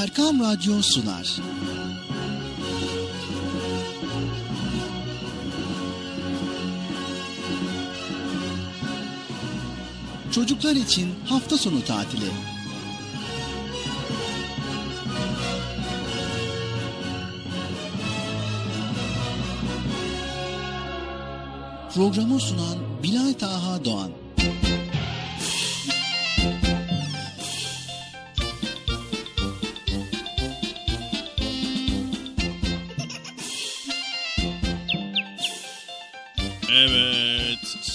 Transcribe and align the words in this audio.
Erkam 0.00 0.40
Radyo 0.40 0.82
sunar. 0.82 1.36
Çocuklar 10.32 10.76
için 10.76 11.14
hafta 11.26 11.58
sonu 11.58 11.84
tatili. 11.84 12.24
Programı 21.94 22.40
sunan 22.40 22.78
Bilal 23.02 23.32
Taha 23.32 23.84
Doğan. 23.84 24.19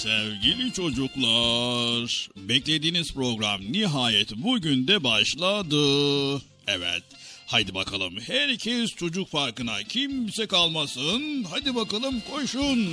Sevgili 0.06 0.74
çocuklar 0.74 2.30
beklediğiniz 2.36 3.14
program 3.14 3.62
nihayet 3.62 4.36
bugün 4.36 4.88
de 4.88 5.04
başladı. 5.04 6.42
Evet 6.68 7.04
haydi 7.46 7.76
bakalım 7.76 8.14
herkes 8.28 8.96
çocuk 8.96 9.30
farkına 9.30 9.84
kimse 9.84 10.48
kalmasın 10.48 11.44
hadi 11.50 11.76
bakalım 11.76 12.22
koşun. 12.32 12.90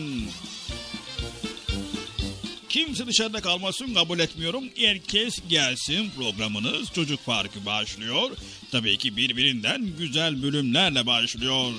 Kimse 2.69 3.07
dışarıda 3.07 3.41
kalmasın 3.41 3.95
kabul 3.95 4.19
etmiyorum. 4.19 4.65
Herkes 4.77 5.39
gelsin 5.49 6.11
programınız 6.17 6.93
Çocuk 6.93 7.21
Farkı 7.21 7.67
başlıyor. 7.67 8.31
Tabii 8.71 8.99
ki 8.99 9.17
birbirinden 9.17 9.87
güzel 9.99 10.43
bölümlerle 10.43 11.07
başlıyor. 11.07 11.73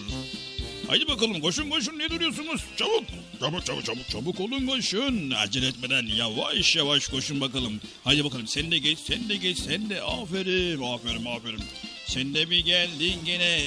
Haydi 0.87 1.07
bakalım 1.07 1.41
koşun 1.41 1.69
koşun 1.69 1.99
ne 1.99 2.09
duruyorsunuz? 2.09 2.61
Çabuk 2.77 3.03
çabuk 3.39 3.65
çabuk 3.65 3.85
çabuk 3.85 4.09
çabuk 4.09 4.39
olun 4.39 4.67
koşun. 4.67 5.31
Acele 5.31 5.67
etmeden 5.67 6.05
yavaş 6.05 6.75
yavaş 6.75 7.07
koşun 7.07 7.41
bakalım. 7.41 7.81
Haydi 8.03 8.23
bakalım 8.25 8.47
sen 8.47 8.71
de 8.71 8.77
geç 8.77 8.99
sen 8.99 9.29
de 9.29 9.35
geç 9.35 9.57
sen 9.57 9.89
de 9.89 10.01
aferin 10.01 10.81
aferin 10.81 11.25
aferin. 11.25 11.63
Sen 12.07 12.33
de 12.33 12.49
bir 12.49 12.65
geldin 12.65 13.19
gene. 13.25 13.59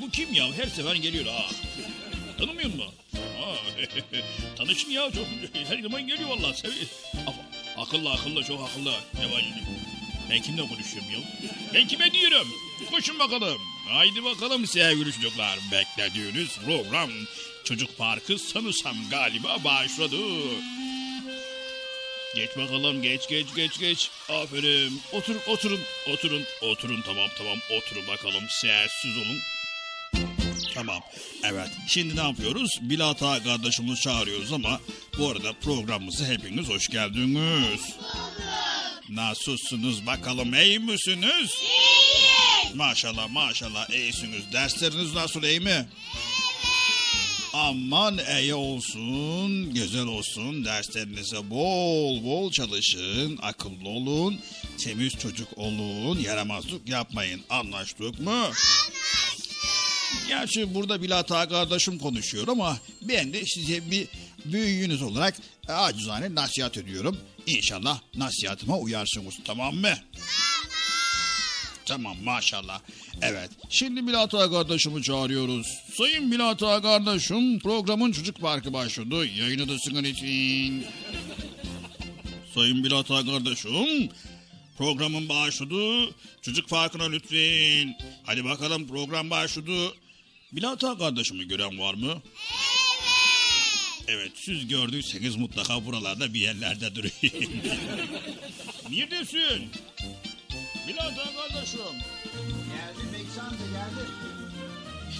Bu 0.00 0.10
kim 0.10 0.34
ya 0.34 0.52
her 0.52 0.66
sefer 0.66 0.94
geliyor 0.94 1.26
ha. 1.26 1.46
Tanımıyor? 2.38 2.70
Ha, 3.12 3.54
tanışın 4.56 4.90
ya 4.90 5.10
çok 5.10 5.26
her 5.68 5.82
zaman 5.82 6.06
geliyor 6.06 6.28
valla. 6.28 6.54
Akıllı 7.76 8.10
akıllı 8.12 8.44
çok 8.44 8.68
akıllı. 8.70 8.92
Var 9.32 9.44
ben 10.30 10.42
kimle 10.42 10.62
konuşuyorum 10.62 11.10
ya? 11.12 11.18
Ben 11.74 11.86
kime 11.88 12.12
diyorum? 12.12 12.48
Koşun 12.90 13.18
bakalım. 13.18 13.58
Haydi 13.88 14.24
bakalım 14.24 14.66
sevgili 14.66 15.12
çocuklar. 15.12 15.58
Beklediğiniz 15.72 16.58
program 16.66 17.10
Çocuk 17.64 17.98
Parkı 17.98 18.38
sanırsam 18.38 18.96
galiba 19.10 19.64
başladı. 19.64 20.16
Geç 22.36 22.50
bakalım 22.56 23.02
geç 23.02 23.28
geç 23.28 23.46
geç 23.56 23.78
geç. 23.78 24.10
Aferin. 24.28 25.00
Oturun 25.12 25.40
oturun 25.46 25.80
oturun 26.12 26.42
oturun 26.62 27.02
tamam 27.02 27.28
tamam 27.38 27.58
oturun 27.78 28.06
bakalım 28.08 28.44
sessiz 28.48 29.16
olun. 29.16 29.38
Tamam. 30.74 31.00
Evet. 31.44 31.70
Şimdi 31.88 32.16
ne 32.16 32.20
yapıyoruz? 32.22 32.70
Bilata 32.80 33.42
kardeşimizi 33.42 34.00
çağırıyoruz 34.00 34.52
ama 34.52 34.80
bu 35.18 35.28
arada 35.28 35.52
programımıza 35.52 36.26
hepiniz 36.26 36.68
hoş 36.68 36.88
geldiniz. 36.88 37.80
Nasılsınız 39.08 40.06
bakalım 40.06 40.54
iyi 40.54 40.78
misiniz? 40.78 41.50
İyiyiz. 42.62 42.76
Maşallah 42.76 43.30
maşallah 43.30 43.90
iyisiniz. 43.90 44.52
Dersleriniz 44.52 45.14
nasıl 45.14 45.42
iyi 45.42 45.60
mi? 45.60 45.70
Evet. 45.70 45.86
Aman 47.54 48.18
iyi 48.40 48.54
olsun, 48.54 49.74
güzel 49.74 50.06
olsun. 50.06 50.64
Derslerinize 50.64 51.50
bol 51.50 52.24
bol 52.24 52.50
çalışın, 52.52 53.38
akıllı 53.42 53.88
olun, 53.88 54.40
temiz 54.78 55.12
çocuk 55.12 55.58
olun, 55.58 56.18
yaramazlık 56.18 56.88
yapmayın. 56.88 57.40
Anlaştık 57.50 58.20
mı? 58.20 58.32
Anlaştık. 58.32 58.92
Gerçi 60.28 60.74
burada 60.74 61.02
Bilata 61.02 61.48
kardeşim 61.48 61.98
konuşuyor 61.98 62.48
ama 62.48 62.78
ben 63.02 63.32
de 63.32 63.46
size 63.46 63.90
bir 63.90 64.08
büyüğünüz 64.44 65.02
olarak 65.02 65.34
acizane 65.68 66.34
nasihat 66.34 66.76
ediyorum. 66.76 67.18
İnşallah 67.46 68.00
nasihatıma 68.14 68.78
uyarsınız 68.78 69.34
tamam 69.44 69.74
mı? 69.74 69.82
Tamam. 70.12 70.57
Tamam 71.88 72.16
maşallah. 72.24 72.80
Evet 73.22 73.50
şimdi 73.70 74.06
Bilata 74.06 74.50
kardeşimi 74.50 75.02
çağırıyoruz. 75.02 75.66
Sayın 75.94 76.32
Bilata 76.32 76.82
kardeşim 76.82 77.58
programın 77.58 78.12
çocuk 78.12 78.40
parkı 78.40 78.72
başladı. 78.72 79.26
Yayını 79.26 79.68
da 79.68 79.78
sıkın 79.78 80.04
için. 80.04 80.84
Sayın 82.54 82.84
Bilata 82.84 83.26
kardeşim 83.26 84.08
programın 84.78 85.28
başladı. 85.28 86.14
Çocuk 86.42 86.68
farkına 86.68 87.04
lütfen. 87.04 87.96
Hadi 88.22 88.44
bakalım 88.44 88.88
program 88.88 89.30
başladı. 89.30 89.94
Bilata 90.52 90.98
kardeşimi 90.98 91.48
gören 91.48 91.78
var 91.78 91.94
mı? 91.94 92.12
Evet. 92.12 92.22
Evet 94.10 94.32
siz 94.34 94.68
gördüyseniz 94.68 95.36
mutlaka 95.36 95.86
buralarda 95.86 96.34
bir 96.34 96.40
yerlerde 96.40 96.94
durayım. 96.94 97.12
Neredesin? 98.90 99.70
Bilata 100.88 101.22
kardeşim. 101.36 101.80
Geldim 102.68 103.12
Bekçi 103.12 103.40
amca 103.40 103.64
geldim. 103.66 104.12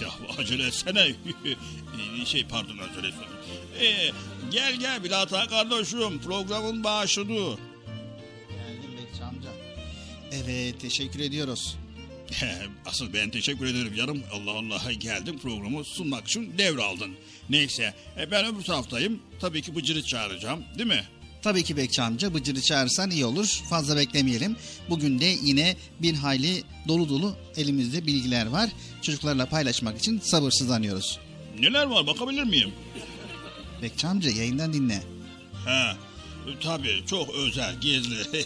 Ya 0.01 0.37
acele 0.37 0.67
etsene. 0.67 1.15
şey 2.25 2.45
pardon 2.47 2.77
acele 2.77 3.07
etsene. 3.07 3.85
Ee, 3.85 4.11
gel 4.51 4.75
gel 4.75 5.03
Bilata 5.03 5.47
kardeşim 5.47 6.21
programın 6.21 6.83
başladı. 6.83 7.33
Geldim 8.49 8.91
Bekçi 8.97 9.23
amca. 9.23 9.49
Evet 10.31 10.81
teşekkür 10.81 11.19
ediyoruz. 11.19 11.77
Asıl 12.85 13.13
ben 13.13 13.29
teşekkür 13.29 13.65
ederim 13.65 13.93
yarım 13.95 14.23
Allah 14.33 14.51
Allah 14.51 14.91
geldim 14.93 15.39
programı 15.39 15.83
sunmak 15.83 16.27
için 16.27 16.57
devraldın. 16.57 17.15
Neyse 17.49 17.93
e, 18.19 18.31
ben 18.31 18.45
öbür 18.45 18.63
taraftayım. 18.63 19.19
Tabii 19.39 19.61
ki 19.61 19.75
Bıcır'ı 19.75 20.03
çağıracağım 20.03 20.63
değil 20.77 20.89
mi? 20.89 21.03
Tabii 21.41 21.63
ki 21.63 21.77
Bekçi 21.77 22.01
amca 22.01 22.33
Bıcır'ı 22.33 22.61
çağırsan 22.61 23.11
iyi 23.11 23.25
olur. 23.25 23.61
Fazla 23.69 23.97
beklemeyelim. 23.97 24.55
Bugün 24.89 25.19
de 25.19 25.25
yine 25.43 25.75
bir 26.01 26.13
hayli 26.13 26.63
dolu 26.87 27.09
dolu 27.09 27.35
elimizde 27.57 28.05
bilgiler 28.05 28.45
var. 28.45 28.69
Çocuklarla 29.01 29.45
paylaşmak 29.45 29.97
için 29.97 30.19
sabırsızlanıyoruz. 30.19 31.19
Neler 31.59 31.85
var 31.85 32.07
bakabilir 32.07 32.43
miyim? 32.43 32.71
Bekçi 33.81 34.07
amca 34.07 34.29
yayından 34.29 34.73
dinle. 34.73 35.03
He. 35.65 35.95
Tabii 36.63 37.03
çok 37.09 37.29
özel, 37.29 37.75
gizli. 37.81 38.45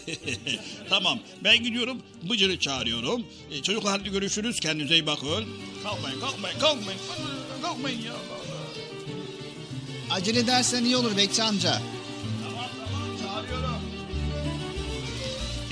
tamam 0.88 1.18
ben 1.44 1.64
gidiyorum 1.64 1.98
Bıcır'ı 2.30 2.58
çağırıyorum. 2.58 3.26
E, 3.50 3.62
çocuklar 3.62 3.98
hadi 3.98 4.10
görüşürüz 4.10 4.60
kendinize 4.60 4.94
iyi 4.94 5.06
bakın. 5.06 5.44
Kalkmayın 5.82 6.20
kalkmayın 6.20 6.58
kalkmayın. 6.58 7.00
Kalkmayın 7.62 8.02
ya. 8.02 8.12
Acele 10.10 10.38
edersen 10.38 10.84
iyi 10.84 10.96
olur 10.96 11.16
Bekçi 11.16 11.42
amca. 11.42 11.82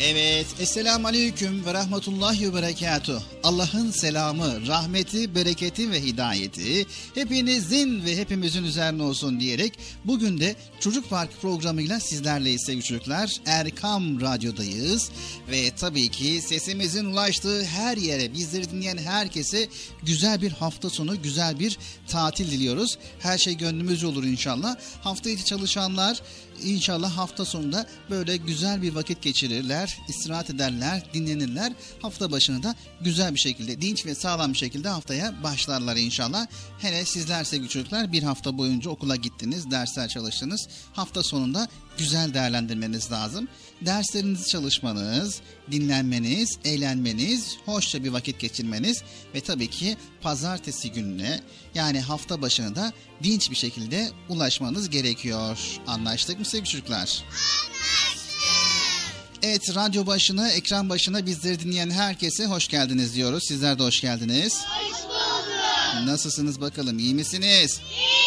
Evet, 0.04 0.46
Esselamu 0.60 1.06
Aleyküm 1.06 1.66
ve 1.66 1.74
Rahmetullahi 1.74 2.48
ve 2.48 2.54
Berekatuh. 2.54 3.20
Allah'ın 3.42 3.90
selamı, 3.90 4.66
rahmeti, 4.66 5.34
bereketi 5.34 5.90
ve 5.90 6.02
hidayeti 6.02 6.86
hepinizin 7.14 8.04
ve 8.04 8.16
hepimizin 8.16 8.64
üzerine 8.64 9.02
olsun 9.02 9.40
diyerek 9.40 9.78
bugün 10.04 10.40
de 10.40 10.56
Çocuk 10.80 11.10
Park 11.10 11.30
programıyla 11.42 12.00
sizlerleyiz 12.00 12.62
sevgili 12.66 12.84
çocuklar. 12.84 13.30
Erkam 13.46 14.20
Radyo'dayız 14.20 15.10
ve 15.50 15.70
tabii 15.70 16.08
ki 16.08 16.40
sesimizin 16.40 17.04
ulaştığı 17.04 17.64
her 17.64 17.96
yere, 17.96 18.32
bizleri 18.34 18.70
dinleyen 18.70 18.98
herkese 18.98 19.68
güzel 20.02 20.42
bir 20.42 20.50
hafta 20.50 20.90
sonu, 20.90 21.22
güzel 21.22 21.58
bir 21.58 21.78
tatil 22.08 22.50
diliyoruz. 22.50 22.98
Her 23.18 23.38
şey 23.38 23.56
gönlümüzce 23.56 24.06
olur 24.06 24.24
inşallah. 24.24 24.76
Hafta 25.02 25.30
içi 25.30 25.44
çalışanlar 25.44 26.22
İnşallah 26.64 27.16
hafta 27.16 27.44
sonunda 27.44 27.86
böyle 28.10 28.36
güzel 28.36 28.82
bir 28.82 28.94
vakit 28.94 29.22
geçirirler, 29.22 29.98
istirahat 30.08 30.50
ederler, 30.50 31.02
dinlenirler. 31.14 31.72
Hafta 32.02 32.32
başını 32.32 32.62
da 32.62 32.74
güzel 33.00 33.34
bir 33.34 33.40
şekilde, 33.40 33.80
dinç 33.80 34.06
ve 34.06 34.14
sağlam 34.14 34.52
bir 34.52 34.58
şekilde 34.58 34.88
haftaya 34.88 35.42
başlarlar 35.42 35.96
inşallah. 35.96 36.46
Hele 36.78 37.04
sizler 37.04 37.44
sevgili 37.44 37.68
çocuklar 37.68 38.12
bir 38.12 38.22
hafta 38.22 38.58
boyunca 38.58 38.90
okula 38.90 39.16
gittiniz, 39.16 39.70
dersler 39.70 40.08
çalıştınız. 40.08 40.68
Hafta 40.92 41.22
sonunda 41.22 41.68
güzel 41.98 42.34
değerlendirmeniz 42.34 43.12
lazım. 43.12 43.48
Derslerinizi 43.86 44.48
çalışmanız, 44.48 45.40
dinlenmeniz, 45.70 46.58
eğlenmeniz, 46.64 47.56
hoşça 47.64 48.04
bir 48.04 48.08
vakit 48.08 48.38
geçirmeniz 48.38 49.02
ve 49.34 49.40
tabii 49.40 49.70
ki 49.70 49.96
pazartesi 50.20 50.92
gününe 50.92 51.40
yani 51.74 52.00
hafta 52.00 52.42
başını 52.42 52.76
da 52.76 52.92
dinç 53.22 53.50
bir 53.50 53.56
şekilde 53.56 54.10
ulaşmanız 54.28 54.90
gerekiyor. 54.90 55.58
Anlaştık 55.86 56.38
mı 56.38 56.44
sevgili 56.44 56.68
çocuklar? 56.68 56.98
Anlaştık. 56.98 57.22
Evet 59.42 59.74
radyo 59.74 60.06
başına, 60.06 60.50
ekran 60.50 60.88
başına 60.88 61.26
bizleri 61.26 61.60
dinleyen 61.60 61.90
herkese 61.90 62.46
hoş 62.46 62.68
geldiniz 62.68 63.14
diyoruz. 63.14 63.44
Sizler 63.48 63.78
de 63.78 63.82
hoş 63.82 64.00
geldiniz. 64.00 64.60
Hoş 64.64 65.04
bulduk. 65.04 66.06
Nasılsınız 66.06 66.60
bakalım 66.60 66.98
iyi 66.98 67.14
misiniz? 67.14 67.80
İyiyiz. 67.90 68.22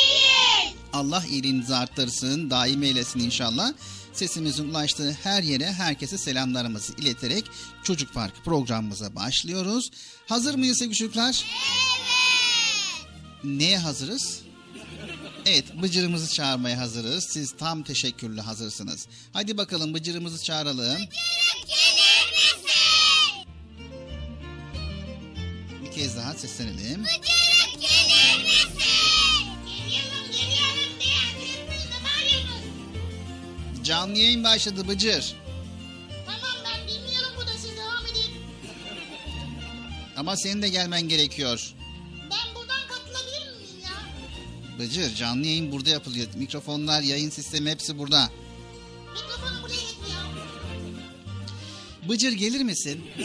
Allah 0.93 1.23
iyiliğinizi 1.29 1.75
arttırsın, 1.75 2.49
daim 2.49 2.83
eylesin 2.83 3.19
inşallah. 3.19 3.73
Sesimizin 4.15 4.69
ulaştığı 4.69 5.17
her 5.23 5.43
yere 5.43 5.73
herkese 5.73 6.17
selamlarımızı 6.17 6.93
ileterek 6.93 7.45
Çocuk 7.83 8.13
Park 8.13 8.45
programımıza 8.45 9.15
başlıyoruz. 9.15 9.89
Hazır 10.27 10.55
mıyız 10.55 10.77
sevgili 10.79 10.95
çocuklar? 10.97 11.45
Evet. 11.45 13.43
Neye 13.43 13.77
hazırız? 13.77 14.41
Evet, 15.45 15.65
Bıcır'ımızı 15.81 16.33
çağırmaya 16.33 16.79
hazırız. 16.79 17.27
Siz 17.29 17.51
tam 17.57 17.83
teşekkürlü 17.83 18.41
hazırsınız. 18.41 19.07
Hadi 19.33 19.57
bakalım 19.57 19.93
Bıcır'ımızı 19.93 20.43
çağıralım. 20.43 20.97
Gelir 20.97 22.31
misin? 22.31 22.59
Bir 25.85 25.91
kez 25.91 26.17
daha 26.17 26.33
seslenelim. 26.33 27.03
Bıcırık 27.03 27.81
gelir 27.81 28.43
misin? 28.43 29.24
Canlı 33.85 34.17
yayın 34.17 34.43
başladı 34.43 34.87
Bıcır. 34.87 35.35
Tamam 36.25 36.55
ben 36.65 36.87
bilmiyorum 36.87 37.31
bu 37.37 37.41
da 37.47 37.51
siz 37.51 37.71
devam 37.77 38.05
edin. 38.11 38.31
Ama 40.17 40.35
senin 40.37 40.61
de 40.61 40.69
gelmen 40.69 41.01
gerekiyor. 41.01 41.73
Ben 42.21 42.55
buradan 42.55 42.87
katılabilir 42.87 43.57
miyim 43.57 43.83
ya? 43.83 43.89
Bıcır, 44.79 45.15
canlı 45.15 45.45
yayın 45.45 45.71
burada 45.71 45.89
yapılıyor. 45.89 46.27
Mikrofonlar, 46.35 47.01
yayın 47.01 47.29
sistemi 47.29 47.69
hepsi 47.69 47.97
burada. 47.97 48.29
Mikrofonu 49.13 49.63
buraya 49.63 49.81
getir 49.81 50.11
ya. 50.11 50.21
Bıcır 52.09 52.31
gelir 52.31 52.61
misin? 52.61 53.05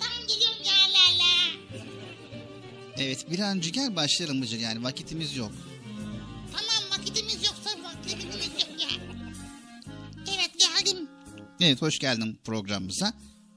tamam 0.00 0.26
geliyorum 0.28 0.62
ya 0.64 0.72
la 0.92 1.18
la. 1.18 1.32
Evet, 2.98 3.30
bir 3.30 3.38
an 3.38 3.56
önce 3.56 3.70
gel 3.70 3.96
başlayalım 3.96 4.42
Bıcır. 4.42 4.58
Yani 4.58 4.82
vakitimiz 4.82 5.36
yok. 5.36 5.52
Evet, 11.60 11.82
hoş 11.82 11.98
geldin 11.98 12.40
programımıza. 12.44 13.12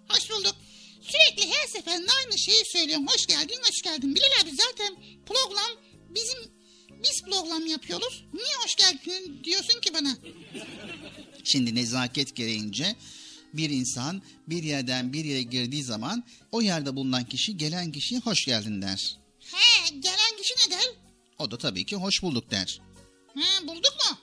Hoş 0.10 0.30
bulduk. 0.30 0.56
Sürekli 1.02 1.52
her 1.52 1.68
seferinde 1.68 2.12
aynı 2.26 2.38
şeyi 2.38 2.66
söylüyorum. 2.66 3.08
Hoş 3.08 3.26
geldin, 3.26 3.60
hoş 3.70 3.82
geldin. 3.82 4.16
Bilal 4.16 4.42
abi 4.44 4.50
zaten 4.56 4.96
program 5.26 5.72
bizim 6.10 6.40
biz 7.04 7.22
program 7.24 7.66
yapıyoruz. 7.66 8.26
Niye 8.34 8.56
hoş 8.64 8.76
geldin 8.76 9.42
diyorsun 9.44 9.80
ki 9.80 9.94
bana? 9.94 10.18
Şimdi 11.44 11.76
nezaket 11.76 12.36
gereğince 12.36 12.96
bir 13.54 13.70
insan 13.70 14.22
bir 14.48 14.64
yerden 14.64 15.14
bir 15.14 15.26
yere 15.26 15.42
girdiği 15.42 15.84
zaman 15.84 16.24
o 16.52 16.62
yerde 16.62 16.96
bulunan 16.96 17.26
kişi 17.26 17.58
gelen 17.58 17.92
kişiye 17.92 18.22
hoş 18.22 18.46
geldin 18.46 18.82
der. 18.82 19.18
He, 19.40 19.90
gelen 19.90 20.38
kişi 20.42 20.54
ne 20.68 20.72
der? 20.72 20.86
O 21.40 21.52
da 21.52 21.58
tabii 21.58 21.86
ki 21.86 21.96
hoş 21.96 22.24
bulduk 22.24 22.52
der. 22.52 22.82
He, 23.36 23.68
bulduk 23.68 23.94
mu? 24.10 24.18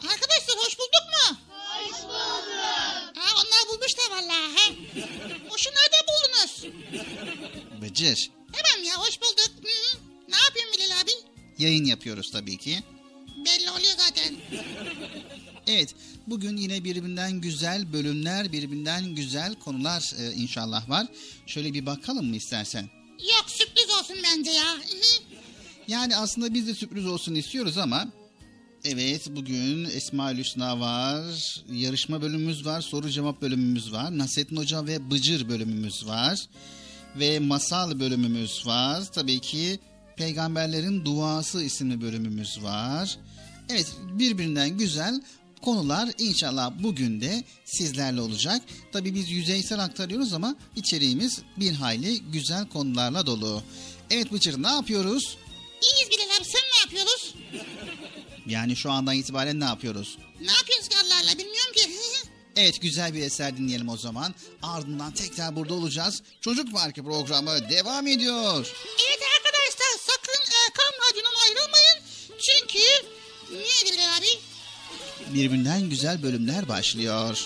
Arkadaşlar 0.00 0.56
hoş 0.56 0.78
bulduk 0.78 1.06
mu? 1.10 1.36
Hoş 1.48 2.02
bulduk. 2.02 2.48
Ha, 3.16 3.34
onlar 3.34 3.68
bulmuş 3.80 3.96
da 3.96 4.14
vallahi. 4.16 4.56
He. 4.56 5.08
Hoşu 5.48 5.70
nerede 5.70 5.96
buldunuz? 6.08 6.64
Bıcır. 7.82 8.30
Tamam 8.52 8.86
ya 8.86 8.96
hoş 8.96 9.20
bulduk. 9.20 9.50
Hı 9.62 9.68
hı. 9.68 10.00
Ne 10.28 10.36
yapıyorsun 10.36 10.72
Bilal 10.74 11.00
abi? 11.00 11.10
Yayın 11.58 11.84
yapıyoruz 11.84 12.30
tabii 12.30 12.58
ki. 12.58 12.78
Belli 13.36 13.70
oluyor 13.70 13.92
zaten. 13.96 14.36
Evet, 15.66 15.94
bugün 16.26 16.56
yine 16.56 16.84
birbirinden 16.84 17.40
güzel 17.40 17.92
bölümler, 17.92 18.52
birbirinden 18.52 19.14
güzel 19.14 19.54
konular 19.54 20.12
e, 20.18 20.32
inşallah 20.32 20.88
var. 20.90 21.06
Şöyle 21.46 21.74
bir 21.74 21.86
bakalım 21.86 22.26
mı 22.26 22.36
istersen? 22.36 22.90
Yok 23.18 23.44
sürpriz 23.46 23.90
olsun 24.00 24.16
bence 24.24 24.50
ya. 24.50 24.74
Hı. 24.74 24.80
Yani 25.88 26.16
aslında 26.16 26.54
biz 26.54 26.66
de 26.66 26.74
sürpriz 26.74 27.06
olsun 27.06 27.34
istiyoruz 27.34 27.78
ama 27.78 28.08
evet 28.84 29.26
bugün 29.30 29.84
Esma 29.84 30.32
Hüsna 30.32 30.80
var, 30.80 31.24
yarışma 31.72 32.22
bölümümüz 32.22 32.66
var, 32.66 32.80
soru 32.80 33.10
cevap 33.10 33.42
bölümümüz 33.42 33.92
var, 33.92 34.18
Nasrettin 34.18 34.56
Hoca 34.56 34.86
ve 34.86 35.10
Bıcır 35.10 35.48
bölümümüz 35.48 36.06
var 36.06 36.46
ve 37.16 37.38
masal 37.38 38.00
bölümümüz 38.00 38.66
var. 38.66 39.04
Tabii 39.12 39.40
ki 39.40 39.78
Peygamberlerin 40.16 41.04
Duası 41.04 41.62
isimli 41.62 42.00
bölümümüz 42.00 42.62
var. 42.62 43.18
Evet 43.68 43.86
birbirinden 44.12 44.78
güzel 44.78 45.20
konular 45.62 46.08
inşallah 46.18 46.72
bugün 46.82 47.20
de 47.20 47.44
sizlerle 47.64 48.20
olacak. 48.20 48.62
Tabii 48.92 49.14
biz 49.14 49.30
yüzeysel 49.30 49.84
aktarıyoruz 49.84 50.32
ama 50.32 50.56
içeriğimiz 50.76 51.42
bir 51.56 51.72
hayli 51.72 52.20
güzel 52.20 52.68
konularla 52.68 53.26
dolu. 53.26 53.62
Evet 54.10 54.32
Bıcır 54.32 54.62
ne 54.62 54.68
yapıyoruz? 54.68 55.36
İyiyiz 55.82 56.10
Bilal 56.10 56.36
abi 56.38 56.44
sen 56.44 56.60
ne 56.60 56.78
yapıyoruz? 56.84 57.29
Yani 58.50 58.76
şu 58.76 58.90
andan 58.90 59.14
itibaren 59.14 59.60
ne 59.60 59.64
yapıyoruz? 59.64 60.18
Ne 60.40 60.52
yapıyoruz 60.52 60.88
Allah 60.96 61.38
bilmiyorum 61.38 61.72
ki. 61.74 61.90
Evet 62.56 62.82
güzel 62.82 63.14
bir 63.14 63.22
eser 63.22 63.56
dinleyelim 63.56 63.88
o 63.88 63.96
zaman. 63.96 64.34
Ardından 64.62 65.12
tekrar 65.14 65.56
burada 65.56 65.74
olacağız. 65.74 66.22
Çocuk 66.40 66.72
Parkı 66.72 67.02
programı 67.04 67.70
devam 67.70 68.06
ediyor. 68.06 68.72
evet 69.08 69.20
arkadaşlar 69.36 70.00
sakın 70.06 70.44
Erkan 70.66 70.92
Radyo'dan 71.10 71.32
ayrılmayın. 71.48 71.98
Çünkü 72.40 72.78
neydi 73.52 73.92
Bilal 73.96 74.16
abi? 74.18 74.26
Birbirinden 75.34 75.80
güzel 75.90 76.22
bölümler 76.22 76.68
başlıyor. 76.68 77.44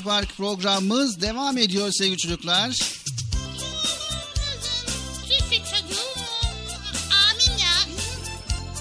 Çocuk 0.00 0.12
Park 0.12 0.36
programımız 0.36 1.20
devam 1.20 1.58
ediyor 1.58 1.92
sevgili 1.92 2.16
çocuklar. 2.18 2.78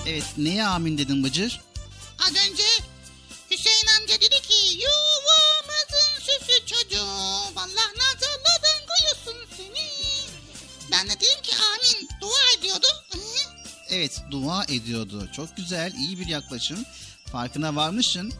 Evet 0.07 0.23
neye 0.37 0.65
amin 0.65 0.97
dedin 0.97 1.23
Bıcır? 1.23 1.61
Az 2.19 2.29
önce 2.29 2.63
Hüseyin 3.51 3.87
amca 3.99 4.15
dedi 4.15 4.41
ki 4.41 4.77
yuvamızın 4.77 6.19
süsü 6.19 6.65
çocuğum. 6.65 7.53
Allah 7.55 7.89
nazarlardan 7.97 8.79
koyusun 8.87 9.47
seni. 9.57 9.89
Ben 10.91 11.07
de 11.07 11.11
dedim 11.11 11.41
ki 11.43 11.51
amin 11.55 12.09
dua 12.21 12.59
ediyordu. 12.59 12.87
Evet 13.89 14.21
dua 14.31 14.63
ediyordu. 14.63 15.29
Çok 15.35 15.57
güzel 15.57 15.93
iyi 15.93 16.19
bir 16.19 16.27
yaklaşım. 16.27 16.85
Farkına 17.31 17.75
varmışsın. 17.75 18.33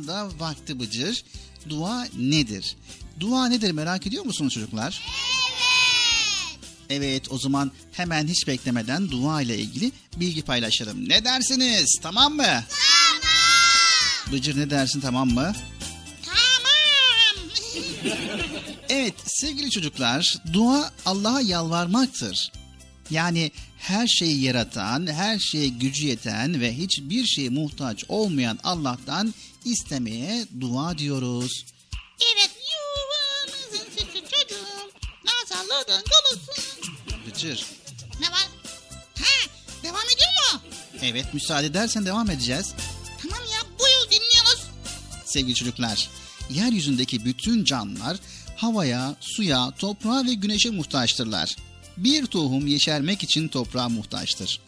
Tam 0.00 0.06
da 0.06 0.28
vakti 0.38 0.80
Bıcır. 0.80 1.24
Dua 1.68 2.06
nedir? 2.18 2.76
Dua 3.20 3.48
nedir 3.48 3.70
merak 3.70 4.06
ediyor 4.06 4.24
musunuz 4.24 4.54
çocuklar? 4.54 5.02
Evet 6.90 7.32
o 7.32 7.38
zaman 7.38 7.72
hemen 7.92 8.26
hiç 8.26 8.46
beklemeden 8.46 9.10
dua 9.10 9.42
ile 9.42 9.58
ilgili 9.58 9.92
bilgi 10.16 10.42
paylaşalım. 10.42 11.08
Ne 11.08 11.24
dersiniz? 11.24 11.98
Tamam 12.02 12.36
mı? 12.36 12.42
Tamam. 12.42 12.62
Bıcır 14.32 14.58
ne 14.58 14.70
dersin 14.70 15.00
tamam 15.00 15.28
mı? 15.28 15.52
Tamam. 16.24 16.40
Evet 18.88 19.14
sevgili 19.26 19.70
çocuklar 19.70 20.36
dua 20.52 20.92
Allah'a 21.06 21.40
yalvarmaktır. 21.40 22.52
Yani 23.10 23.50
her 23.78 24.06
şeyi 24.06 24.42
yaratan, 24.42 25.06
her 25.06 25.38
şeye 25.38 25.68
gücü 25.68 26.06
yeten 26.06 26.60
ve 26.60 26.76
hiçbir 26.76 27.26
şeye 27.26 27.48
muhtaç 27.48 28.04
olmayan 28.08 28.58
Allah'tan 28.64 29.34
istemeye 29.64 30.46
dua 30.60 30.98
diyoruz. 30.98 31.64
evet 32.34 32.50
yuvamızın 32.72 33.90
süsü 33.90 34.20
çocuğum. 34.24 34.90
Nazarlardan 35.24 36.02
korusun. 36.02 36.64
Bıcır. 37.26 37.66
Ne 38.20 38.26
var? 38.30 38.48
Ha 39.18 39.50
devam 39.82 40.04
ediyor 40.14 40.30
mu? 40.52 40.60
Evet 41.02 41.34
müsaade 41.34 41.66
edersen 41.66 42.06
devam 42.06 42.30
edeceğiz. 42.30 42.74
Tamam 43.22 43.38
ya 43.52 43.58
buyur 43.78 44.10
dinliyoruz. 44.10 44.62
Sevgili 45.24 45.54
çocuklar, 45.54 46.08
yeryüzündeki 46.50 47.24
bütün 47.24 47.64
canlılar 47.64 48.16
havaya, 48.56 49.14
suya, 49.20 49.70
toprağa 49.78 50.24
ve 50.24 50.34
güneşe 50.34 50.70
muhtaçtırlar. 50.70 51.56
Bir 51.96 52.26
tohum 52.26 52.66
yeşermek 52.66 53.22
için 53.22 53.48
toprağa 53.48 53.88
muhtaçtır. 53.88 54.60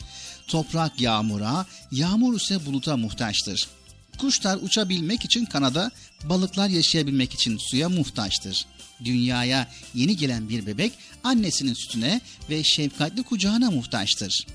Toprak 0.49 1.01
yağmura, 1.01 1.67
yağmur 1.91 2.37
ise 2.41 2.67
buluta 2.67 2.97
muhtaçtır. 2.97 3.69
Kuşlar 4.23 4.59
uçabilmek 4.63 5.25
için 5.25 5.45
kanada, 5.45 5.91
balıklar 6.25 6.69
yaşayabilmek 6.69 7.35
için 7.35 7.59
suya 7.71 7.89
muhtaçtır. 7.89 8.67
Dünyaya 9.05 9.71
yeni 9.95 10.17
gelen 10.17 10.49
bir 10.49 10.67
bebek 10.67 10.93
annesinin 11.25 11.75
sütüne 11.75 12.21
ve 12.51 12.65
şefkatli 12.65 13.23
kucağına 13.23 13.71
muhtaçtır. 13.71 14.47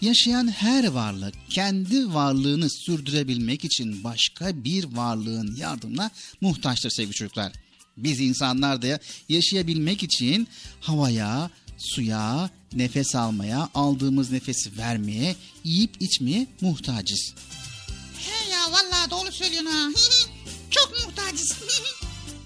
Yaşayan 0.00 0.48
her 0.48 0.86
varlık 0.86 1.34
kendi 1.50 2.14
varlığını 2.14 2.70
sürdürebilmek 2.70 3.64
için 3.64 4.04
başka 4.04 4.64
bir 4.64 4.84
varlığın 4.84 5.56
yardımına 5.56 6.10
muhtaçtır 6.40 6.90
sevgili 6.90 7.14
çocuklar. 7.14 7.52
Biz 7.96 8.20
insanlar 8.20 8.82
da 8.82 8.98
yaşayabilmek 9.28 10.02
için 10.02 10.48
havaya, 10.80 11.50
suya, 11.78 12.50
nefes 12.72 13.14
almaya, 13.14 13.68
aldığımız 13.74 14.30
nefesi 14.30 14.78
vermeye, 14.78 15.36
yiyip 15.64 16.02
içmeye 16.02 16.46
muhtacız. 16.60 17.34
He 18.26 18.50
ya 18.50 18.69
vallahi 18.84 19.10
doğru 19.10 19.32
söylüyorsun 19.32 19.70
ha. 19.70 19.88
Çok 20.70 21.06
muhtacız. 21.06 21.52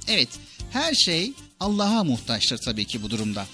Evet, 0.09 0.29
her 0.71 0.95
şey 0.95 1.33
Allah'a 1.61 2.05
muhtaçtır 2.05 2.59
tabii 2.59 2.85
ki 2.85 3.03
bu 3.03 3.11
durumda. 3.11 3.47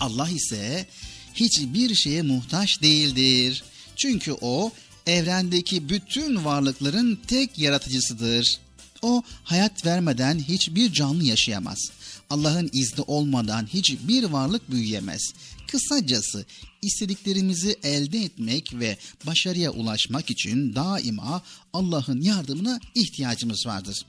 Allah 0.00 0.28
ise 0.28 0.86
hiçbir 1.34 1.94
şeye 1.94 2.22
muhtaç 2.22 2.82
değildir. 2.82 3.64
Çünkü 3.96 4.32
o 4.40 4.72
evrendeki 5.06 5.88
bütün 5.88 6.44
varlıkların 6.44 7.16
tek 7.26 7.58
yaratıcısıdır. 7.58 8.60
O 9.02 9.22
hayat 9.44 9.86
vermeden 9.86 10.38
hiçbir 10.38 10.92
canlı 10.92 11.24
yaşayamaz. 11.24 11.90
Allah'ın 12.30 12.70
izni 12.72 13.04
olmadan 13.06 13.66
hiçbir 13.66 14.24
varlık 14.24 14.70
büyüyemez. 14.70 15.32
Kısacası 15.66 16.46
istediklerimizi 16.82 17.78
elde 17.82 18.18
etmek 18.18 18.74
ve 18.74 18.98
başarıya 19.26 19.70
ulaşmak 19.70 20.30
için 20.30 20.74
daima 20.74 21.42
Allah'ın 21.72 22.20
yardımına 22.20 22.80
ihtiyacımız 22.94 23.66
vardır. 23.66 24.06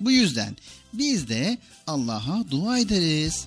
Bu 0.00 0.10
yüzden 0.10 0.56
biz 0.92 1.28
de 1.28 1.58
Allah'a 1.86 2.50
dua 2.50 2.78
ederiz. 2.78 3.44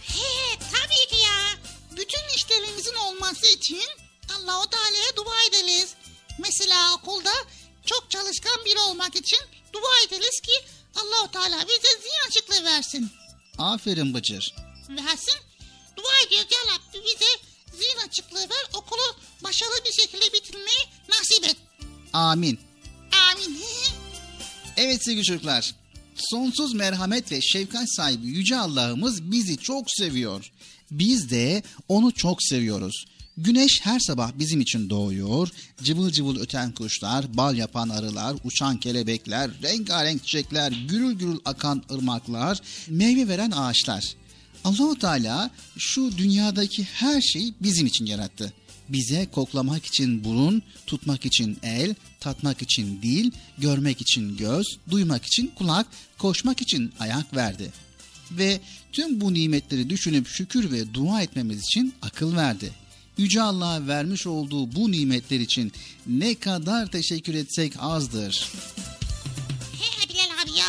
He 0.00 0.58
tabii 0.58 1.16
ki 1.16 1.22
ya. 1.24 1.58
Bütün 1.92 2.36
işlerimizin 2.36 2.94
olması 2.94 3.46
için 3.46 3.80
Allah-u 4.36 4.70
Teala'ya 4.70 5.16
dua 5.16 5.36
ederiz. 5.48 5.94
Mesela 6.38 6.94
okulda 6.94 7.32
çok 7.86 8.10
çalışkan 8.10 8.64
biri 8.64 8.78
olmak 8.78 9.16
için 9.16 9.38
dua 9.72 10.06
ederiz 10.06 10.40
ki 10.40 10.52
Allah-u 10.94 11.30
Teala 11.30 11.64
bize 11.68 12.00
zihin 12.02 12.28
açıklığı 12.28 12.64
versin. 12.64 13.10
Aferin 13.58 14.14
Bıcır. 14.14 14.54
Versin. 14.88 15.34
Dua 15.96 16.26
ediyoruz 16.26 16.48
ya 16.52 16.74
Rabbi 16.74 17.04
bize 17.04 17.30
zihin 17.78 18.08
açıklığı 18.08 18.40
ver. 18.40 18.68
Okulu 18.74 19.16
başarılı 19.44 19.84
bir 19.86 20.02
şekilde 20.02 20.32
bitirmeyi 20.32 20.84
nasip 21.08 21.44
et. 21.44 21.56
Amin. 22.12 22.58
Amin. 23.32 23.58
Evet 24.76 25.04
sevgili 25.04 25.24
çocuklar. 25.24 25.74
Sonsuz 26.16 26.74
merhamet 26.74 27.32
ve 27.32 27.40
şefkat 27.40 27.94
sahibi 27.96 28.26
Yüce 28.26 28.56
Allah'ımız 28.56 29.30
bizi 29.30 29.56
çok 29.58 29.84
seviyor. 29.90 30.52
Biz 30.90 31.30
de 31.30 31.62
onu 31.88 32.14
çok 32.14 32.42
seviyoruz. 32.42 33.04
Güneş 33.38 33.80
her 33.82 34.00
sabah 34.00 34.32
bizim 34.38 34.60
için 34.60 34.90
doğuyor. 34.90 35.48
Cıvıl 35.82 36.10
cıvıl 36.10 36.40
öten 36.40 36.72
kuşlar, 36.72 37.36
bal 37.36 37.56
yapan 37.56 37.88
arılar, 37.88 38.36
uçan 38.44 38.80
kelebekler, 38.80 39.50
rengarenk 39.62 40.24
çiçekler, 40.24 40.72
gürül 40.88 41.12
gürül 41.12 41.38
akan 41.44 41.82
ırmaklar, 41.92 42.60
meyve 42.88 43.28
veren 43.28 43.50
ağaçlar. 43.50 44.04
Allahu 44.64 44.98
Teala 44.98 45.50
şu 45.78 46.18
dünyadaki 46.18 46.84
her 46.84 47.20
şeyi 47.20 47.54
bizim 47.60 47.86
için 47.86 48.06
yarattı. 48.06 48.52
Bize 48.88 49.26
koklamak 49.26 49.86
için 49.86 50.24
burun, 50.24 50.62
tutmak 50.86 51.26
için 51.26 51.58
el, 51.62 51.94
tatmak 52.20 52.62
için 52.62 53.02
dil, 53.02 53.30
görmek 53.58 54.00
için 54.00 54.36
göz, 54.36 54.66
duymak 54.90 55.24
için 55.24 55.52
kulak, 55.58 55.86
koşmak 56.18 56.62
için 56.62 56.92
ayak 56.98 57.36
verdi. 57.36 57.72
Ve 58.30 58.60
tüm 58.92 59.20
bu 59.20 59.34
nimetleri 59.34 59.90
düşünüp 59.90 60.28
şükür 60.28 60.72
ve 60.72 60.94
dua 60.94 61.22
etmemiz 61.22 61.60
için 61.60 61.94
akıl 62.02 62.36
verdi. 62.36 62.85
Yüce 63.18 63.42
Allah'a 63.42 63.86
vermiş 63.86 64.26
olduğu 64.26 64.74
bu 64.76 64.92
nimetler 64.92 65.40
için 65.40 65.72
ne 66.06 66.34
kadar 66.34 66.86
teşekkür 66.86 67.34
etsek 67.34 67.72
azdır. 67.80 68.52
He 69.80 70.08
Bilal 70.08 70.42
abi 70.42 70.50
ya. 70.50 70.66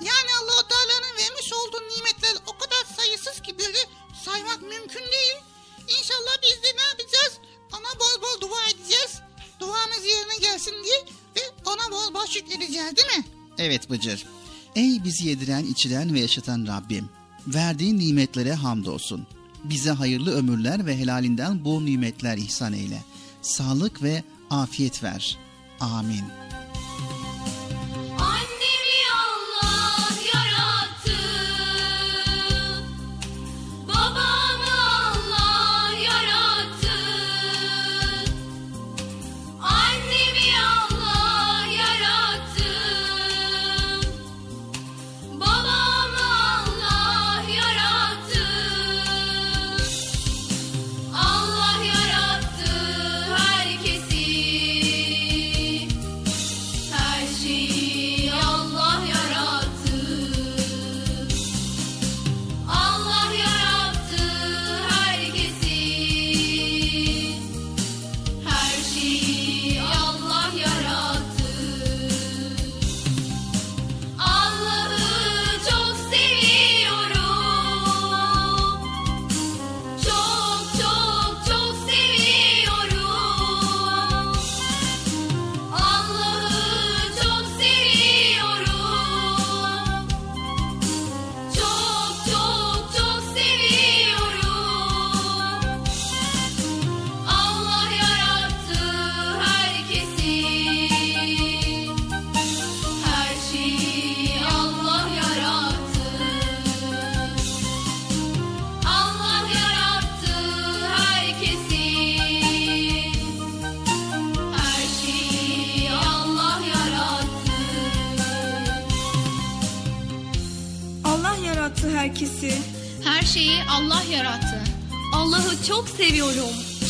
Yani 0.00 0.30
Allah-u 0.40 0.68
Teala'nın 0.68 1.16
vermiş 1.18 1.52
olduğu 1.52 1.82
nimetler 1.96 2.34
o 2.46 2.58
kadar 2.58 2.96
sayısız 2.96 3.42
ki 3.42 3.58
böyle 3.58 3.78
saymak 4.24 4.62
mümkün 4.62 5.00
değil. 5.00 5.36
İnşallah 5.88 6.34
biz 6.42 6.62
de 6.62 6.76
ne 6.76 6.82
yapacağız? 6.82 7.32
Ona 7.72 8.00
bol 8.00 8.22
bol 8.22 8.40
dua 8.40 8.64
edeceğiz. 8.66 9.20
Duamız 9.60 10.04
yerine 10.06 10.36
gelsin 10.40 10.74
diye 10.84 11.04
ve 11.36 11.40
ona 11.66 11.90
bol 11.92 12.14
bol 12.14 12.26
şükredeceğiz 12.26 12.96
değil 12.96 13.18
mi? 13.18 13.24
Evet 13.58 13.90
Bıcır. 13.90 14.26
Ey 14.76 15.04
bizi 15.04 15.28
yediren, 15.28 15.64
içiren 15.64 16.14
ve 16.14 16.20
yaşatan 16.20 16.66
Rabbim. 16.66 17.08
Verdiğin 17.46 17.98
nimetlere 17.98 18.54
hamdolsun. 18.54 19.26
Bize 19.64 19.90
hayırlı 19.90 20.34
ömürler 20.34 20.86
ve 20.86 20.98
helalinden 20.98 21.64
bol 21.64 21.82
nimetler 21.82 22.36
ihsan 22.36 22.72
eyle. 22.72 23.04
Sağlık 23.42 24.02
ve 24.02 24.24
afiyet 24.50 25.02
ver. 25.02 25.38
Amin. 25.80 26.24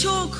качок 0.01 0.39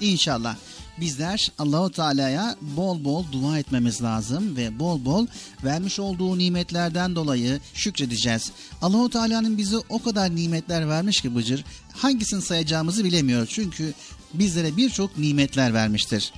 inşallah. 0.00 0.56
Bizler 1.00 1.52
Allahu 1.58 1.90
Teala'ya 1.90 2.56
bol 2.60 3.04
bol 3.04 3.24
dua 3.32 3.58
etmemiz 3.58 4.02
lazım 4.02 4.56
ve 4.56 4.78
bol 4.78 5.04
bol 5.04 5.26
vermiş 5.64 6.00
olduğu 6.00 6.38
nimetlerden 6.38 7.14
dolayı 7.14 7.60
şükredeceğiz. 7.74 8.50
Allahu 8.82 9.10
Teala'nın 9.10 9.58
bize 9.58 9.76
o 9.88 10.02
kadar 10.02 10.36
nimetler 10.36 10.88
vermiş 10.88 11.20
ki 11.20 11.34
Bıcır, 11.34 11.64
hangisini 11.92 12.42
sayacağımızı 12.42 13.04
bilemiyoruz. 13.04 13.50
Çünkü 13.52 13.94
bizlere 14.34 14.76
birçok 14.76 15.18
nimetler 15.18 15.74
vermiştir. 15.74 16.32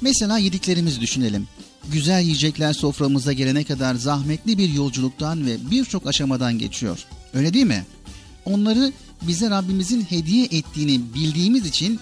Mesela 0.00 0.38
yediklerimizi 0.38 1.00
düşünelim. 1.00 1.48
Güzel 1.92 2.22
yiyecekler 2.22 2.72
soframıza 2.72 3.32
gelene 3.32 3.64
kadar 3.64 3.94
zahmetli 3.94 4.58
bir 4.58 4.68
yolculuktan 4.68 5.46
ve 5.46 5.70
birçok 5.70 6.06
aşamadan 6.06 6.58
geçiyor. 6.58 7.06
Öyle 7.34 7.54
değil 7.54 7.66
mi? 7.66 7.84
Onları 8.44 8.92
bize 9.22 9.50
Rabbimizin 9.50 10.02
hediye 10.02 10.44
ettiğini 10.44 11.14
bildiğimiz 11.14 11.66
için 11.66 12.00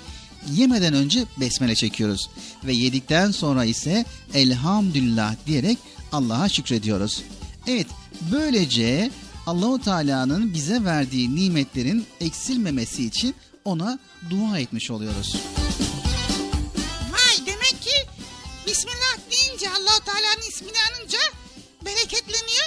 yemeden 0.53 0.95
önce 0.95 1.25
besmele 1.37 1.75
çekiyoruz 1.75 2.31
ve 2.65 2.73
yedikten 2.73 3.31
sonra 3.31 3.65
ise 3.65 4.05
elhamdülillah 4.35 5.35
diyerek 5.47 5.79
Allah'a 6.13 6.49
şükrediyoruz. 6.49 7.23
Evet, 7.67 7.87
böylece 8.33 9.11
Allahu 9.47 9.83
Teala'nın 9.83 10.55
bize 10.55 10.85
verdiği 10.85 11.35
nimetlerin 11.37 12.07
eksilmemesi 12.21 13.05
için 13.05 13.35
ona 13.65 13.99
dua 14.31 14.59
etmiş 14.59 14.91
oluyoruz. 14.91 15.37
Vay 17.13 17.47
demek 17.47 17.83
ki 17.83 18.07
Bismillah 18.67 19.19
deyince 19.31 19.71
allah 19.71 20.05
Teala'nın 20.05 20.49
ismini 20.49 20.79
anınca 20.91 21.19
bereketleniyor. 21.85 22.67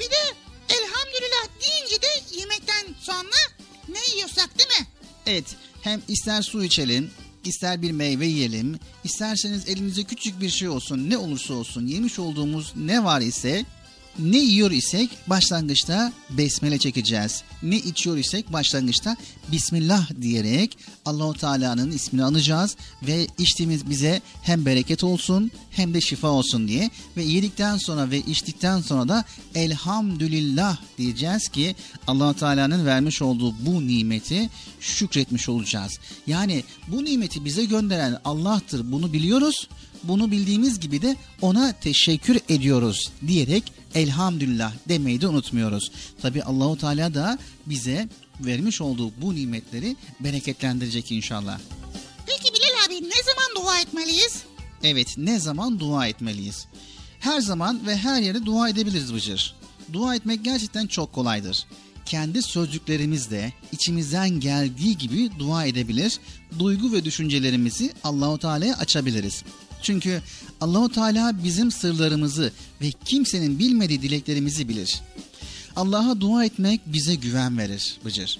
Bir 0.00 0.10
de 0.10 0.34
elhamdülillah 0.68 1.46
deyince 1.62 2.02
de 2.02 2.36
yemekten 2.40 2.86
sonra 3.00 3.36
ne 3.88 4.14
yiyorsak 4.14 4.58
değil 4.58 4.80
mi? 4.80 4.86
Evet, 5.26 5.44
hem 5.82 6.00
ister 6.08 6.42
su 6.42 6.64
içelim, 6.64 7.10
ister 7.44 7.82
bir 7.82 7.90
meyve 7.90 8.26
yiyelim, 8.26 8.78
isterseniz 9.04 9.68
elinizde 9.68 10.04
küçük 10.04 10.40
bir 10.40 10.48
şey 10.48 10.68
olsun, 10.68 11.10
ne 11.10 11.18
olursa 11.18 11.54
olsun 11.54 11.86
yemiş 11.86 12.18
olduğumuz 12.18 12.72
ne 12.76 13.04
var 13.04 13.20
ise 13.20 13.64
ne 14.18 14.38
yiyor 14.38 14.70
isek 14.70 15.10
başlangıçta 15.26 16.12
besmele 16.30 16.78
çekeceğiz. 16.78 17.42
Ne 17.62 17.76
içiyor 17.76 18.16
isek 18.16 18.52
başlangıçta 18.52 19.16
Bismillah 19.52 20.10
diyerek 20.20 20.78
Allahu 21.04 21.34
Teala'nın 21.34 21.90
ismini 21.90 22.24
anacağız 22.24 22.76
ve 23.02 23.26
içtiğimiz 23.38 23.90
bize 23.90 24.20
hem 24.42 24.66
bereket 24.66 25.04
olsun 25.04 25.50
hem 25.70 25.94
de 25.94 26.00
şifa 26.00 26.28
olsun 26.28 26.68
diye 26.68 26.90
ve 27.16 27.22
yedikten 27.22 27.76
sonra 27.76 28.10
ve 28.10 28.18
içtikten 28.18 28.80
sonra 28.80 29.08
da 29.08 29.24
elhamdülillah 29.54 30.76
diyeceğiz 30.98 31.48
ki 31.48 31.76
Allahu 32.06 32.34
Teala'nın 32.34 32.86
vermiş 32.86 33.22
olduğu 33.22 33.54
bu 33.66 33.86
nimeti 33.86 34.50
şükretmiş 34.80 35.48
olacağız. 35.48 35.98
Yani 36.26 36.64
bu 36.88 37.04
nimeti 37.04 37.44
bize 37.44 37.64
gönderen 37.64 38.18
Allah'tır 38.24 38.92
bunu 38.92 39.12
biliyoruz. 39.12 39.68
Bunu 40.04 40.30
bildiğimiz 40.30 40.80
gibi 40.80 41.02
de 41.02 41.16
ona 41.40 41.72
teşekkür 41.72 42.38
ediyoruz 42.48 43.12
diyerek 43.26 43.72
elhamdülillah 43.94 44.72
demeyi 44.88 45.20
de 45.20 45.28
unutmuyoruz. 45.28 45.90
Tabi 46.22 46.42
Allahu 46.42 46.78
Teala 46.78 47.14
da 47.14 47.38
bize 47.66 48.08
vermiş 48.40 48.80
olduğu 48.80 49.12
bu 49.22 49.34
nimetleri 49.34 49.96
bereketlendirecek 50.20 51.12
inşallah. 51.12 51.58
Peki 52.26 52.54
Bilal 52.54 52.86
abi 52.86 53.08
ne 53.08 53.22
zaman 53.22 53.64
dua 53.64 53.80
etmeliyiz? 53.80 54.42
Evet 54.82 55.14
ne 55.18 55.40
zaman 55.40 55.80
dua 55.80 56.06
etmeliyiz? 56.06 56.66
Her 57.18 57.40
zaman 57.40 57.86
ve 57.86 57.96
her 57.96 58.20
yere 58.22 58.46
dua 58.46 58.68
edebiliriz 58.68 59.14
Bıcır. 59.14 59.54
Dua 59.92 60.14
etmek 60.14 60.44
gerçekten 60.44 60.86
çok 60.86 61.12
kolaydır. 61.12 61.66
Kendi 62.06 62.42
sözcüklerimizle 62.42 63.52
içimizden 63.72 64.28
geldiği 64.30 64.98
gibi 64.98 65.30
dua 65.38 65.64
edebilir, 65.64 66.18
duygu 66.58 66.92
ve 66.92 67.04
düşüncelerimizi 67.04 67.92
Allahu 68.04 68.38
Teala'ya 68.38 68.76
açabiliriz. 68.76 69.44
Çünkü 69.82 70.22
Allahu 70.60 70.92
Teala 70.92 71.44
bizim 71.44 71.70
sırlarımızı 71.70 72.52
ve 72.80 72.92
kimsenin 73.04 73.58
bilmediği 73.58 74.02
dileklerimizi 74.02 74.68
bilir. 74.68 75.00
Allah'a 75.76 76.20
dua 76.20 76.44
etmek 76.44 76.80
bize 76.86 77.14
güven 77.14 77.58
verir 77.58 77.98
Bıcır 78.04 78.38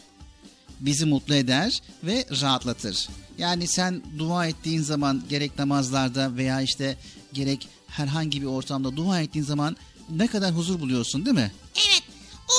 bizi 0.83 1.07
mutlu 1.07 1.35
eder 1.35 1.83
ve 2.05 2.27
rahatlatır. 2.41 3.09
Yani 3.39 3.69
sen 3.69 4.03
dua 4.19 4.47
ettiğin 4.47 4.83
zaman 4.83 5.25
gerek 5.29 5.59
namazlarda 5.59 6.37
veya 6.37 6.61
işte 6.61 6.99
gerek 7.33 7.69
herhangi 7.89 8.43
bir 8.43 8.47
ortamda 8.47 8.97
dua 8.97 9.21
ettiğin 9.21 9.45
zaman 9.45 9.77
ne 10.11 10.27
kadar 10.27 10.53
huzur 10.53 10.81
buluyorsun 10.81 11.27
değil 11.27 11.37
mi? 11.37 11.53
Evet 11.77 12.03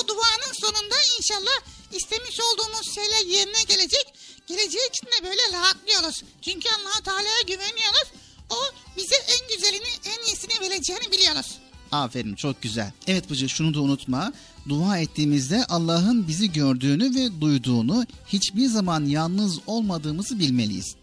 o 0.00 0.08
duanın 0.08 0.52
sonunda 0.52 0.94
inşallah 1.18 1.58
istemiş 1.92 2.38
olduğumuz 2.40 2.94
şeyler 2.94 3.26
yerine 3.26 3.62
gelecek. 3.68 4.14
geleceği 4.46 4.88
için 4.88 5.06
de 5.06 5.24
böyle 5.24 5.42
rahatlıyoruz. 5.52 6.22
Çünkü 6.42 6.68
allah 6.68 7.02
Teala'ya 7.04 7.40
güveniyoruz. 7.46 8.08
O 8.50 8.56
bize 8.96 9.14
en 9.14 9.56
güzelini, 9.56 9.88
en 10.04 10.26
iyisini 10.26 10.70
vereceğini 10.70 11.12
biliyoruz. 11.12 11.58
Aferin 11.92 12.34
çok 12.34 12.62
güzel. 12.62 12.92
Evet 13.06 13.30
Bıcı 13.30 13.48
şunu 13.48 13.74
da 13.74 13.80
unutma. 13.80 14.32
Dua 14.68 14.98
ettiğimizde 14.98 15.64
Allah'ın 15.64 16.28
bizi 16.28 16.52
gördüğünü 16.52 17.14
ve 17.14 17.40
duyduğunu 17.40 18.06
hiçbir 18.26 18.66
zaman 18.66 19.04
yalnız 19.04 19.58
olmadığımızı 19.66 20.38
bilmeliyiz. 20.38 20.94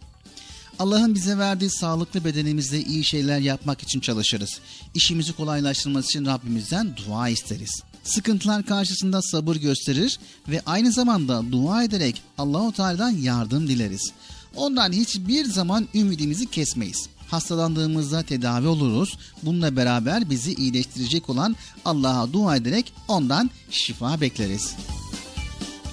Allah'ın 0.80 1.15
bize 1.15 1.38
verdiği 1.38 1.69
sağlıklı 1.69 2.25
bedenimizde 2.25 2.82
iyi 2.84 3.04
şeyler 3.04 3.39
yapmak 3.39 3.84
için 3.84 3.99
çalışırız. 3.99 4.60
İşimizi 4.95 5.34
kolaylaştırması 5.34 6.08
için 6.08 6.25
Rabbimizden 6.25 6.95
dua 6.97 7.30
isteriz. 7.30 7.82
Sıkıntılar 8.04 8.65
karşısında 8.65 9.21
sabır 9.21 9.56
gösterir 9.56 10.19
ve 10.47 10.62
aynı 10.65 10.91
zamanda 10.91 11.51
dua 11.51 11.84
ederek 11.84 12.21
Allahu 12.38 12.71
Teala'dan 12.71 13.10
yardım 13.12 13.67
dileriz. 13.67 14.12
Ondan 14.56 14.91
hiçbir 14.91 15.45
zaman 15.45 15.88
ümidimizi 15.95 16.45
kesmeyiz. 16.45 17.10
Hastalandığımızda 17.32 18.24
tedavi 18.24 18.67
oluruz. 18.67 19.17
Bununla 19.44 19.76
beraber 19.76 20.30
bizi 20.30 20.54
iyileştirecek 20.54 21.30
olan 21.30 21.56
Allah'a 21.86 22.34
dua 22.34 22.56
ederek 22.56 22.94
ondan 23.08 23.50
şifa 23.70 24.22
bekleriz. 24.22 24.76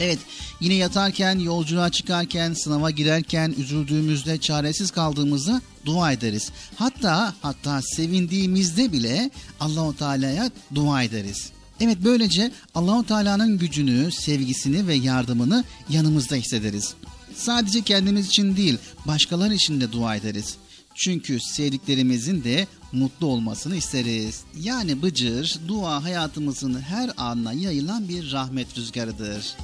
Evet, 0.01 0.19
yine 0.61 0.75
yatarken, 0.75 1.39
yolculuğa 1.39 1.91
çıkarken, 1.91 2.53
sınava 2.55 2.91
girerken, 2.91 3.55
üzüldüğümüzde, 3.59 4.39
çaresiz 4.39 4.91
kaldığımızda 4.91 5.63
dua 5.85 6.13
ederiz. 6.13 6.51
Hatta 6.77 7.35
hatta 7.43 7.83
sevindiğimizde 7.83 8.93
bile 8.93 9.31
Allahu 9.61 9.97
Teala'ya 9.97 10.51
dua 10.75 11.03
ederiz. 11.03 11.51
Evet 11.81 11.99
böylece 12.05 12.53
Allahu 12.75 13.07
Teala'nın 13.07 13.59
gücünü, 13.59 14.13
sevgisini 14.13 14.87
ve 14.87 14.95
yardımını 14.95 15.65
yanımızda 15.89 16.35
hissederiz. 16.35 16.95
Sadece 17.35 17.83
kendimiz 17.83 18.27
için 18.27 18.57
değil, 18.57 18.79
başkaları 19.07 19.55
için 19.55 19.81
de 19.81 19.93
dua 19.93 20.17
ederiz. 20.17 20.57
Çünkü 20.99 21.41
sevdiklerimizin 21.41 22.45
de 22.45 22.67
mutlu 22.93 23.27
olmasını 23.27 23.77
isteriz. 23.77 24.45
Yani 24.57 25.03
Bıcır, 25.03 25.59
dua 25.69 26.05
hayatımızın 26.05 26.81
her 26.81 27.11
anına 27.17 27.53
yayılan 27.53 28.09
bir 28.09 28.33
rahmet 28.33 28.77
rüzgarıdır. 28.79 29.57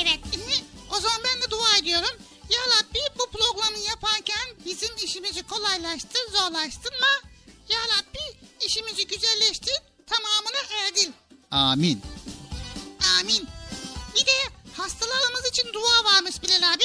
Evet. 0.00 0.18
O 0.96 1.00
zaman 1.00 1.20
ben 1.24 1.42
de 1.42 1.50
dua 1.50 1.76
ediyorum. 1.76 2.16
Ya 2.50 2.58
Rabbi 2.60 2.98
bu 3.18 3.38
programı 3.38 3.78
yaparken 3.78 4.46
bizim 4.64 4.88
işimizi 5.04 5.42
kolaylaştır, 5.42 6.20
zorlaştırma. 6.32 7.12
Ya 7.68 7.78
Rabbi 7.78 8.46
işimizi 8.66 9.06
güzelleştir, 9.06 9.74
tamamını 10.06 10.62
erdil. 10.86 11.12
Amin. 11.50 12.02
Amin. 13.20 13.48
Bir 14.14 14.26
de 14.26 14.36
hastalarımız 14.76 15.46
için 15.52 15.72
dua 15.72 16.04
varmış 16.14 16.42
Bilal 16.42 16.72
abi. 16.74 16.84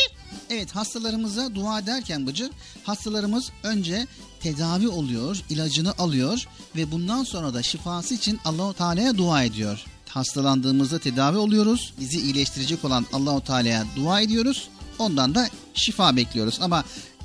Evet 0.54 0.76
hastalarımıza 0.76 1.56
dua 1.56 1.80
ederken 1.80 2.28
Bıcır, 2.28 2.52
hastalarımız 2.84 3.52
önce 3.64 4.08
tedavi 4.40 4.88
oluyor, 4.88 5.44
ilacını 5.50 5.94
alıyor 5.98 6.48
ve 6.76 6.92
bundan 6.92 7.24
sonra 7.24 7.54
da 7.54 7.64
şifası 7.64 8.14
için 8.14 8.40
Allahu 8.46 8.74
Teala'ya 8.74 9.18
dua 9.18 9.44
ediyor. 9.44 9.86
Hastalandığımızda 10.10 11.00
tedavi 11.00 11.38
oluyoruz. 11.38 11.94
Bizi 12.00 12.20
iyileştirecek 12.20 12.86
olan 12.86 13.06
Allahu 13.14 13.44
Teala'ya 13.44 13.86
dua 13.96 14.22
ediyoruz. 14.22 14.70
Ondan 15.00 15.36
da 15.36 15.48
şifa 15.74 16.16
bekliyoruz. 16.16 16.60
Ama 16.62 16.84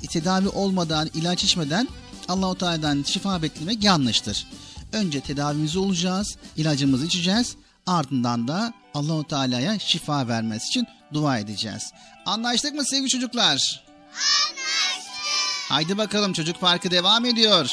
tedavi 0.09 0.49
olmadan, 0.49 1.09
ilaç 1.13 1.43
içmeden 1.43 1.87
Allahu 2.27 2.57
Teala'dan 2.57 3.03
şifa 3.03 3.41
beklemek 3.41 3.83
yanlıştır. 3.83 4.47
Önce 4.93 5.21
tedavimizi 5.21 5.79
olacağız, 5.79 6.37
ilacımızı 6.57 7.05
içeceğiz. 7.05 7.55
Ardından 7.87 8.47
da 8.47 8.73
Allahu 8.93 9.27
Teala'ya 9.27 9.79
şifa 9.79 10.27
vermesi 10.27 10.67
için 10.67 10.87
dua 11.13 11.37
edeceğiz. 11.37 11.91
Anlaştık 12.25 12.75
mı 12.75 12.85
sevgili 12.85 13.09
çocuklar? 13.09 13.83
Anlaştık. 14.13 15.69
Haydi 15.69 15.97
bakalım 15.97 16.33
çocuk 16.33 16.59
parkı 16.61 16.91
devam 16.91 17.25
ediyor. 17.25 17.71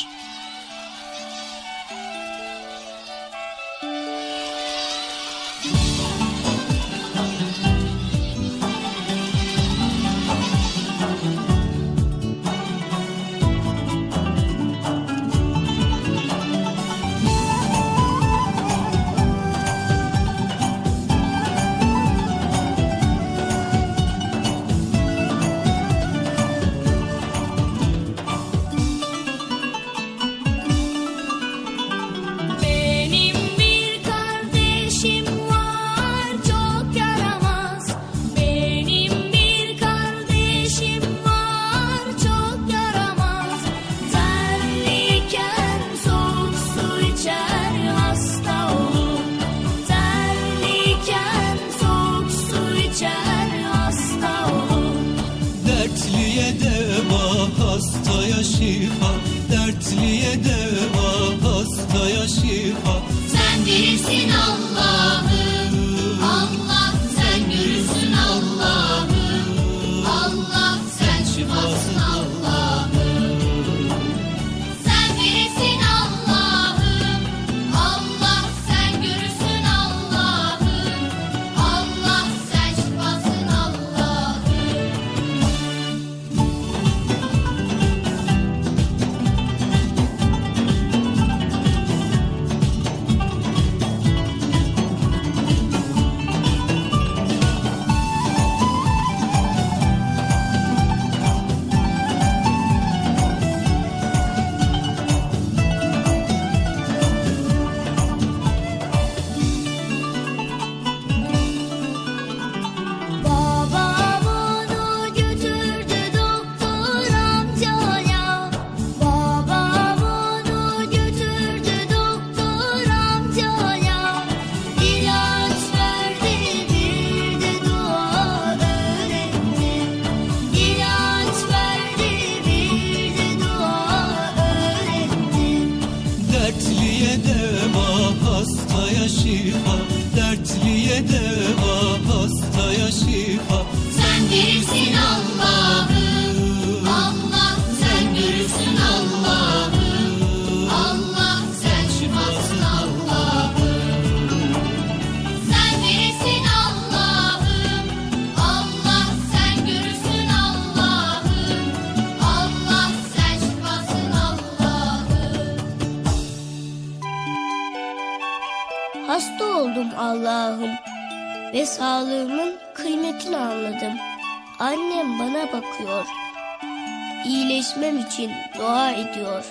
İçin 178.17 178.31
dua 178.59 178.91
ediyor. 178.91 179.45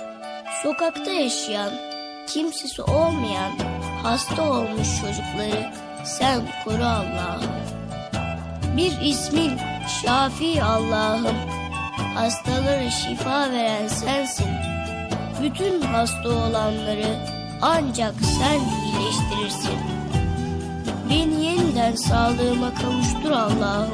Sokakta 0.63 1.12
yaşayan, 1.12 1.71
kimsesi 2.28 2.82
olmayan, 2.82 3.51
hasta 4.04 4.51
olmuş 4.51 5.01
çocukları 5.01 5.71
sen 6.04 6.41
koru 6.63 6.84
Allah'ım. 6.84 7.51
Bir 8.78 9.01
ismin 9.01 9.51
Şafi 10.01 10.63
Allah'ım. 10.63 11.36
Hastalara 12.15 12.89
şifa 12.89 13.51
veren 13.51 13.88
sensin. 13.88 14.49
Bütün 15.43 15.82
hasta 15.82 16.30
olanları 16.30 17.17
ancak 17.62 18.13
sen 18.39 18.60
iyileştirirsin. 18.60 19.80
Beni 21.10 21.45
yeniden 21.45 21.95
sağlığıma 21.95 22.73
kavuştur 22.73 23.32
Allah'ım. 23.32 23.91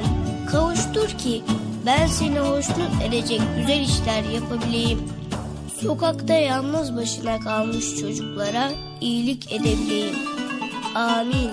Kavuştur 0.51 1.10
ki 1.10 1.43
ben 1.86 2.08
seni 2.08 2.39
hoşnut 2.39 3.02
edecek 3.08 3.41
güzel 3.58 3.82
işler 3.82 4.24
yapabileyim. 4.24 5.00
Sokakta 5.82 6.34
yalnız 6.34 6.96
başına 6.96 7.39
kalmış 7.39 8.00
çocuklara 8.00 8.72
iyilik 9.02 9.52
edebileyim. 9.52 10.15
Amin. 10.96 11.52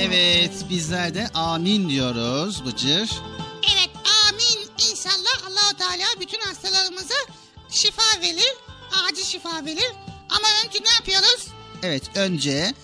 Evet 0.00 0.64
bizler 0.70 1.14
de 1.14 1.28
amin 1.34 1.88
diyoruz 1.88 2.64
Bıcır. 2.66 3.10
Şifa 7.74 8.20
verir. 8.22 8.54
Acil 9.06 9.24
şifa 9.24 9.64
verir. 9.64 9.92
Ama 10.30 10.46
önce 10.66 10.78
ne 10.84 10.90
yapıyoruz? 10.98 11.46
Evet 11.82 12.02
önce 12.14 12.74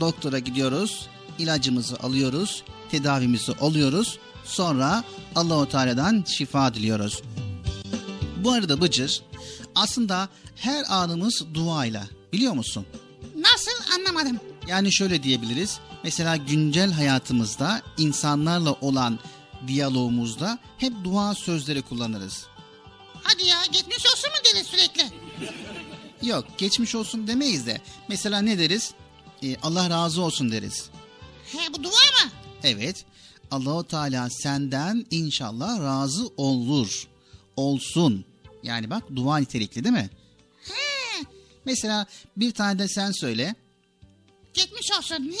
doktora 0.00 0.38
gidiyoruz. 0.38 1.06
ilacımızı 1.38 1.96
alıyoruz. 1.96 2.62
Tedavimizi 2.90 3.52
oluyoruz. 3.52 4.18
Sonra 4.44 5.04
Allahu 5.36 5.68
Teala'dan 5.68 6.24
şifa 6.28 6.74
diliyoruz. 6.74 7.22
Bu 8.36 8.52
arada 8.52 8.80
Bıcır 8.80 9.22
aslında 9.74 10.28
her 10.56 10.84
anımız 10.88 11.44
duayla 11.54 12.06
biliyor 12.32 12.52
musun? 12.52 12.86
Nasıl 13.36 13.92
anlamadım. 13.98 14.40
Yani 14.68 14.92
şöyle 14.92 15.22
diyebiliriz. 15.22 15.78
Mesela 16.04 16.36
güncel 16.36 16.92
hayatımızda 16.92 17.82
insanlarla 17.98 18.72
olan 18.72 19.18
diyalogumuzda 19.66 20.58
hep 20.78 20.92
dua 21.04 21.34
sözleri 21.34 21.82
kullanırız. 21.82 22.46
Hadi 23.22 23.46
ya 23.46 23.62
geçmiş 23.72 24.06
olsun 24.06 24.30
mu 24.30 24.36
deriz 24.54 24.66
sürekli? 24.66 25.02
Yok 26.22 26.44
geçmiş 26.58 26.94
olsun 26.94 27.26
demeyiz 27.26 27.66
de. 27.66 27.80
Mesela 28.08 28.40
ne 28.40 28.58
deriz? 28.58 28.94
Ee, 29.42 29.56
Allah 29.62 29.90
razı 29.90 30.22
olsun 30.22 30.52
deriz. 30.52 30.90
He 31.52 31.72
bu 31.72 31.82
dua 31.82 31.90
mı? 31.90 32.30
Evet. 32.62 33.04
Allahu 33.50 33.84
Teala 33.84 34.30
senden 34.30 35.06
inşallah 35.10 35.80
razı 35.80 36.28
olur. 36.36 37.08
Olsun. 37.56 38.24
Yani 38.62 38.90
bak 38.90 39.02
dua 39.16 39.38
nitelikli 39.38 39.84
değil 39.84 39.94
mi? 39.94 40.10
He 40.64 41.24
Mesela 41.64 42.06
bir 42.36 42.52
tane 42.52 42.78
de 42.78 42.88
sen 42.88 43.12
söyle. 43.12 43.54
geçmiş 44.54 44.92
olsun. 44.98 45.34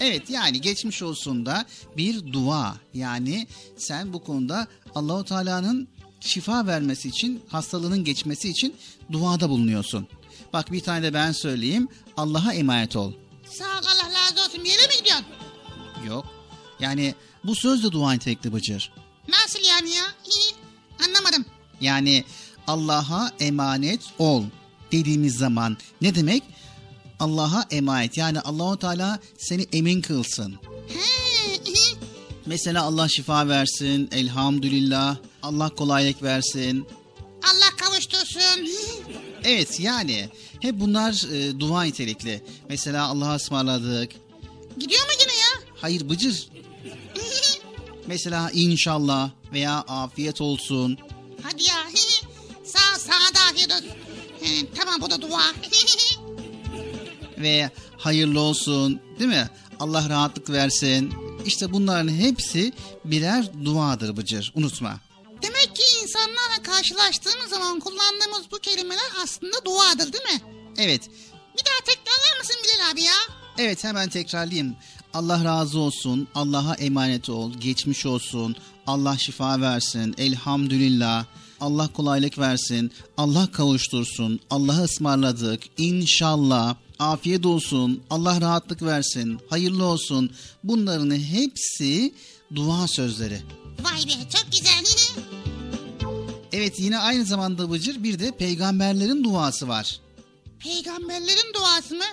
Evet 0.00 0.30
yani 0.30 0.60
geçmiş 0.60 1.02
olsun 1.02 1.46
da 1.46 1.66
bir 1.96 2.32
dua. 2.32 2.76
Yani 2.94 3.46
sen 3.76 4.12
bu 4.12 4.24
konuda 4.24 4.66
Allahu 4.94 5.24
Teala'nın 5.24 5.88
şifa 6.24 6.66
vermesi 6.66 7.08
için, 7.08 7.42
hastalığının 7.48 8.04
geçmesi 8.04 8.48
için 8.48 8.76
duada 9.12 9.48
bulunuyorsun. 9.48 10.06
Bak 10.52 10.72
bir 10.72 10.80
tane 10.80 11.02
de 11.02 11.14
ben 11.14 11.32
söyleyeyim. 11.32 11.88
Allah'a 12.16 12.52
emanet 12.52 12.96
ol. 12.96 13.12
Sağ 13.50 13.64
ol 13.64 13.82
Allah 13.84 14.08
razı 14.12 14.40
olsun. 14.48 14.64
Bir 14.64 14.70
yere 14.70 14.86
mi 14.86 14.92
gidiyorsun? 14.98 15.26
Yok. 16.06 16.26
Yani 16.80 17.14
bu 17.44 17.54
söz 17.54 17.84
de 17.84 17.92
dua 17.92 18.12
nitelikli 18.12 18.52
Bıcır. 18.52 18.92
Nasıl 19.28 19.58
yani 19.68 19.90
ya? 19.90 20.04
Hi, 20.04 20.54
Anlamadım. 21.08 21.44
Yani 21.80 22.24
Allah'a 22.66 23.32
emanet 23.40 24.00
ol 24.18 24.44
dediğimiz 24.92 25.34
zaman 25.34 25.76
ne 26.00 26.14
demek? 26.14 26.42
Allah'a 27.20 27.66
emanet. 27.70 28.16
Yani 28.16 28.40
Allahu 28.40 28.78
Teala 28.78 29.18
seni 29.38 29.66
emin 29.72 30.00
kılsın. 30.00 30.54
He. 30.88 31.22
Mesela 32.46 32.82
Allah 32.82 33.08
şifa 33.08 33.48
versin, 33.48 34.08
elhamdülillah. 34.12 35.16
Allah 35.42 35.68
kolaylık 35.68 36.22
versin. 36.22 36.86
Allah 37.44 37.76
kavuştursun. 37.76 38.68
Evet 39.44 39.80
yani 39.80 40.28
hep 40.60 40.80
bunlar 40.80 41.34
e, 41.34 41.60
dua 41.60 41.82
nitelikli. 41.82 42.42
Mesela 42.68 43.06
Allah'a 43.06 43.34
ısmarladık. 43.34 44.12
Gidiyor 44.78 45.02
mu 45.02 45.12
yine 45.20 45.32
ya? 45.32 45.74
Hayır 45.76 46.08
bıcır. 46.08 46.48
Mesela 48.06 48.50
inşallah 48.52 49.30
veya 49.52 49.72
afiyet 49.78 50.40
olsun. 50.40 50.98
Hadi 51.42 51.62
ya. 51.62 51.74
Sağ 52.64 52.98
sana 52.98 53.34
da 53.34 53.40
afiyet 53.50 53.72
olsun. 53.72 53.88
Tamam 54.74 55.00
bu 55.00 55.10
da 55.10 55.22
dua. 55.22 55.42
ve 57.38 57.70
hayırlı 57.98 58.40
olsun 58.40 59.00
değil 59.18 59.30
mi? 59.30 59.48
Allah 59.80 60.08
rahatlık 60.08 60.50
versin. 60.50 61.14
İşte 61.46 61.72
bunların 61.72 62.08
hepsi 62.08 62.72
birer 63.04 63.64
duadır 63.64 64.16
Bıcır. 64.16 64.52
Unutma. 64.54 65.00
Demek 65.42 65.76
ki 65.76 65.82
insanlarla 66.02 66.62
karşılaştığımız 66.62 67.50
zaman 67.50 67.80
kullandığımız 67.80 68.50
bu 68.50 68.58
kelimeler 68.58 69.10
aslında 69.22 69.64
duadır 69.64 70.12
değil 70.12 70.24
mi? 70.24 70.40
Evet. 70.78 71.10
Bir 71.58 71.64
daha 71.66 71.84
tekrarlar 71.84 72.38
mısın 72.38 72.56
Bilal 72.64 72.90
abi 72.92 73.02
ya? 73.02 73.12
Evet 73.58 73.84
hemen 73.84 74.08
tekrarlayayım. 74.08 74.76
Allah 75.14 75.44
razı 75.44 75.78
olsun. 75.78 76.28
Allah'a 76.34 76.74
emanet 76.74 77.28
ol. 77.28 77.52
Geçmiş 77.60 78.06
olsun. 78.06 78.56
Allah 78.86 79.18
şifa 79.18 79.60
versin. 79.60 80.14
Elhamdülillah. 80.18 81.24
Allah 81.60 81.88
kolaylık 81.92 82.38
versin. 82.38 82.92
Allah 83.16 83.52
kavuştursun. 83.52 84.40
Allah'a 84.50 84.82
ısmarladık. 84.84 85.62
İnşallah. 85.78 86.76
Afiyet 86.98 87.46
olsun. 87.46 88.02
Allah 88.10 88.40
rahatlık 88.40 88.82
versin. 88.82 89.40
Hayırlı 89.50 89.84
olsun. 89.84 90.30
Bunların 90.64 91.10
hepsi 91.16 92.14
dua 92.54 92.88
sözleri. 92.88 93.42
Vay 93.80 94.06
be 94.06 94.28
çok 94.36 94.52
güzel. 94.52 94.84
Evet 96.52 96.80
yine 96.80 96.98
aynı 96.98 97.24
zamanda 97.24 97.70
Bıcır 97.70 98.02
bir 98.02 98.18
de 98.18 98.30
peygamberlerin 98.36 99.24
duası 99.24 99.68
var. 99.68 100.00
Peygamberlerin 100.58 101.54
duası 101.54 101.94
mı? 101.94 102.04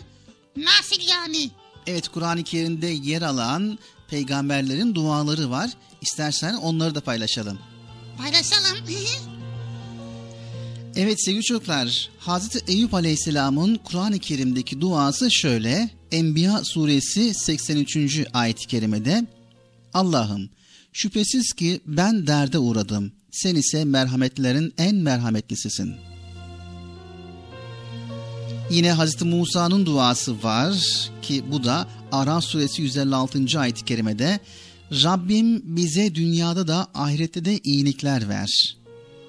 Nasıl 0.57 1.01
yani? 1.09 1.51
Evet 1.87 2.07
Kur'an-ı 2.07 2.43
Kerim'de 2.43 2.87
yer 2.87 3.21
alan 3.21 3.79
peygamberlerin 4.09 4.95
duaları 4.95 5.49
var. 5.51 5.69
İstersen 6.01 6.53
onları 6.53 6.95
da 6.95 7.01
paylaşalım. 7.01 7.59
Paylaşalım. 8.17 8.77
Evet 10.95 11.23
sevgili 11.23 11.43
çocuklar, 11.43 12.09
Hazreti 12.19 12.71
Eyüp 12.71 12.93
Aleyhisselam'ın 12.93 13.75
Kur'an-ı 13.75 14.19
Kerim'deki 14.19 14.81
duası 14.81 15.31
şöyle. 15.31 15.89
Enbiya 16.11 16.63
suresi 16.63 17.33
83. 17.33 17.97
ayet-i 18.33 18.67
kerimede 18.67 19.27
Allah'ım 19.93 20.49
şüphesiz 21.01 21.53
ki 21.53 21.81
ben 21.85 22.27
derde 22.27 22.59
uğradım. 22.59 23.11
Sen 23.31 23.55
ise 23.55 23.85
merhametlerin 23.85 24.73
en 24.77 24.95
merhametlisisin. 24.95 25.95
Yine 28.71 28.91
Hazreti 28.91 29.25
Musa'nın 29.25 29.85
duası 29.85 30.43
var 30.43 30.75
ki 31.21 31.43
bu 31.51 31.63
da 31.63 31.87
Araf 32.11 32.43
suresi 32.43 32.81
156. 32.81 33.59
ayet-i 33.59 33.85
kerimede 33.85 34.39
Rabbim 34.91 35.75
bize 35.75 36.15
dünyada 36.15 36.67
da 36.67 36.87
ahirette 36.93 37.45
de 37.45 37.57
iyilikler 37.57 38.29
ver. 38.29 38.77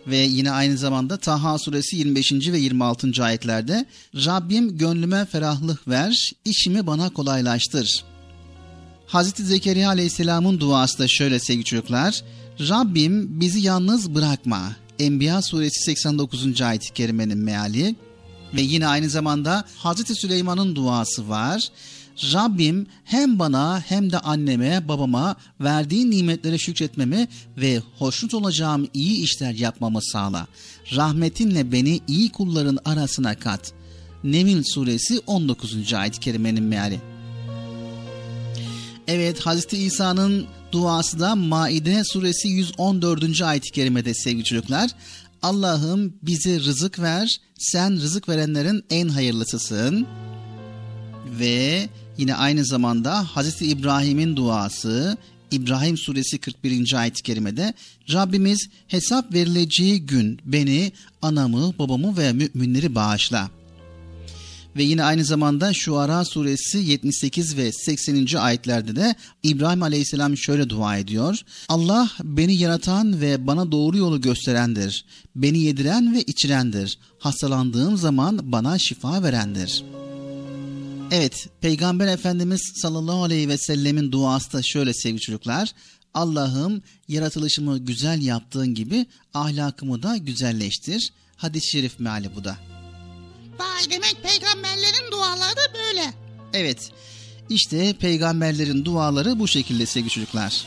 Ve 0.07 0.16
yine 0.16 0.51
aynı 0.51 0.76
zamanda 0.76 1.16
Taha 1.16 1.59
suresi 1.59 1.97
25. 1.97 2.32
ve 2.32 2.59
26. 2.59 3.24
ayetlerde 3.24 3.86
Rabbim 4.14 4.78
gönlüme 4.78 5.24
ferahlık 5.24 5.88
ver, 5.88 6.32
işimi 6.44 6.86
bana 6.86 7.11
kolaylaştır. 7.11 8.09
Hazreti 9.11 9.44
Zekeriya 9.44 9.88
aleyhisselamın 9.88 10.61
duası 10.61 10.98
da 10.98 11.08
şöyle 11.08 11.38
sevgili 11.38 11.64
çocuklar. 11.64 12.22
Rabbim 12.61 13.40
bizi 13.40 13.61
yalnız 13.61 14.14
bırakma. 14.14 14.76
Enbiya 14.98 15.42
suresi 15.42 15.80
89. 15.80 16.62
ayet-i 16.62 16.92
kerimenin 16.92 17.38
meali. 17.38 17.96
Ve 18.54 18.61
yine 18.61 18.86
aynı 18.86 19.08
zamanda 19.08 19.64
Hazreti 19.76 20.14
Süleyman'ın 20.14 20.76
duası 20.76 21.28
var. 21.28 21.68
Rabbim 22.32 22.86
hem 23.04 23.38
bana 23.38 23.80
hem 23.80 24.12
de 24.12 24.18
anneme 24.18 24.88
babama 24.88 25.36
verdiğin 25.61 26.11
nimetlere 26.11 26.58
şükretmemi 26.58 27.28
ve 27.56 27.82
hoşnut 27.98 28.34
olacağım 28.34 28.88
iyi 28.94 29.22
işler 29.22 29.52
yapmamı 29.52 30.02
sağla. 30.02 30.46
Rahmetinle 30.96 31.72
beni 31.72 32.00
iyi 32.08 32.32
kulların 32.32 32.78
arasına 32.84 33.38
kat. 33.38 33.72
Nemil 34.24 34.62
suresi 34.62 35.20
19. 35.26 35.94
ayet-i 35.94 36.20
kerimenin 36.20 36.64
meali. 36.64 37.00
Evet 39.12 39.40
Hazreti 39.40 39.76
İsa'nın 39.76 40.46
duası 40.72 41.20
da 41.20 41.36
Maide 41.36 42.04
suresi 42.04 42.48
114. 42.48 43.42
ayet-i 43.42 43.70
kerimede 43.70 44.14
sevgili 44.14 44.44
çocuklar. 44.44 44.90
Allah'ım 45.42 46.14
bize 46.22 46.61
rızık 46.61 46.98
ver, 46.98 47.40
sen 47.58 47.92
rızık 47.92 48.28
verenlerin 48.28 48.84
en 48.90 49.08
hayırlısısın. 49.08 50.06
Ve 51.38 51.88
yine 52.18 52.34
aynı 52.34 52.64
zamanda 52.64 53.24
Hazreti 53.24 53.66
İbrahim'in 53.66 54.36
duası 54.36 55.16
İbrahim 55.50 55.98
suresi 55.98 56.38
41. 56.38 56.94
ayet-i 56.94 57.22
kerimede 57.22 57.74
Rabbimiz 58.12 58.68
hesap 58.88 59.34
verileceği 59.34 60.06
gün 60.06 60.38
beni, 60.44 60.92
anamı, 61.22 61.78
babamı 61.78 62.16
ve 62.16 62.32
müminleri 62.32 62.94
bağışla. 62.94 63.50
Ve 64.76 64.82
yine 64.82 65.04
aynı 65.04 65.24
zamanda 65.24 65.72
Şuara 65.74 66.24
suresi 66.24 66.78
78 66.78 67.56
ve 67.56 67.72
80. 67.72 68.36
ayetlerde 68.36 68.96
de 68.96 69.14
İbrahim 69.42 69.82
aleyhisselam 69.82 70.36
şöyle 70.36 70.70
dua 70.70 70.96
ediyor. 70.96 71.38
Allah 71.68 72.10
beni 72.22 72.56
yaratan 72.56 73.20
ve 73.20 73.46
bana 73.46 73.72
doğru 73.72 73.98
yolu 73.98 74.20
gösterendir. 74.20 75.04
Beni 75.36 75.58
yediren 75.58 76.14
ve 76.14 76.22
içirendir. 76.22 76.98
Hastalandığım 77.18 77.96
zaman 77.96 78.52
bana 78.52 78.78
şifa 78.78 79.22
verendir.'' 79.22 80.00
Evet, 81.12 81.48
Peygamber 81.60 82.08
Efendimiz 82.08 82.72
sallallahu 82.82 83.22
aleyhi 83.22 83.48
ve 83.48 83.58
sellemin 83.58 84.12
duası 84.12 84.52
da 84.52 84.62
şöyle 84.62 84.94
sevgili 84.94 85.20
çocuklar. 85.20 85.72
Allah'ım 86.14 86.82
yaratılışımı 87.08 87.78
güzel 87.78 88.22
yaptığın 88.22 88.74
gibi 88.74 89.06
ahlakımı 89.34 90.02
da 90.02 90.16
güzelleştir. 90.16 91.12
Hadis-i 91.36 91.70
şerif 91.70 92.00
meali 92.00 92.36
bu 92.36 92.44
da. 92.44 92.56
Vay 93.61 93.90
demek 93.90 94.16
peygamberlerin 94.22 95.11
duaları 95.12 95.74
böyle. 95.74 96.14
Evet, 96.52 96.90
işte 97.50 97.92
peygamberlerin 97.92 98.84
duaları 98.84 99.38
bu 99.38 99.48
şekilde 99.48 99.86
sevgili 99.86 100.11
çocuklar. 100.11 100.66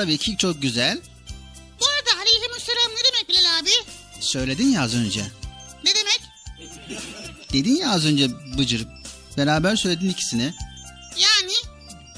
Tabii 0.00 0.18
ki 0.18 0.36
çok 0.36 0.62
güzel. 0.62 0.98
Bu 1.80 1.84
arada 1.84 2.20
aleyhisselam 2.20 2.90
ne 2.90 3.04
demek 3.04 3.28
Bilal 3.28 3.58
abi? 3.60 3.70
Söyledin 4.20 4.72
ya 4.72 4.82
az 4.82 4.94
önce. 4.94 5.24
Ne 5.84 5.90
demek? 5.94 6.20
Dedin 7.52 7.76
ya 7.76 7.90
az 7.90 8.06
önce 8.06 8.28
Bıcır. 8.58 8.86
Beraber 9.36 9.76
söyledin 9.76 10.08
ikisini. 10.08 10.54
Yani? 11.16 11.52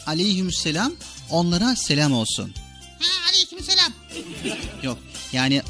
Aleyhisselam 0.06 0.92
onlara 1.30 1.76
selam 1.76 2.12
olsun. 2.12 2.54
Ha 3.00 3.30
aleykümselam. 3.30 3.92
Yok 4.82 4.98
yani 5.32 5.62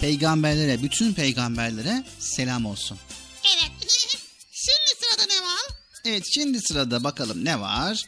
peygamberlere, 0.00 0.82
bütün 0.82 1.12
peygamberlere 1.12 2.04
selam 2.18 2.66
olsun. 2.66 2.98
Evet. 3.56 3.70
Şimdi 4.52 5.00
sırada 5.00 5.34
ne 5.34 5.46
var? 5.46 5.64
Evet 6.04 6.24
şimdi 6.34 6.60
sırada 6.60 7.04
bakalım 7.04 7.44
ne 7.44 7.60
var? 7.60 8.02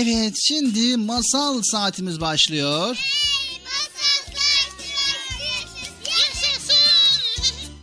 Evet 0.00 0.34
şimdi 0.42 0.96
masal 0.96 1.62
saatimiz 1.62 2.20
başlıyor. 2.20 2.96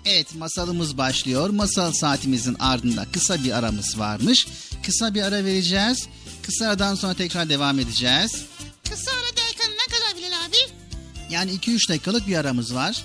Evet 0.05 0.36
masalımız 0.36 0.97
başlıyor. 0.97 1.49
Masal 1.49 1.91
saatimizin 1.91 2.55
ardında 2.59 3.05
kısa 3.13 3.43
bir 3.43 3.51
aramız 3.51 3.99
varmış. 3.99 4.47
Kısa 4.86 5.13
bir 5.13 5.22
ara 5.22 5.45
vereceğiz. 5.45 6.07
Kısa 6.43 6.68
aradan 6.68 6.95
sonra 6.95 7.13
tekrar 7.13 7.49
devam 7.49 7.80
edeceğiz. 7.80 8.45
Kısa 8.89 9.11
ara 9.11 9.38
derken 9.38 9.72
ne 9.72 9.93
kadar 9.93 10.18
Bilal 10.18 10.45
abi? 10.47 10.72
Yani 11.34 11.51
2-3 11.51 11.89
dakikalık 11.89 12.28
bir 12.28 12.36
aramız 12.36 12.76
var. 12.76 13.03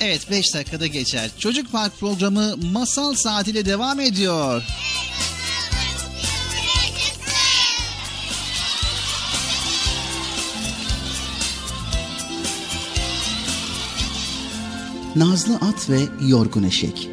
Evet 0.00 0.30
5 0.30 0.54
dakikada 0.54 0.86
geçer. 0.86 1.30
Çocuk 1.38 1.72
Park 1.72 1.98
programı 2.00 2.56
masal 2.72 3.14
saatiyle 3.14 3.64
devam 3.64 4.00
ediyor. 4.00 4.62
Nazlı 15.16 15.54
At 15.54 15.90
ve 15.90 16.00
Yorgun 16.28 16.62
Eşek 16.62 17.08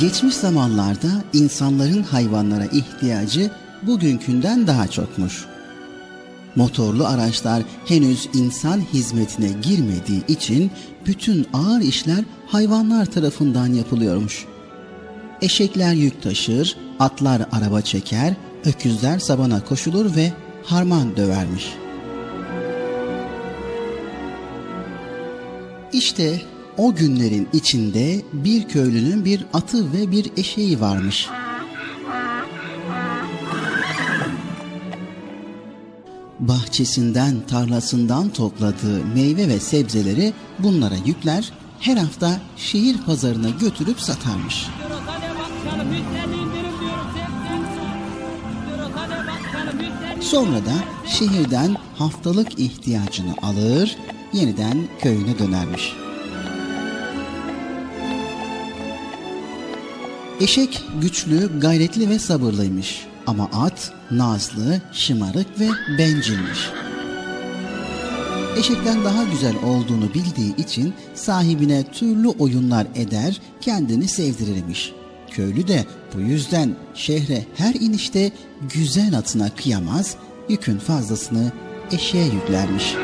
Geçmiş 0.00 0.34
zamanlarda 0.34 1.08
insanların 1.32 2.02
hayvanlara 2.02 2.64
ihtiyacı 2.64 3.50
bugünkünden 3.82 4.66
daha 4.66 4.88
çokmuş. 4.88 5.46
Motorlu 6.56 7.06
araçlar 7.06 7.62
henüz 7.86 8.28
insan 8.34 8.80
hizmetine 8.92 9.48
girmediği 9.62 10.26
için 10.28 10.70
bütün 11.06 11.46
ağır 11.52 11.80
işler 11.80 12.24
hayvanlar 12.46 13.06
tarafından 13.06 13.66
yapılıyormuş. 13.66 14.46
Eşekler 15.42 15.94
yük 15.94 16.22
taşır, 16.22 16.76
atlar 16.98 17.42
araba 17.52 17.80
çeker, 17.80 18.34
öküzler 18.64 19.18
sabana 19.18 19.64
koşulur 19.64 20.16
ve 20.16 20.32
harman 20.64 21.16
dövermiş. 21.16 21.74
İşte 25.92 26.42
o 26.76 26.94
günlerin 26.94 27.48
içinde 27.52 28.22
bir 28.32 28.68
köylünün 28.68 29.24
bir 29.24 29.46
atı 29.52 29.92
ve 29.92 30.10
bir 30.10 30.30
eşeği 30.36 30.80
varmış. 30.80 31.28
Bahçesinden, 36.40 37.34
tarlasından 37.46 38.28
topladığı 38.28 39.04
meyve 39.14 39.48
ve 39.48 39.60
sebzeleri 39.60 40.32
bunlara 40.58 40.94
yükler, 41.06 41.52
her 41.80 41.96
hafta 41.96 42.40
şehir 42.56 42.96
pazarına 42.98 43.50
götürüp 43.50 44.00
satarmış. 44.00 44.66
Sonra 50.20 50.56
da 50.66 50.74
şehirden 51.06 51.76
haftalık 51.98 52.58
ihtiyacını 52.58 53.34
alır, 53.42 53.96
yeniden 54.32 54.88
köyüne 55.00 55.38
dönermiş. 55.38 55.92
Eşek 60.40 60.82
güçlü, 61.00 61.60
gayretli 61.60 62.08
ve 62.08 62.18
sabırlıymış. 62.18 63.09
Ama 63.26 63.44
at 63.52 63.92
nazlı, 64.10 64.80
şımarık 64.92 65.60
ve 65.60 65.68
bencilmiş. 65.98 66.70
Eşekten 68.56 69.04
daha 69.04 69.24
güzel 69.24 69.54
olduğunu 69.64 70.14
bildiği 70.14 70.56
için 70.56 70.94
sahibine 71.14 71.84
türlü 71.92 72.28
oyunlar 72.28 72.86
eder, 72.94 73.40
kendini 73.60 74.08
sevdirirmiş. 74.08 74.92
Köylü 75.30 75.68
de 75.68 75.84
bu 76.14 76.20
yüzden 76.20 76.76
şehre 76.94 77.44
her 77.56 77.74
inişte 77.74 78.32
güzel 78.74 79.18
atına 79.18 79.50
kıyamaz, 79.54 80.16
yükün 80.48 80.78
fazlasını 80.78 81.52
eşeğe 81.92 82.24
yüklermiş. 82.24 82.94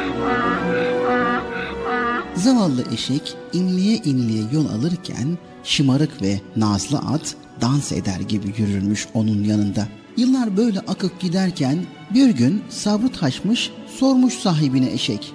Zavallı 2.34 2.84
eşek 2.92 3.36
inliye 3.52 3.96
inliye 3.96 4.44
yol 4.52 4.68
alırken 4.68 5.38
şımarık 5.64 6.22
ve 6.22 6.40
nazlı 6.56 6.98
at 6.98 7.34
dans 7.60 7.92
eder 7.92 8.20
gibi 8.20 8.54
yürürmüş 8.58 9.06
onun 9.14 9.44
yanında. 9.44 9.88
Yıllar 10.16 10.56
böyle 10.56 10.80
akıp 10.80 11.20
giderken 11.20 11.78
bir 12.14 12.30
gün 12.30 12.64
sabrı 12.68 13.08
taşmış 13.08 13.70
sormuş 13.98 14.34
sahibine 14.34 14.92
eşek. 14.92 15.32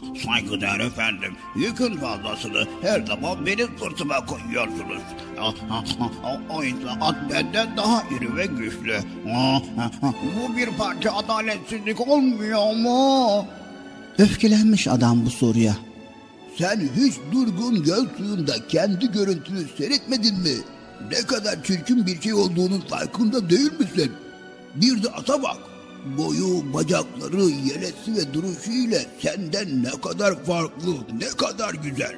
Saygıdeğer 0.24 0.80
efendim, 0.80 1.36
yükün 1.56 1.96
fazlasını 1.96 2.66
her 2.82 3.06
zaman 3.06 3.46
benim 3.46 3.68
sırtıma 3.78 4.26
koyuyorsunuz. 4.26 5.02
O 6.50 6.62
at 7.00 7.16
benden 7.32 7.76
daha 7.76 8.02
iri 8.02 8.36
ve 8.36 8.46
güçlü. 8.46 8.98
Bu 10.02 10.56
bir 10.56 10.68
parça 10.78 11.12
adaletsizlik 11.12 12.08
olmuyor 12.08 12.76
mu? 12.76 13.46
Öfkelenmiş 14.18 14.88
adam 14.88 15.26
bu 15.26 15.30
soruya. 15.30 15.76
Sen 16.58 16.80
hiç 16.96 17.14
durgun 17.32 17.82
göl 17.82 18.06
suyunda 18.16 18.66
kendi 18.68 19.12
görüntünü 19.12 19.66
seyretmedin 19.78 20.40
mi? 20.40 20.54
Ne 21.10 21.26
kadar 21.26 21.64
çirkin 21.64 22.06
bir 22.06 22.20
şey 22.20 22.34
olduğunun 22.34 22.80
farkında 22.80 23.50
değil 23.50 23.72
misin? 23.78 24.12
Bir 24.74 25.02
de 25.02 25.08
ata 25.10 25.42
bak. 25.42 25.58
Boyu, 26.18 26.74
bacakları, 26.74 27.42
yelesi 27.42 28.16
ve 28.16 28.34
duruşu 28.34 28.70
ile 28.70 29.06
senden 29.22 29.82
ne 29.82 29.90
kadar 29.90 30.44
farklı, 30.44 30.94
ne 31.18 31.28
kadar 31.28 31.74
güzel. 31.74 32.16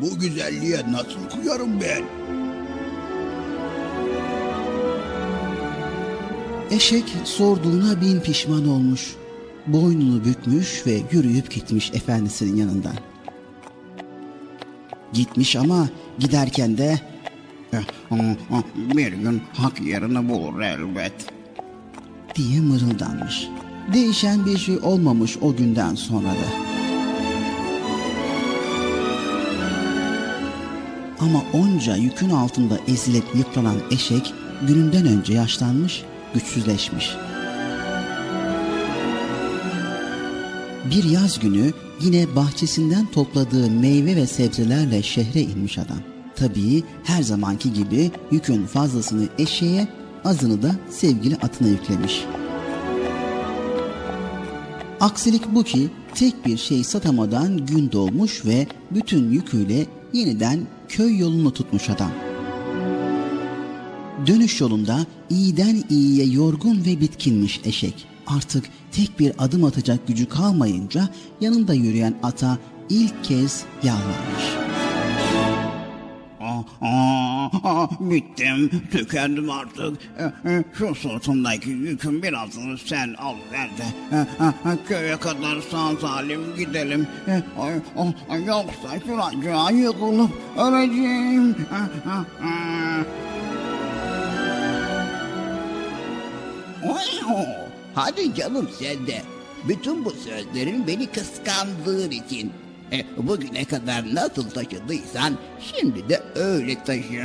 Bu 0.00 0.18
güzelliğe 0.18 0.92
nasıl 0.92 1.28
kuyarım 1.34 1.80
ben? 1.80 2.04
Eşek 6.70 7.04
sorduğuna 7.24 8.00
bin 8.00 8.20
pişman 8.20 8.68
olmuş. 8.68 9.16
Boynunu 9.66 10.24
bükmüş 10.24 10.86
ve 10.86 11.00
yürüyüp 11.12 11.50
gitmiş 11.50 11.90
efendisinin 11.94 12.56
yanından. 12.56 13.09
Gitmiş 15.12 15.56
ama 15.56 15.88
giderken 16.18 16.78
de 16.78 17.00
bir 18.76 19.12
gün 19.12 19.42
hak 19.52 19.80
yerini 19.80 20.28
bulur 20.28 20.60
elbet 20.60 21.12
diye 22.34 22.60
mırıldanmış. 22.60 23.48
Değişen 23.92 24.46
bir 24.46 24.58
şey 24.58 24.78
olmamış 24.82 25.38
o 25.40 25.56
günden 25.56 25.94
sonra 25.94 26.28
da. 26.28 26.70
Ama 31.20 31.42
onca 31.52 31.96
yükün 31.96 32.30
altında 32.30 32.78
ezilip 32.88 33.24
yıpranan 33.34 33.76
eşek 33.90 34.34
gününden 34.68 35.06
önce 35.06 35.32
yaşlanmış, 35.32 36.02
güçsüzleşmiş. 36.34 37.16
Bir 40.90 41.04
yaz 41.04 41.38
günü 41.38 41.72
yine 42.02 42.36
bahçesinden 42.36 43.06
topladığı 43.06 43.70
meyve 43.70 44.16
ve 44.16 44.26
sebzelerle 44.26 45.02
şehre 45.02 45.40
inmiş 45.40 45.78
adam. 45.78 46.00
Tabii 46.36 46.82
her 47.04 47.22
zamanki 47.22 47.72
gibi 47.72 48.10
yükün 48.30 48.66
fazlasını 48.66 49.28
eşeğe, 49.38 49.88
azını 50.24 50.62
da 50.62 50.76
sevgili 50.90 51.36
atına 51.36 51.68
yüklemiş. 51.68 52.24
Aksilik 55.00 55.54
bu 55.54 55.64
ki 55.64 55.90
tek 56.14 56.46
bir 56.46 56.56
şey 56.56 56.84
satamadan 56.84 57.66
gün 57.66 57.92
dolmuş 57.92 58.44
ve 58.44 58.66
bütün 58.90 59.30
yüküyle 59.30 59.86
yeniden 60.12 60.60
köy 60.88 61.18
yolunu 61.18 61.52
tutmuş 61.52 61.90
adam. 61.90 62.12
Dönüş 64.26 64.60
yolunda 64.60 65.06
iyiden 65.30 65.84
iyiye 65.90 66.26
yorgun 66.26 66.84
ve 66.86 67.00
bitkinmiş 67.00 67.60
eşek. 67.64 68.09
Artık 68.36 68.64
tek 68.92 69.18
bir 69.18 69.32
adım 69.38 69.64
atacak 69.64 70.08
gücü 70.08 70.28
kalmayınca 70.28 71.08
yanında 71.40 71.74
yürüyen 71.74 72.14
ata 72.22 72.58
ilk 72.88 73.24
kez 73.24 73.64
yalvarmış. 73.82 74.44
Aa, 76.40 76.62
aa, 76.82 77.88
bittim, 78.00 78.70
tükendim 78.92 79.50
artık. 79.50 79.98
E, 80.18 80.50
e, 80.50 80.64
Şu 80.74 80.94
sırtımdaki 80.94 81.70
yükün 81.70 82.22
birazını 82.22 82.78
sen 82.78 83.14
al 83.18 83.34
ver 83.52 83.68
de. 83.68 84.16
E, 84.16 84.18
e, 84.18 84.72
e, 84.72 84.84
Köye 84.88 85.16
kadar 85.16 85.60
sağ 85.70 85.96
salim 86.00 86.40
gidelim. 86.56 87.06
E, 87.28 87.42
ay, 87.60 88.44
Yoksa 88.46 89.00
şuracığa 89.06 89.70
yıkılıp 89.70 90.30
öleceğim. 90.58 91.56
Wow, 96.82 97.69
Hadi 97.94 98.34
canım 98.34 98.68
sen 98.78 99.06
de. 99.06 99.22
Bütün 99.68 100.04
bu 100.04 100.10
sözlerin 100.10 100.86
beni 100.86 101.06
kıskandığın 101.06 102.10
için. 102.10 102.52
E, 102.92 103.04
bugüne 103.16 103.64
kadar 103.64 104.14
nasıl 104.14 104.50
taşıdıysan 104.50 105.34
şimdi 105.74 106.08
de 106.08 106.22
öyle 106.34 106.84
taşı. 106.84 107.24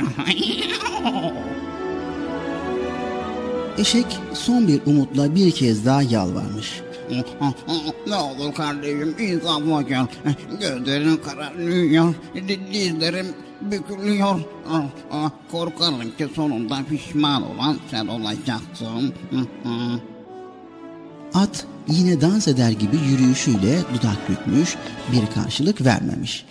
Eşek 3.78 4.06
son 4.34 4.68
bir 4.68 4.80
umutla 4.86 5.34
bir 5.34 5.50
kez 5.50 5.86
daha 5.86 6.02
yalvarmış. 6.02 6.80
Ne 8.06 8.16
olur 8.16 8.54
kardeşim 8.54 9.14
insafla 9.18 9.82
gel. 9.82 10.06
Gözlerim 10.60 11.22
kararıyor. 11.22 12.14
Dizlerim 12.72 13.26
bükülüyor. 13.60 14.40
Korkarım 15.52 16.16
ki 16.18 16.28
sonunda 16.34 16.78
pişman 16.90 17.42
olan 17.50 17.78
sen 17.90 18.06
olacaksın. 18.06 19.14
At 21.36 21.66
yine 21.88 22.20
dans 22.20 22.48
eder 22.48 22.70
gibi 22.70 22.96
yürüyüşüyle 22.96 23.82
dudak 23.94 24.28
bükmüş, 24.28 24.76
bir 25.12 25.34
karşılık 25.34 25.84
vermemiş. 25.84 26.44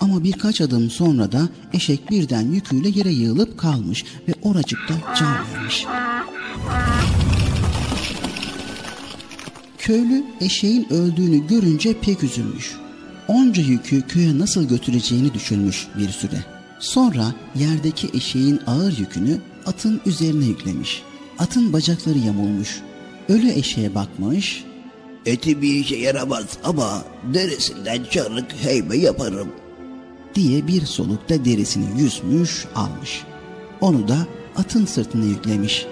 Ama 0.00 0.24
birkaç 0.24 0.60
adım 0.60 0.90
sonra 0.90 1.32
da 1.32 1.48
eşek 1.72 2.10
birden 2.10 2.52
yüküyle 2.52 2.88
yere 2.88 3.10
yığılıp 3.12 3.58
kalmış 3.58 4.04
ve 4.28 4.32
oracıkta 4.42 4.94
can 5.18 5.34
vermiş. 5.34 5.86
Köylü 9.78 10.24
eşeğin 10.40 10.92
öldüğünü 10.92 11.46
görünce 11.46 12.00
pek 12.00 12.22
üzülmüş. 12.22 12.76
Onca 13.28 13.62
yükü 13.62 14.02
köye 14.02 14.38
nasıl 14.38 14.68
götüreceğini 14.68 15.34
düşünmüş 15.34 15.86
bir 15.98 16.08
süre. 16.08 16.44
Sonra 16.78 17.34
yerdeki 17.54 18.10
eşeğin 18.14 18.60
ağır 18.66 18.98
yükünü 18.98 19.40
atın 19.66 20.00
üzerine 20.06 20.44
yüklemiş. 20.44 21.02
Atın 21.38 21.72
bacakları 21.72 22.18
yamulmuş. 22.18 22.82
Ölü 23.28 23.50
eşeğe 23.50 23.94
bakmış. 23.94 24.64
Eti 25.26 25.62
bir 25.62 25.74
işe 25.74 25.96
yaramaz 25.96 26.46
ama 26.64 27.04
derisinden 27.34 28.04
çarık 28.10 28.52
heybe 28.62 28.96
yaparım. 28.96 29.48
diye 30.34 30.66
bir 30.66 30.86
solukta 30.86 31.44
derisini 31.44 32.00
yüzmüş 32.00 32.64
almış. 32.74 33.22
Onu 33.80 34.08
da 34.08 34.26
atın 34.56 34.86
sırtına 34.86 35.24
yüklemiş. 35.24 35.86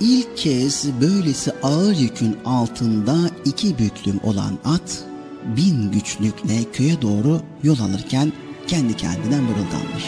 İlk 0.00 0.36
kez 0.36 0.86
böylesi 1.00 1.52
ağır 1.62 1.96
yükün 1.96 2.36
altında 2.44 3.16
iki 3.44 3.78
büklüm 3.78 4.20
olan 4.22 4.58
at, 4.64 5.04
bin 5.56 5.92
güçlükle 5.92 6.64
köye 6.72 7.02
doğru 7.02 7.40
yol 7.62 7.78
alırken 7.80 8.32
kendi 8.66 8.96
kendine 8.96 9.40
mırıldanmış. 9.40 10.04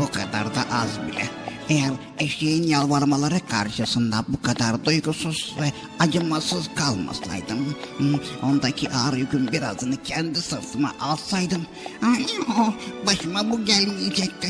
Bu 0.00 0.12
kadar 0.12 0.54
da 0.54 0.60
az 0.72 0.98
bile. 1.08 1.24
Eğer 1.68 1.90
eşeğin 2.18 2.62
yalvarmaları 2.62 3.40
karşısında 3.50 4.24
bu 4.28 4.42
kadar 4.42 4.84
duygusuz 4.84 5.54
ve 5.60 5.72
acımasız 5.98 6.68
kalmasaydım, 6.74 7.74
hmm, 7.96 8.14
ondaki 8.42 8.90
ağır 8.90 9.16
yükün 9.16 9.52
birazını 9.52 10.02
kendi 10.02 10.38
sırtıma 10.38 10.92
alsaydım, 11.00 11.66
ay, 12.02 12.26
oh, 12.48 12.72
başıma 13.06 13.50
bu 13.50 13.64
gelmeyecekti. 13.64 14.48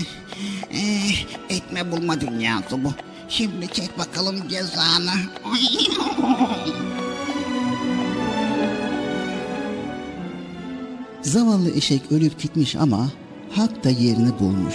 Eh, 0.71 1.27
etme 1.49 1.93
bulma 1.93 2.21
dünyası 2.21 2.85
bu. 2.85 2.93
Şimdi 3.29 3.69
çek 3.69 3.99
bakalım 3.99 4.49
cezanı. 4.49 5.13
Oh. 5.45 6.57
Zavallı 11.23 11.71
eşek 11.71 12.13
ölüp 12.13 12.41
gitmiş 12.41 12.77
ama 12.77 13.11
hak 13.51 13.85
da 13.85 13.91
yerini 13.91 14.39
bulmuş. 14.41 14.75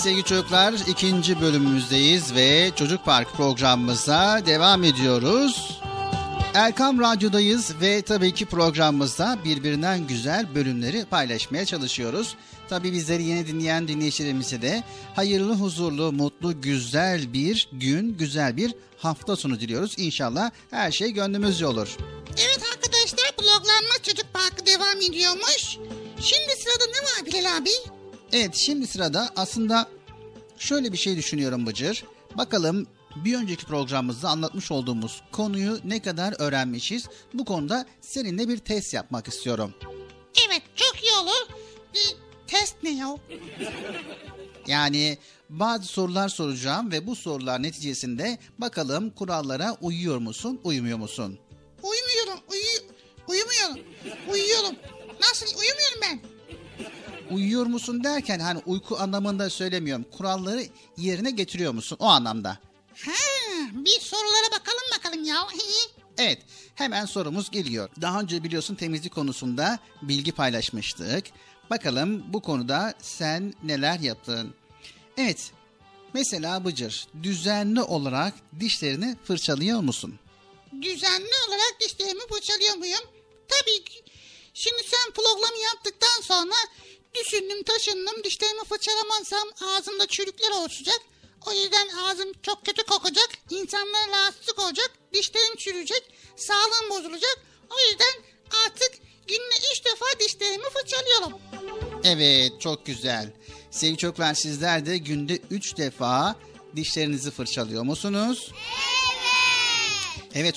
Sevgili 0.00 0.24
çocuklar 0.24 0.74
ikinci 0.88 1.40
bölümümüzdeyiz 1.40 2.34
ve 2.34 2.70
Çocuk 2.76 3.04
Park 3.04 3.32
programımıza 3.32 4.42
devam 4.46 4.84
ediyoruz. 4.84 5.80
Erkam 6.54 7.00
Radyo'dayız 7.00 7.80
ve 7.80 8.02
tabii 8.02 8.34
ki 8.34 8.46
programımızda 8.46 9.38
birbirinden 9.44 10.06
güzel 10.06 10.54
bölümleri 10.54 11.04
paylaşmaya 11.04 11.66
çalışıyoruz. 11.66 12.36
Tabii 12.68 12.92
bizleri 12.92 13.22
yeni 13.22 13.46
dinleyen 13.46 13.88
dinleyicilerimize 13.88 14.62
de 14.62 14.84
hayırlı, 15.16 15.54
huzurlu, 15.54 16.12
mutlu, 16.12 16.60
güzel 16.60 17.32
bir 17.32 17.68
gün, 17.72 18.18
güzel 18.18 18.56
bir 18.56 18.74
hafta 18.98 19.36
sonu 19.36 19.60
diliyoruz. 19.60 19.94
İnşallah 19.98 20.50
her 20.70 20.90
şey 20.90 21.10
gönlümüzce 21.10 21.66
olur. 21.66 21.96
Evet 22.36 22.60
arkadaşlar 22.74 23.32
programımız 23.36 23.98
Çocuk 24.02 24.26
Parkı 24.32 24.66
devam 24.66 24.96
ediyormuş. 24.96 25.78
Şimdi 26.20 26.52
sırada 26.62 26.84
ne 26.86 27.02
var 27.02 27.26
Bilal 27.26 27.56
abi? 27.56 27.99
Evet 28.32 28.54
şimdi 28.54 28.86
sırada 28.86 29.28
aslında 29.36 29.88
şöyle 30.58 30.92
bir 30.92 30.96
şey 30.98 31.16
düşünüyorum 31.16 31.66
Bıcır. 31.66 32.04
Bakalım 32.38 32.86
bir 33.16 33.36
önceki 33.36 33.66
programımızda 33.66 34.28
anlatmış 34.28 34.70
olduğumuz 34.70 35.22
konuyu 35.32 35.78
ne 35.84 36.02
kadar 36.02 36.34
öğrenmişiz? 36.38 37.08
Bu 37.34 37.44
konuda 37.44 37.86
seninle 38.00 38.48
bir 38.48 38.58
test 38.58 38.94
yapmak 38.94 39.28
istiyorum. 39.28 39.74
Evet 40.48 40.62
çok 40.76 41.02
iyi 41.02 41.12
olur. 41.12 41.48
Bir 41.94 42.16
test 42.46 42.74
ne 42.82 42.90
ya? 42.90 43.16
Yani 44.66 45.18
bazı 45.48 45.84
sorular 45.84 46.28
soracağım 46.28 46.92
ve 46.92 47.06
bu 47.06 47.16
sorular 47.16 47.62
neticesinde 47.62 48.38
bakalım 48.58 49.10
kurallara 49.10 49.76
uyuyor 49.80 50.18
musun, 50.18 50.60
uymuyor 50.64 50.98
musun? 50.98 51.38
Uyumuyorum, 51.82 52.44
uyu, 52.52 52.92
uyumuyorum, 53.28 53.92
uyuyorum. 54.32 54.76
Nasıl 55.20 55.46
uyumuyorum 55.46 56.00
ben? 56.02 56.39
Uyuyor 57.30 57.66
musun 57.66 58.04
derken 58.04 58.38
hani 58.38 58.62
uyku 58.66 58.96
anlamında 58.98 59.50
söylemiyorum. 59.50 60.04
Kuralları 60.16 60.64
yerine 60.96 61.30
getiriyor 61.30 61.72
musun 61.72 61.96
o 62.00 62.04
anlamda. 62.06 62.58
Ha, 63.04 63.12
bir 63.72 64.00
sorulara 64.00 64.46
bakalım 64.52 64.84
bakalım 64.98 65.24
ya. 65.24 65.36
Evet, 66.18 66.38
hemen 66.74 67.06
sorumuz 67.06 67.50
geliyor. 67.50 67.88
Daha 68.00 68.20
önce 68.20 68.42
biliyorsun 68.44 68.74
temizlik 68.74 69.14
konusunda 69.14 69.78
bilgi 70.02 70.32
paylaşmıştık. 70.32 71.24
Bakalım 71.70 72.32
bu 72.32 72.42
konuda 72.42 72.94
sen 73.02 73.54
neler 73.62 74.00
yaptın? 74.00 74.54
Evet, 75.16 75.50
mesela 76.14 76.64
Bıcır, 76.64 77.06
düzenli 77.22 77.82
olarak 77.82 78.34
dişlerini 78.60 79.16
fırçalıyor 79.24 79.80
musun? 79.80 80.18
Düzenli 80.82 81.30
olarak 81.48 81.76
dişlerimi 81.80 82.20
fırçalıyor 82.32 82.74
muyum? 82.76 83.04
Tabii 83.48 83.84
ki. 83.84 84.04
Şimdi 84.54 84.82
sen 84.86 85.12
programı 85.14 85.58
yaptıktan 85.74 86.22
sonra 86.22 86.54
düşündüm 87.14 87.62
taşındım 87.62 88.24
dişlerimi 88.24 88.64
fırçalamazsam 88.64 89.48
ağzımda 89.64 90.06
çürükler 90.06 90.50
oluşacak. 90.50 91.00
O 91.46 91.52
yüzden 91.52 91.88
ağzım 91.88 92.32
çok 92.42 92.66
kötü 92.66 92.82
kokacak, 92.82 93.28
insanlara 93.50 94.08
rahatsızlık 94.08 94.58
olacak, 94.58 94.90
dişlerim 95.14 95.56
çürüyecek, 95.56 96.02
sağlığım 96.36 96.90
bozulacak. 96.90 97.38
O 97.70 97.90
yüzden 97.90 98.22
artık 98.66 98.92
günde 99.28 99.54
üç 99.72 99.84
defa 99.84 100.06
dişlerimi 100.20 100.64
fırçalıyorum. 100.64 101.32
Evet, 102.04 102.60
çok 102.60 102.86
güzel. 102.86 103.32
Sevgili 103.70 103.98
çocuklar 103.98 104.34
sizler 104.34 104.86
de 104.86 104.98
günde 104.98 105.38
3 105.50 105.76
defa 105.76 106.36
dişlerinizi 106.76 107.30
fırçalıyor 107.30 107.82
musunuz? 107.82 108.52
Evet 108.52 109.09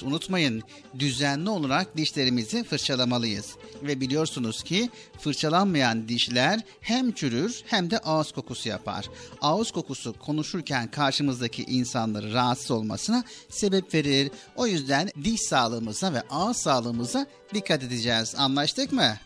unutmayın 0.04 0.64
düzenli 1.00 1.50
olarak 1.50 1.98
dişlerimizi 1.98 2.64
fırçalamalıyız. 2.64 3.56
Ve 3.84 4.02
biliyorsunuz 4.02 4.64
ki 4.64 4.90
fırçalanmayan 5.20 6.08
dişler 6.08 6.60
hem 6.82 7.12
çürür 7.12 7.64
hem 7.66 7.92
de 7.92 7.98
ağız 7.98 8.32
kokusu 8.32 8.70
yapar. 8.70 9.10
Ağız 9.42 9.72
kokusu 9.72 10.14
konuşurken 10.14 10.92
karşımızdaki 10.92 11.64
insanları 11.64 12.34
rahatsız 12.34 12.72
olmasına 12.72 13.24
sebep 13.50 13.94
verir. 13.94 14.32
O 14.56 14.68
yüzden 14.68 15.10
diş 15.24 15.42
sağlığımıza 15.42 16.14
ve 16.14 16.22
ağız 16.30 16.58
sağlığımıza 16.58 17.28
dikkat 17.54 17.84
edeceğiz. 17.84 18.36
Anlaştık 18.38 18.92
mı? 18.92 19.18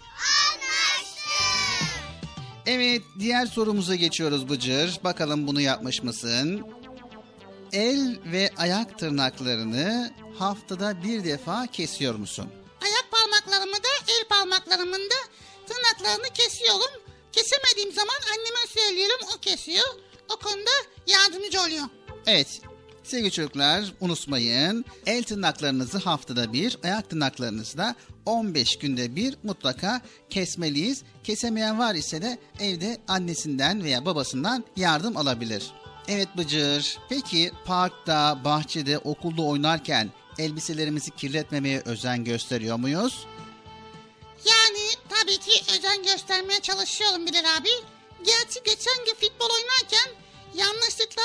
Evet 2.66 3.02
diğer 3.20 3.46
sorumuza 3.46 3.96
geçiyoruz 3.96 4.50
Bıcır. 4.50 5.00
Bakalım 5.04 5.48
bunu 5.48 5.62
yapmış 5.62 6.04
mısın? 6.04 6.62
El 7.74 8.18
ve 8.26 8.50
ayak 8.58 9.00
tırnaklarını 9.00 10.12
haftada 10.40 11.04
bir 11.04 11.24
defa 11.24 11.68
kesiyor 11.68 12.16
musun? 12.16 12.50
Ayak 12.82 13.08
parmaklarımı 13.12 13.76
da 13.76 13.88
el 14.08 14.28
parmaklarımın 14.30 15.10
da 15.10 15.16
tırnaklarını 15.68 16.34
kesiyorum. 16.34 17.02
Kesemediğim 17.32 17.92
zaman 17.92 18.18
anneme 18.34 18.68
söylüyorum 18.68 19.28
o 19.38 19.40
kesiyor. 19.40 19.88
O 20.36 20.40
konuda 20.40 20.72
yardımcı 21.08 21.62
oluyor. 21.62 21.86
Evet 22.26 22.62
sevgili 23.08 23.32
çocuklar 23.32 23.94
unutmayın 24.02 24.86
el 25.06 25.24
tırnaklarınızı 25.24 25.98
haftada 25.98 26.54
bir 26.54 26.78
ayak 26.84 27.10
tırnaklarınızı 27.10 27.78
da 27.78 27.96
15 28.26 28.80
günde 28.80 29.16
bir 29.16 29.36
mutlaka 29.44 30.02
kesmeliyiz. 30.30 31.04
Kesemeyen 31.24 31.80
var 31.80 31.96
ise 31.96 32.22
de 32.22 32.38
evde 32.60 32.98
annesinden 33.08 33.84
veya 33.84 34.06
babasından 34.06 34.66
yardım 34.76 35.18
alabilir. 35.18 35.72
Evet 36.08 36.28
Bıcır 36.38 36.98
peki 37.10 37.52
parkta, 37.66 38.44
bahçede, 38.44 38.98
okulda 38.98 39.42
oynarken 39.42 40.12
elbiselerimizi 40.40 41.12
kirletmemeye 41.12 41.82
özen 41.86 42.24
gösteriyor 42.24 42.78
muyuz? 42.78 43.26
Yani 44.46 44.90
tabii 45.10 45.38
ki 45.38 45.74
özen 45.78 46.04
göstermeye 46.04 46.60
çalışıyorum 46.60 47.26
Bilal 47.26 47.58
abi. 47.58 47.70
Gerçi 48.26 48.60
geçen 48.66 49.06
gün 49.06 49.14
futbol 49.14 49.50
oynarken 49.50 50.12
yanlışlıkla 50.56 51.24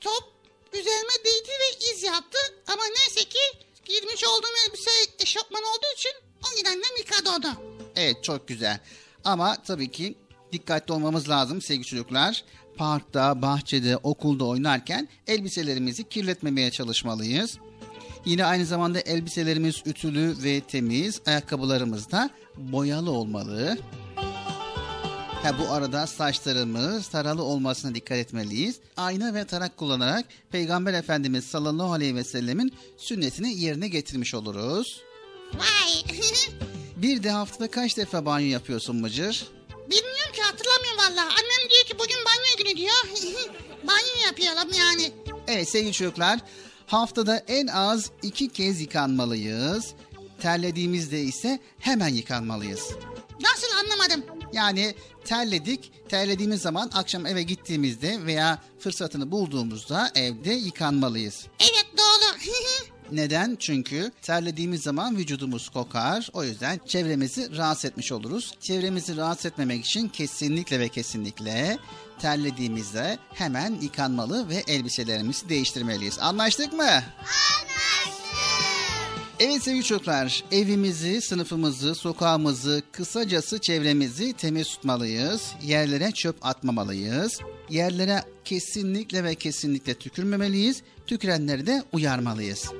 top 0.00 0.24
üzerime 0.72 1.24
değdi 1.24 1.48
ve 1.48 1.92
iz 1.92 2.02
yaptı. 2.02 2.38
Ama 2.66 2.82
neyse 2.86 3.28
ki 3.28 3.38
giymiş 3.84 4.24
olduğum 4.24 4.68
elbise 4.68 4.90
eşofman 5.18 5.62
olduğu 5.62 5.94
için 5.96 6.12
o 6.46 6.60
nedenle 6.60 6.86
Mikado'da. 6.98 7.56
Evet 7.96 8.24
çok 8.24 8.48
güzel. 8.48 8.80
Ama 9.24 9.62
tabii 9.62 9.90
ki 9.90 10.14
dikkatli 10.52 10.92
olmamız 10.94 11.28
lazım 11.28 11.62
sevgili 11.62 11.86
çocuklar. 11.86 12.44
Parkta, 12.76 13.42
bahçede, 13.42 13.96
okulda 13.96 14.44
oynarken 14.44 15.08
elbiselerimizi 15.26 16.08
kirletmemeye 16.08 16.70
çalışmalıyız. 16.70 17.58
Yine 18.26 18.44
aynı 18.44 18.66
zamanda 18.66 19.00
elbiselerimiz 19.00 19.82
ütülü 19.86 20.36
ve 20.42 20.60
temiz, 20.60 21.20
ayakkabılarımız 21.26 22.10
da 22.10 22.30
boyalı 22.56 23.10
olmalı. 23.10 23.78
Ha, 25.42 25.58
bu 25.58 25.72
arada 25.72 26.06
saçlarımız 26.06 27.08
taralı 27.08 27.42
olmasına 27.42 27.94
dikkat 27.94 28.18
etmeliyiz. 28.18 28.76
Ayna 28.96 29.34
ve 29.34 29.44
tarak 29.44 29.76
kullanarak 29.76 30.24
Peygamber 30.50 30.94
Efendimiz 30.94 31.44
sallallahu 31.44 31.92
aleyhi 31.92 32.14
ve 32.14 32.24
sellemin 32.24 32.74
sünnetini 32.96 33.60
yerine 33.60 33.88
getirmiş 33.88 34.34
oluruz. 34.34 35.02
Vay. 35.54 36.18
Bir 36.96 37.22
de 37.22 37.30
haftada 37.30 37.70
kaç 37.70 37.96
defa 37.96 38.26
banyo 38.26 38.46
yapıyorsun 38.46 38.96
Mıcır? 38.96 39.46
Bilmiyorum 39.90 40.32
ki 40.32 40.42
hatırlamıyorum 40.42 40.98
valla. 40.98 41.22
Annem 41.22 41.70
diyor 41.70 41.84
ki 41.84 41.98
bugün 41.98 42.18
banyo 42.26 42.64
günü 42.64 42.76
diyor. 42.76 42.94
banyo 43.86 44.26
yapıyorum 44.26 44.70
yani. 44.78 45.12
Evet 45.48 45.68
sevgili 45.68 45.92
çocuklar 45.92 46.40
haftada 46.86 47.36
en 47.36 47.66
az 47.66 48.10
iki 48.22 48.48
kez 48.48 48.80
yıkanmalıyız. 48.80 49.94
Terlediğimizde 50.40 51.20
ise 51.22 51.60
hemen 51.78 52.08
yıkanmalıyız. 52.08 52.90
Nasıl 53.40 53.66
anlamadım. 53.84 54.46
Yani 54.52 54.94
terledik, 55.24 55.92
terlediğimiz 56.08 56.62
zaman 56.62 56.90
akşam 56.94 57.26
eve 57.26 57.42
gittiğimizde 57.42 58.26
veya 58.26 58.58
fırsatını 58.78 59.30
bulduğumuzda 59.30 60.10
evde 60.14 60.52
yıkanmalıyız. 60.52 61.46
Evet 61.60 61.86
doğru 61.98 62.52
Neden? 63.12 63.56
Çünkü 63.60 64.12
terlediğimiz 64.22 64.82
zaman 64.82 65.16
vücudumuz 65.16 65.68
kokar. 65.68 66.28
O 66.32 66.44
yüzden 66.44 66.80
çevremizi 66.86 67.56
rahatsız 67.56 67.84
etmiş 67.84 68.12
oluruz. 68.12 68.54
Çevremizi 68.60 69.16
rahatsız 69.16 69.46
etmemek 69.46 69.84
için 69.84 70.08
kesinlikle 70.08 70.80
ve 70.80 70.88
kesinlikle 70.88 71.78
terlediğimizde 72.20 73.18
hemen 73.34 73.78
yıkanmalı 73.80 74.48
ve 74.48 74.62
elbiselerimizi 74.68 75.48
değiştirmeliyiz. 75.48 76.18
Anlaştık 76.18 76.72
mı? 76.72 76.82
Anlaştık. 76.82 77.76
Evet 79.40 79.62
sevgili 79.62 79.84
çocuklar, 79.84 80.44
evimizi, 80.52 81.20
sınıfımızı, 81.22 81.94
sokağımızı, 81.94 82.82
kısacası 82.92 83.58
çevremizi 83.58 84.32
temiz 84.32 84.68
tutmalıyız. 84.68 85.52
Yerlere 85.62 86.10
çöp 86.10 86.46
atmamalıyız. 86.46 87.40
Yerlere 87.70 88.22
kesinlikle 88.44 89.24
ve 89.24 89.34
kesinlikle 89.34 89.94
tükürmemeliyiz. 89.94 90.82
Tükürenleri 91.06 91.66
de 91.66 91.82
uyarmalıyız. 91.92 92.70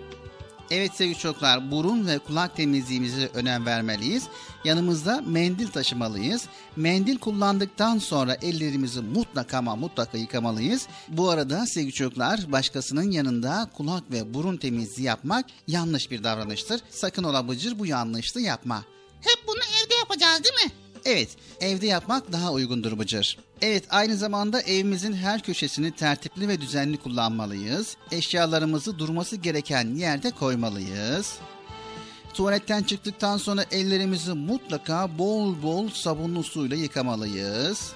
Evet 0.71 0.95
sevgili 0.95 1.19
çocuklar, 1.19 1.71
burun 1.71 2.07
ve 2.07 2.19
kulak 2.19 2.57
temizliğimize 2.57 3.31
önem 3.35 3.67
vermeliyiz. 3.67 4.25
Yanımızda 4.64 5.23
mendil 5.27 5.69
taşımalıyız. 5.69 6.47
Mendil 6.77 7.19
kullandıktan 7.19 7.99
sonra 7.99 8.35
ellerimizi 8.35 9.01
mutlaka 9.01 9.59
ama 9.59 9.77
mutlaka 9.77 10.19
yıkamalıyız. 10.19 10.87
Bu 11.09 11.31
arada 11.31 11.67
sevgili 11.67 11.93
çocuklar, 11.93 12.53
başkasının 12.53 13.11
yanında 13.11 13.71
kulak 13.77 14.11
ve 14.11 14.35
burun 14.35 14.57
temizliği 14.57 15.07
yapmak 15.07 15.47
yanlış 15.67 16.11
bir 16.11 16.25
davranıştır. 16.25 16.81
Sakın 16.91 17.25
ola 17.25 17.49
bıcır 17.49 17.79
bu 17.79 17.87
yanlışlı 17.87 18.41
yapma. 18.41 18.85
Hep 19.21 19.39
bunu 19.47 19.61
evde 19.85 19.95
yapacağız 19.95 20.45
değil 20.45 20.64
mi? 20.64 20.73
Evet, 21.05 21.29
evde 21.61 21.87
yapmak 21.87 22.33
daha 22.33 22.53
uygundur 22.53 22.99
Bıcır. 22.99 23.39
Evet, 23.63 23.85
aynı 23.91 24.17
zamanda 24.17 24.61
evimizin 24.61 25.13
her 25.13 25.43
köşesini 25.43 25.93
tertipli 25.93 26.49
ve 26.49 26.61
düzenli 26.61 26.97
kullanmalıyız. 26.97 27.97
Eşyalarımızı 28.11 28.99
durması 28.99 29.37
gereken 29.37 29.95
yerde 29.95 30.31
koymalıyız. 30.31 31.39
Tuvaletten 32.35 32.83
çıktıktan 32.83 33.37
sonra 33.37 33.65
ellerimizi 33.71 34.33
mutlaka 34.33 35.19
bol 35.19 35.63
bol 35.63 35.89
sabunlu 35.89 36.43
suyla 36.43 36.77
yıkamalıyız. 36.77 37.93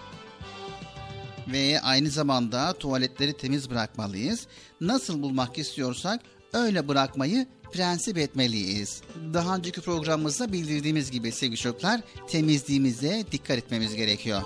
Ve 1.48 1.80
aynı 1.80 2.10
zamanda 2.10 2.72
tuvaletleri 2.72 3.32
temiz 3.32 3.70
bırakmalıyız. 3.70 4.46
Nasıl 4.80 5.22
bulmak 5.22 5.58
istiyorsak 5.58 6.20
öyle 6.52 6.88
bırakmayı 6.88 7.46
prensip 7.72 8.18
etmeliyiz. 8.18 9.02
Daha 9.34 9.56
önceki 9.56 9.80
programımızda 9.80 10.52
bildirdiğimiz 10.52 11.10
gibi 11.10 11.32
sevgili 11.32 11.56
çocuklar 11.56 12.00
temizliğimize 12.28 13.24
dikkat 13.32 13.58
etmemiz 13.58 13.94
gerekiyor. 13.94 14.42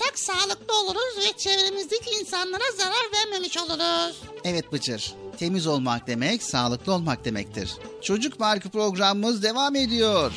Olursak 0.00 0.18
sağlıklı 0.18 0.80
oluruz 0.80 1.18
ve 1.18 1.32
çevremizdeki 1.36 2.10
insanlara 2.20 2.62
zarar 2.76 3.12
vermemiş 3.14 3.56
oluruz. 3.56 4.16
Evet 4.44 4.72
Bıcır, 4.72 5.14
temiz 5.38 5.66
olmak 5.66 6.06
demek 6.06 6.42
sağlıklı 6.42 6.92
olmak 6.92 7.24
demektir. 7.24 7.70
Çocuk 8.02 8.38
Parkı 8.38 8.70
programımız 8.70 9.42
devam 9.42 9.76
ediyor. 9.76 10.32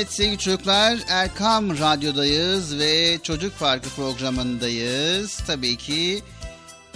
Evet 0.00 0.12
sevgili 0.12 0.38
çocuklar 0.38 0.98
Erkam 1.08 1.78
Radyo'dayız 1.78 2.78
ve 2.78 3.18
Çocuk 3.22 3.58
Parkı 3.58 3.90
programındayız. 3.90 5.38
Tabii 5.46 5.76
ki 5.76 6.22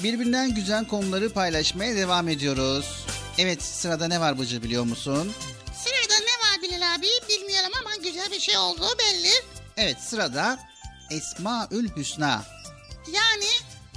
birbirinden 0.03 0.55
güzel 0.55 0.85
konuları 0.87 1.33
paylaşmaya 1.33 1.97
devam 1.97 2.29
ediyoruz. 2.29 3.07
Evet 3.39 3.63
sırada 3.63 4.09
ne 4.09 4.21
var 4.21 4.39
Bıcı 4.39 4.63
biliyor 4.63 4.85
musun? 4.85 5.33
Sırada 5.85 6.19
ne 6.21 6.45
bir 8.31 8.41
şey 8.41 8.59
olduğu 8.59 8.99
belli. 8.99 9.33
Evet 9.77 9.97
sırada 10.01 10.59
Esmaül 11.11 11.97
Hüsna. 11.97 12.45
Yani 13.13 13.51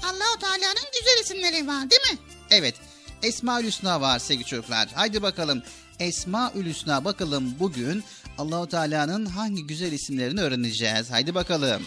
Allahu 0.04 0.40
Teala'nın 0.40 0.88
güzel 1.00 1.24
isimleri 1.24 1.68
var 1.68 1.90
değil 1.90 2.14
mi? 2.14 2.20
Evet 2.50 2.76
Esmaül 3.24 3.68
Hüsna 3.68 4.02
var 4.02 4.20
sevgili 4.20 4.46
çocuklar. 4.46 4.90
Haydi 4.96 5.22
bakalım 5.22 5.64
Esmaül 6.00 6.66
Hüsna 6.66 7.06
bakalım 7.06 7.56
bugün 7.60 8.04
Allahu 8.38 8.68
Teala'nın 8.68 9.26
hangi 9.26 9.68
güzel 9.68 9.92
isimlerini 9.92 10.42
öğreneceğiz. 10.42 11.12
Haydi 11.12 11.36
bakalım. 11.36 11.82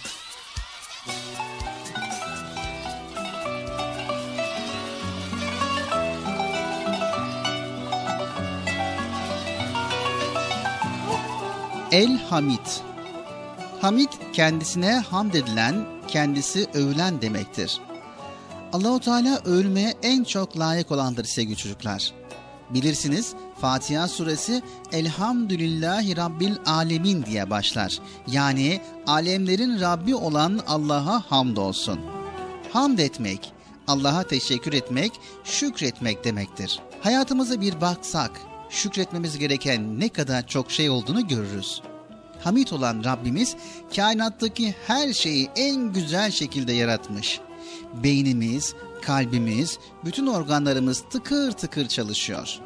El 11.92 12.18
Hamid. 12.18 12.66
Hamid 13.80 14.08
kendisine 14.32 14.92
hamd 14.92 15.34
edilen, 15.34 15.84
kendisi 16.08 16.66
övülen 16.74 17.22
demektir. 17.22 17.80
Allahu 18.72 19.00
Teala 19.00 19.40
övülmeye 19.44 19.94
en 20.02 20.24
çok 20.24 20.58
layık 20.58 20.90
olandır 20.92 21.24
sevgili 21.24 21.56
çocuklar. 21.56 22.12
Bilirsiniz 22.70 23.34
Fatiha 23.60 24.08
suresi 24.08 24.62
Elhamdülillahi 24.92 26.16
Rabbil 26.16 26.54
Alemin 26.66 27.26
diye 27.26 27.50
başlar. 27.50 27.98
Yani 28.26 28.80
alemlerin 29.06 29.80
Rabbi 29.80 30.14
olan 30.14 30.60
Allah'a 30.66 31.30
hamdolsun. 31.30 32.00
Hamd 32.72 32.98
etmek, 32.98 33.52
Allah'a 33.86 34.22
teşekkür 34.22 34.72
etmek, 34.72 35.12
şükretmek 35.44 36.24
demektir. 36.24 36.80
Hayatımıza 37.00 37.60
bir 37.60 37.80
baksak, 37.80 38.40
şükretmemiz 38.70 39.38
gereken 39.38 40.00
ne 40.00 40.08
kadar 40.08 40.46
çok 40.46 40.70
şey 40.70 40.90
olduğunu 40.90 41.28
görürüz. 41.28 41.82
Hamid 42.44 42.68
olan 42.68 43.04
Rabbimiz 43.04 43.56
kainattaki 43.96 44.74
her 44.86 45.12
şeyi 45.12 45.50
en 45.56 45.92
güzel 45.92 46.30
şekilde 46.30 46.72
yaratmış. 46.72 47.40
Beynimiz, 48.02 48.74
kalbimiz, 49.02 49.78
bütün 50.04 50.26
organlarımız 50.26 51.04
tıkır 51.10 51.52
tıkır 51.52 51.88
çalışıyor. 51.88 52.60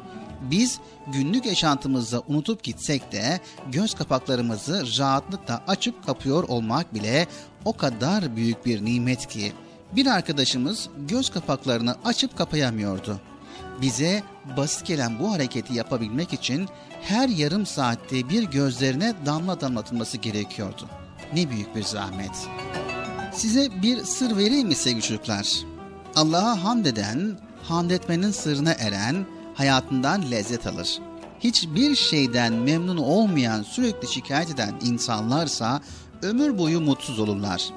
Biz 0.51 0.79
günlük 1.07 1.45
yaşantımızda 1.45 2.21
unutup 2.27 2.63
gitsek 2.63 3.11
de 3.11 3.39
göz 3.71 3.93
kapaklarımızı 3.93 4.99
rahatlıkla 4.99 5.63
açıp 5.67 6.05
kapıyor 6.05 6.43
olmak 6.43 6.93
bile 6.93 7.27
o 7.65 7.73
kadar 7.73 8.35
büyük 8.35 8.65
bir 8.65 8.85
nimet 8.85 9.27
ki 9.27 9.53
bir 9.95 10.05
arkadaşımız 10.05 10.89
göz 11.07 11.29
kapaklarını 11.29 11.95
açıp 12.05 12.37
kapayamıyordu. 12.37 13.19
Bize 13.81 14.23
basit 14.57 14.85
gelen 14.85 15.19
bu 15.19 15.31
hareketi 15.33 15.73
yapabilmek 15.73 16.33
için 16.33 16.67
her 17.01 17.29
yarım 17.29 17.65
saatte 17.65 18.29
bir 18.29 18.43
gözlerine 18.43 19.13
damla 19.25 19.61
damlatılması 19.61 20.17
gerekiyordu. 20.17 20.89
Ne 21.33 21.49
büyük 21.49 21.75
bir 21.75 21.83
zahmet. 21.83 22.47
Size 23.33 23.81
bir 23.81 24.03
sır 24.03 24.37
vereyim 24.37 24.67
mi 24.67 24.75
sevgili 24.75 25.01
çocuklar? 25.01 25.47
Allah'a 26.15 26.63
hamd 26.63 26.85
eden, 26.85 27.37
hamd 27.63 27.91
etmenin 27.91 28.31
sırrına 28.31 28.71
eren, 28.71 29.25
hayatından 29.55 30.31
lezzet 30.31 30.67
alır. 30.67 30.99
Hiçbir 31.39 31.95
şeyden 31.95 32.53
memnun 32.53 32.97
olmayan, 32.97 33.63
sürekli 33.63 34.07
şikayet 34.07 34.49
eden 34.49 34.75
insanlarsa 34.81 35.81
ömür 36.21 36.57
boyu 36.57 36.81
mutsuz 36.81 37.19
olurlar. 37.19 37.69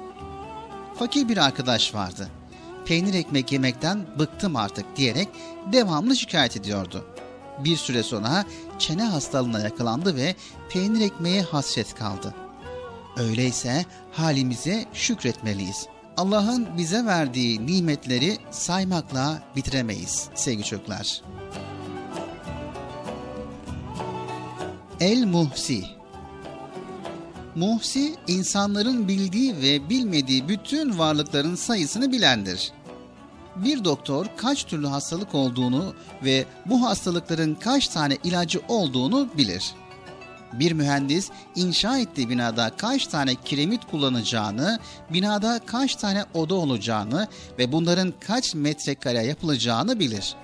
Fakir 0.99 1.29
bir 1.29 1.37
arkadaş 1.37 1.95
vardı. 1.95 2.29
Peynir 2.85 3.13
ekmek 3.13 3.51
yemekten 3.51 4.05
bıktım 4.19 4.55
artık 4.55 4.95
diyerek 4.95 5.27
devamlı 5.71 6.15
şikayet 6.15 6.57
ediyordu. 6.57 7.05
Bir 7.63 7.77
süre 7.77 8.03
sonra 8.03 8.45
çene 8.79 9.03
hastalığına 9.03 9.59
yakalandı 9.59 10.15
ve 10.15 10.35
peynir 10.69 11.01
ekmeğe 11.01 11.41
hasret 11.41 11.95
kaldı. 11.95 12.35
Öyleyse 13.17 13.85
halimize 14.11 14.85
şükretmeliyiz. 14.93 15.87
Allah'ın 16.17 16.67
bize 16.77 17.05
verdiği 17.05 17.67
nimetleri 17.67 18.37
saymakla 18.51 19.43
bitiremeyiz 19.55 20.29
sevgili 20.35 20.63
çocuklar. 20.63 21.21
El 24.99 25.25
Muhsi 25.25 25.83
Muhsi, 27.55 28.15
insanların 28.27 29.07
bildiği 29.07 29.55
ve 29.61 29.89
bilmediği 29.89 30.47
bütün 30.47 30.99
varlıkların 30.99 31.55
sayısını 31.55 32.11
bilendir. 32.11 32.71
Bir 33.55 33.83
doktor 33.83 34.25
kaç 34.37 34.63
türlü 34.63 34.87
hastalık 34.87 35.35
olduğunu 35.35 35.93
ve 36.23 36.45
bu 36.65 36.83
hastalıkların 36.83 37.55
kaç 37.55 37.87
tane 37.87 38.17
ilacı 38.23 38.61
olduğunu 38.67 39.29
bilir. 39.37 39.71
Bir 40.53 40.71
mühendis 40.71 41.29
inşa 41.55 41.99
ettiği 41.99 42.29
binada 42.29 42.71
kaç 42.77 43.07
tane 43.07 43.35
kiremit 43.35 43.85
kullanacağını, 43.91 44.79
binada 45.13 45.59
kaç 45.65 45.95
tane 45.95 46.25
oda 46.33 46.55
olacağını 46.55 47.27
ve 47.59 47.71
bunların 47.71 48.13
kaç 48.27 48.55
metrekare 48.55 49.25
yapılacağını 49.25 49.99
bilir. 49.99 50.35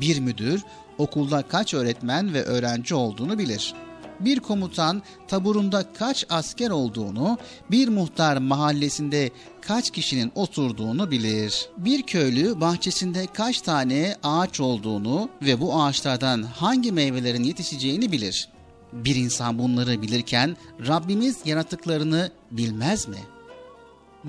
Bir 0.00 0.20
müdür 0.20 0.62
okulda 0.98 1.42
kaç 1.42 1.74
öğretmen 1.74 2.34
ve 2.34 2.42
öğrenci 2.44 2.94
olduğunu 2.94 3.38
bilir.'' 3.38 3.85
Bir 4.20 4.40
komutan 4.40 5.02
taburunda 5.28 5.92
kaç 5.92 6.26
asker 6.30 6.70
olduğunu, 6.70 7.38
bir 7.70 7.88
muhtar 7.88 8.36
mahallesinde 8.36 9.30
kaç 9.60 9.90
kişinin 9.90 10.32
oturduğunu 10.34 11.10
bilir. 11.10 11.68
Bir 11.76 12.02
köylü 12.02 12.60
bahçesinde 12.60 13.26
kaç 13.34 13.60
tane 13.60 14.16
ağaç 14.22 14.60
olduğunu 14.60 15.28
ve 15.42 15.60
bu 15.60 15.82
ağaçlardan 15.82 16.42
hangi 16.42 16.92
meyvelerin 16.92 17.42
yetişeceğini 17.42 18.12
bilir. 18.12 18.48
Bir 18.92 19.16
insan 19.16 19.58
bunları 19.58 20.02
bilirken 20.02 20.56
Rabbimiz 20.86 21.36
yaratıklarını 21.44 22.30
bilmez 22.50 23.08
mi?'' 23.08 23.35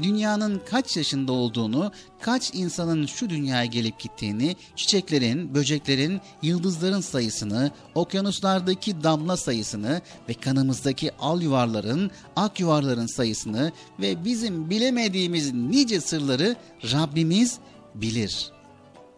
Dünyanın 0.03 0.61
kaç 0.69 0.97
yaşında 0.97 1.31
olduğunu, 1.31 1.91
kaç 2.21 2.53
insanın 2.53 3.05
şu 3.05 3.29
dünyaya 3.29 3.65
gelip 3.65 3.99
gittiğini, 3.99 4.55
çiçeklerin, 4.75 5.55
böceklerin, 5.55 6.21
yıldızların 6.41 7.01
sayısını, 7.01 7.71
okyanuslardaki 7.95 9.03
damla 9.03 9.37
sayısını 9.37 10.01
ve 10.29 10.33
kanımızdaki 10.33 11.11
al 11.19 11.41
yuvarların, 11.41 12.11
ak 12.35 12.59
yuvarların 12.59 13.15
sayısını 13.15 13.71
ve 13.99 14.25
bizim 14.25 14.69
bilemediğimiz 14.69 15.53
nice 15.53 16.01
sırları 16.01 16.55
Rabbimiz 16.91 17.57
bilir. 17.95 18.51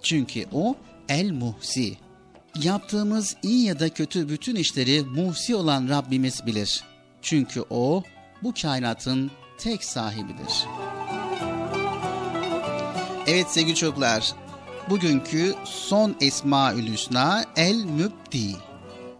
Çünkü 0.01 0.45
o 0.51 0.75
El 1.09 1.31
Muhsi. 1.31 1.97
Yaptığımız 2.63 3.35
iyi 3.43 3.65
ya 3.65 3.79
da 3.79 3.89
kötü 3.89 4.29
bütün 4.29 4.55
işleri 4.55 5.01
muhsi 5.01 5.55
olan 5.55 5.89
Rabbimiz 5.89 6.45
bilir. 6.45 6.83
Çünkü 7.21 7.63
o 7.69 8.03
bu 8.43 8.53
kainatın 8.61 9.31
tek 9.59 9.83
sahibidir. 9.83 10.67
Evet 13.27 13.47
sevgili 13.51 13.75
çocuklar, 13.75 14.33
bugünkü 14.89 15.55
son 15.65 16.15
Esmaül 16.21 16.93
Hüsna 16.93 17.45
El 17.55 17.83
Mübdi. 17.83 18.55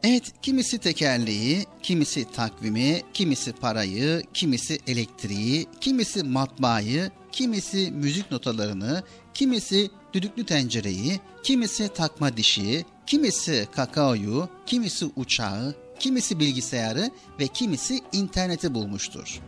Evet, 0.04 0.24
kimisi 0.42 0.78
tekerleği, 0.78 1.66
kimisi 1.84 2.32
takvimi, 2.32 3.02
kimisi 3.14 3.54
parayı, 3.54 4.24
kimisi 4.34 4.80
elektriği, 4.88 5.68
kimisi 5.82 6.24
matbaayı, 6.24 7.12
kimisi 7.32 7.92
müzik 7.92 8.32
notalarını, 8.32 9.04
kimisi 9.34 9.90
düdüklü 10.14 10.46
tencereyi, 10.46 11.20
kimisi 11.44 11.88
takma 11.88 12.38
dişi, 12.38 12.86
kimisi 13.06 13.68
kakaoyu, 13.76 14.50
kimisi 14.66 15.06
uçağı, 15.16 15.76
kimisi 16.00 16.40
bilgisayarı 16.40 17.12
ve 17.40 17.48
kimisi 17.48 18.00
interneti 18.12 18.74
bulmuştur. 18.74 19.40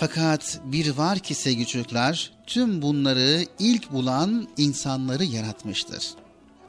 Fakat 0.00 0.60
bir 0.64 0.96
var 0.96 1.18
ki 1.18 1.34
sevgili 1.34 1.66
çocuklar, 1.66 2.30
tüm 2.46 2.82
bunları 2.82 3.44
ilk 3.58 3.92
bulan 3.92 4.48
insanları 4.56 5.24
yaratmıştır. 5.24 6.14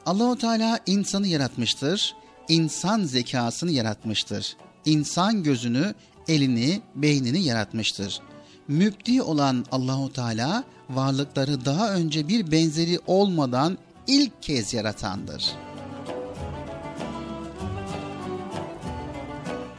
Allahu 0.06 0.38
Teala 0.38 0.78
insanı 0.86 1.26
yaratmıştır, 1.26 2.14
insan 2.48 3.02
zekasını 3.02 3.70
yaratmıştır. 3.70 4.56
İnsan 4.84 5.42
gözünü, 5.42 5.94
elini, 6.28 6.80
beynini 6.94 7.42
yaratmıştır. 7.42 8.20
Mübdi 8.68 9.22
olan 9.22 9.64
Allahu 9.72 10.12
Teala 10.12 10.64
varlıkları 10.90 11.64
daha 11.64 11.94
önce 11.94 12.28
bir 12.28 12.52
benzeri 12.52 12.98
olmadan 13.06 13.78
ilk 14.06 14.42
kez 14.42 14.74
yaratandır.'' 14.74 15.70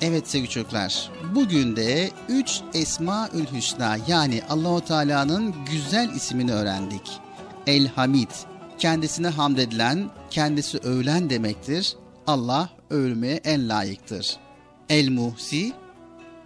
Evet 0.02 0.30
sevgili 0.30 0.50
çocuklar, 0.50 1.10
bugün 1.36 1.76
de 1.76 2.10
3 2.30 2.62
Esmaül 2.74 3.46
Hüsna 3.46 3.98
yani 4.08 4.42
Allahu 4.50 4.86
Teala'nın 4.86 5.56
güzel 5.72 6.10
ismini 6.16 6.54
öğrendik. 6.54 7.20
El 7.68 7.88
Hamid, 7.88 8.30
kendisine 8.78 9.28
hamd 9.28 9.58
edilen, 9.58 10.10
kendisi 10.30 10.78
övülen 10.78 11.30
demektir. 11.30 11.96
Allah 12.28 12.70
övülmeye 12.90 13.36
en 13.36 13.70
layıktır. 13.70 14.38
El 14.90 15.10
Muhsi, 15.10 15.74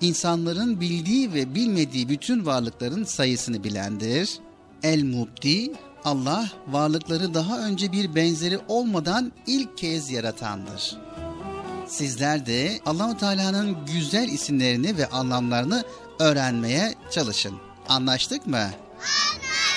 insanların 0.01 0.81
bildiği 0.81 1.33
ve 1.33 1.55
bilmediği 1.55 2.09
bütün 2.09 2.45
varlıkların 2.45 3.03
sayısını 3.03 3.63
bilendir. 3.63 4.39
El 4.83 5.03
Mubdi, 5.03 5.71
Allah 6.03 6.49
varlıkları 6.67 7.33
daha 7.33 7.59
önce 7.59 7.91
bir 7.91 8.15
benzeri 8.15 8.59
olmadan 8.67 9.31
ilk 9.47 9.77
kez 9.77 10.11
yaratandır. 10.11 10.97
Sizler 11.87 12.45
de 12.45 12.79
Allahu 12.85 13.17
Teala'nın 13.17 13.85
güzel 13.85 14.29
isimlerini 14.29 14.97
ve 14.97 15.09
anlamlarını 15.09 15.83
öğrenmeye 16.19 16.95
çalışın. 17.11 17.59
Anlaştık 17.89 18.47
mı? 18.47 18.69
Kaşımı 18.99 19.74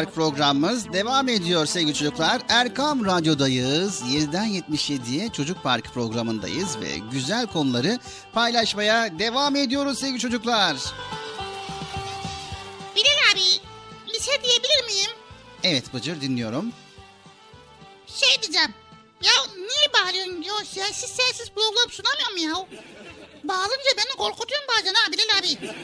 Park 0.00 0.14
programımız 0.14 0.92
devam 0.92 1.28
ediyor 1.28 1.66
sevgili 1.66 1.94
çocuklar. 1.94 2.42
Erkam 2.48 3.04
Radyo'dayız. 3.04 4.02
7'den 4.02 4.48
77'ye 4.48 5.28
Çocuk 5.28 5.62
Park 5.62 5.84
programındayız 5.94 6.80
ve 6.80 6.98
güzel 7.12 7.46
konuları 7.46 7.98
paylaşmaya 8.32 9.18
devam 9.18 9.56
ediyoruz 9.56 9.98
sevgili 9.98 10.18
çocuklar. 10.18 10.76
Bilal 12.96 13.32
abi 13.32 13.40
şey 14.20 14.42
diyebilir 14.42 14.84
miyim? 14.86 15.10
Evet 15.64 15.94
Bıcır 15.94 16.20
dinliyorum. 16.20 16.72
Şey 18.06 18.42
diyeceğim. 18.42 18.74
Ya 19.22 19.32
niye 19.56 19.92
bağırıyorsun 19.94 20.42
diyor. 20.42 20.64
Sessiz 20.64 21.10
sessiz 21.10 21.50
program 21.50 21.90
sunamıyorum 21.90 22.36
ya. 22.74 22.80
Bağırınca 23.44 23.90
beni 23.96 24.16
korkutuyorsun 24.16 24.68
bazen 24.78 24.94
ha 24.94 25.12
Bilal 25.12 25.38
abi. 25.38 25.74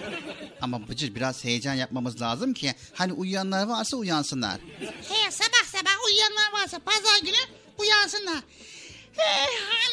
Ama 0.60 0.88
Bıcır 0.88 1.14
biraz 1.14 1.44
heyecan 1.44 1.74
yapmamız 1.74 2.20
lazım 2.20 2.54
ki 2.54 2.74
hani 2.94 3.12
uyuyanlar 3.12 3.66
varsa 3.66 3.96
uyansınlar. 3.96 4.60
He 5.08 5.30
sabah 5.30 5.64
sabah 5.72 6.04
uyuyanlar 6.06 6.52
varsa 6.52 6.78
pazar 6.78 7.18
günü 7.22 7.36
uyansınlar. 7.78 8.38
He, 9.16 9.46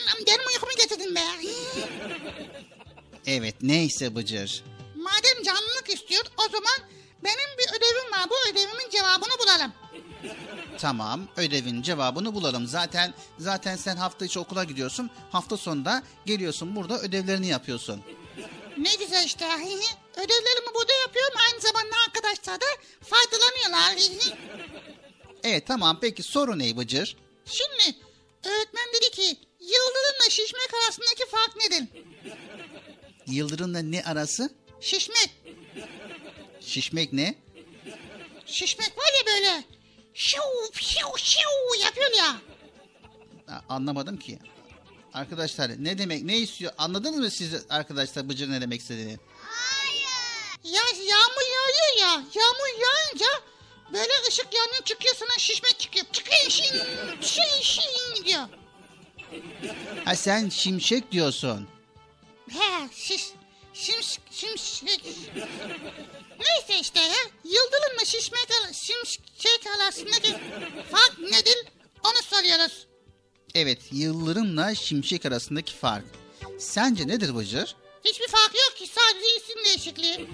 anam 0.04 0.26
benim 0.28 0.48
uykumu 0.48 0.72
getirdin 0.82 1.16
be. 1.16 1.22
Evet 3.26 3.56
neyse 3.62 4.16
Bıcır. 4.16 4.64
Madem 4.96 5.44
canlılık 5.44 5.90
istiyor 5.90 6.24
o 6.38 6.42
zaman 6.52 6.90
benim 7.24 7.58
bir 7.60 7.78
ödevim 7.78 8.12
var. 8.12 8.30
Bu 8.30 8.52
ödevimin 8.52 8.90
cevabını 8.92 9.40
bulalım. 9.44 9.74
Tamam 10.78 11.28
ödevin 11.38 11.82
cevabını 11.82 12.36
bulalım. 12.36 12.68
Zaten 12.68 13.14
zaten 13.40 13.76
sen 13.76 13.96
hafta 13.96 14.26
içi 14.26 14.40
okula 14.40 14.64
gidiyorsun. 14.64 15.10
Hafta 15.32 15.58
sonunda 15.58 16.04
geliyorsun 16.26 16.76
burada 16.76 17.00
ödevlerini 17.00 17.48
yapıyorsun. 17.48 18.02
Ne 18.78 18.96
güzel 18.96 19.26
işte. 19.26 19.46
Ödevlerimi 20.16 20.76
burada 20.76 20.94
yapıyorum. 20.94 21.38
Aynı 21.52 21.62
zamanda 21.62 21.96
arkadaşlar 22.08 22.62
da 22.62 22.66
faydalanıyorlar. 23.02 24.12
Evet 25.44 25.68
tamam 25.68 25.98
peki 26.02 26.24
soru 26.24 26.60
ne 26.60 26.78
Bıcır? 26.78 27.18
Şimdi 27.46 27.98
öğretmen 28.44 28.86
dedi 28.96 29.12
ki 29.12 29.38
yıldırımla 29.60 30.30
şişmek 30.30 30.70
arasındaki 30.84 31.26
fark 31.32 31.56
nedir? 31.56 31.88
Yıldırımla 33.28 33.80
ne 33.80 34.04
arası? 34.04 34.50
Şişmek. 34.82 35.30
Şişmek 36.62 37.14
ne? 37.14 37.36
Şişmek 38.46 38.98
var 38.98 39.12
ya 39.20 39.34
böyle. 39.34 39.64
Şiu 40.14 40.42
şiu 40.74 41.08
şiu 41.18 41.82
yapıyor 41.84 42.12
ya. 42.18 42.36
Ha, 43.48 43.62
Anlamadım 43.70 44.18
ki. 44.18 44.40
Arkadaşlar 45.14 45.72
ne 45.84 45.98
demek 45.98 46.24
ne 46.24 46.38
istiyor 46.38 46.74
anladınız 46.78 47.20
mı 47.20 47.32
siz 47.32 47.66
arkadaşlar 47.70 48.30
Bıcır 48.30 48.50
ne 48.52 48.62
demek 48.62 48.82
istediğini? 48.82 49.18
Ya 50.64 50.82
yağmur 51.08 51.44
yağıyor 51.54 52.00
ya. 52.00 52.24
Yağmur 52.34 52.80
yağınca 52.82 53.26
böyle 53.94 54.12
ışık 54.28 54.54
yanıyor 54.54 54.84
çıkıyor 54.86 55.16
sana 55.16 55.38
şişmek 55.38 55.80
çıkıyor. 55.80 56.06
Çıkıyor 56.12 56.50
şin 56.50 56.82
şin 57.22 57.62
şin 57.62 58.26
diyor. 58.26 58.44
Ha 60.06 60.16
sen 60.16 60.50
şimşek 60.50 61.12
diyorsun. 61.12 61.68
He 62.50 62.90
şiş 62.96 63.24
şimş 63.74 64.20
şimşek. 64.32 65.02
Neyse 66.40 66.82
işte 66.82 67.00
ya. 67.00 67.14
Yıldırımla 67.44 68.06
şişmek 68.06 68.48
şimşek 68.74 69.68
arasındaki 69.78 70.32
fark 70.92 71.20
nedir? 71.20 71.58
Onu 72.04 72.24
soruyoruz. 72.30 72.88
Evet 73.56 73.80
yıldırımla 73.92 74.76
şimşek 74.76 75.26
arasındaki 75.26 75.74
fark. 75.76 76.06
Sence 76.60 77.08
nedir 77.08 77.36
Bıcır? 77.36 77.76
Hiçbir 78.06 78.28
fark 78.28 78.56
yok 78.56 78.78
ki 78.78 78.88
sadece 78.88 79.26
isim 79.38 79.66
değişikliği. 79.66 80.28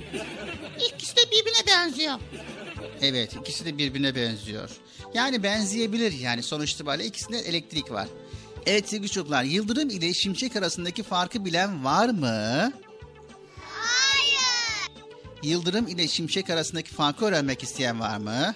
İkisi 0.87 1.15
de 1.15 1.21
birbirine 1.31 1.67
benziyor. 1.67 2.19
Evet 3.01 3.35
ikisi 3.35 3.65
de 3.65 3.77
birbirine 3.77 4.15
benziyor. 4.15 4.69
Yani 5.13 5.43
benzeyebilir 5.43 6.11
yani 6.11 6.43
sonuç 6.43 6.71
itibariyle 6.71 7.07
ikisinde 7.07 7.39
elektrik 7.39 7.91
var. 7.91 8.07
Evet 8.65 8.89
sevgili 8.89 9.09
çocuklar 9.09 9.43
yıldırım 9.43 9.89
ile 9.89 10.13
şimşek 10.13 10.55
arasındaki 10.55 11.03
farkı 11.03 11.45
bilen 11.45 11.85
var 11.85 12.09
mı? 12.09 12.71
Yıldırım 15.43 15.87
ile 15.87 16.07
şimşek 16.07 16.49
arasındaki 16.49 16.91
farkı 16.91 17.25
öğrenmek 17.25 17.63
isteyen 17.63 17.99
var 17.99 18.17
mı? 18.17 18.55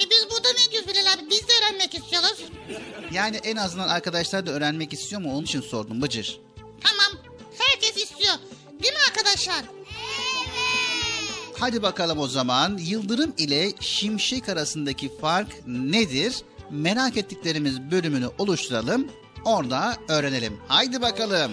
E 0.00 0.10
biz 0.10 0.26
burada 0.30 0.48
ne 0.52 0.72
diyoruz 0.72 0.88
Bilal 0.88 1.12
abi? 1.14 1.30
Biz 1.30 1.48
de 1.48 1.52
öğrenmek 1.58 1.94
istiyoruz. 1.94 2.44
Yani 3.12 3.36
en 3.36 3.56
azından 3.56 3.88
arkadaşlar 3.88 4.46
da 4.46 4.50
öğrenmek 4.50 4.92
istiyor 4.92 5.20
mu? 5.20 5.32
Onun 5.34 5.44
için 5.44 5.60
sordum 5.60 6.02
Bıcır. 6.02 6.40
Tamam. 6.80 7.22
Herkes 7.58 7.96
istiyor. 8.02 8.34
Değil 8.82 8.92
mi 8.92 8.98
arkadaşlar? 9.08 9.64
Hadi 11.58 11.82
bakalım 11.82 12.18
o 12.18 12.26
zaman 12.28 12.78
yıldırım 12.78 13.34
ile 13.38 13.72
şimşek 13.80 14.48
arasındaki 14.48 15.18
fark 15.20 15.66
nedir? 15.66 16.34
Merak 16.70 17.16
ettiklerimiz 17.16 17.80
bölümünü 17.90 18.28
oluşturalım. 18.38 19.08
Orada 19.44 19.96
öğrenelim. 20.08 20.56
Haydi 20.68 21.02
bakalım. 21.02 21.52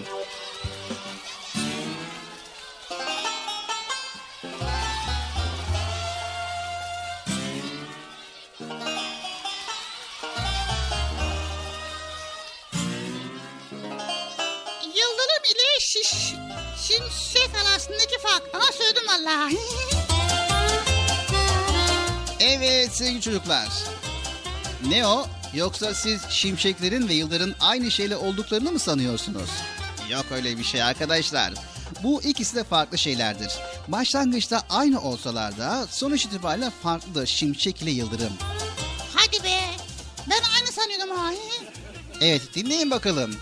valla. 19.26 19.50
Evet 22.40 22.92
sevgili 22.92 23.20
çocuklar. 23.20 23.68
Ne 24.88 25.06
o? 25.06 25.26
Yoksa 25.54 25.94
siz 25.94 26.22
şimşeklerin 26.30 27.08
ve 27.08 27.14
yıldırın 27.14 27.54
aynı 27.60 27.90
şeyle 27.90 28.16
olduklarını 28.16 28.72
mı 28.72 28.78
sanıyorsunuz? 28.78 29.50
Yok 30.10 30.24
öyle 30.30 30.58
bir 30.58 30.64
şey 30.64 30.82
arkadaşlar. 30.82 31.52
Bu 32.02 32.22
ikisi 32.22 32.56
de 32.56 32.64
farklı 32.64 32.98
şeylerdir. 32.98 33.52
Başlangıçta 33.88 34.62
aynı 34.70 35.00
olsalar 35.00 35.58
da 35.58 35.86
sonuç 35.90 36.24
itibariyle 36.24 36.70
farklıdır 36.82 37.26
şimşek 37.26 37.82
ile 37.82 37.90
yıldırım. 37.90 38.32
Hadi 39.14 39.44
be. 39.44 39.60
Ben 40.30 40.40
aynı 40.56 40.72
sanıyordum 40.72 41.16
ha. 41.16 41.32
Evet 42.20 42.42
dinleyin 42.54 42.90
bakalım. 42.90 43.36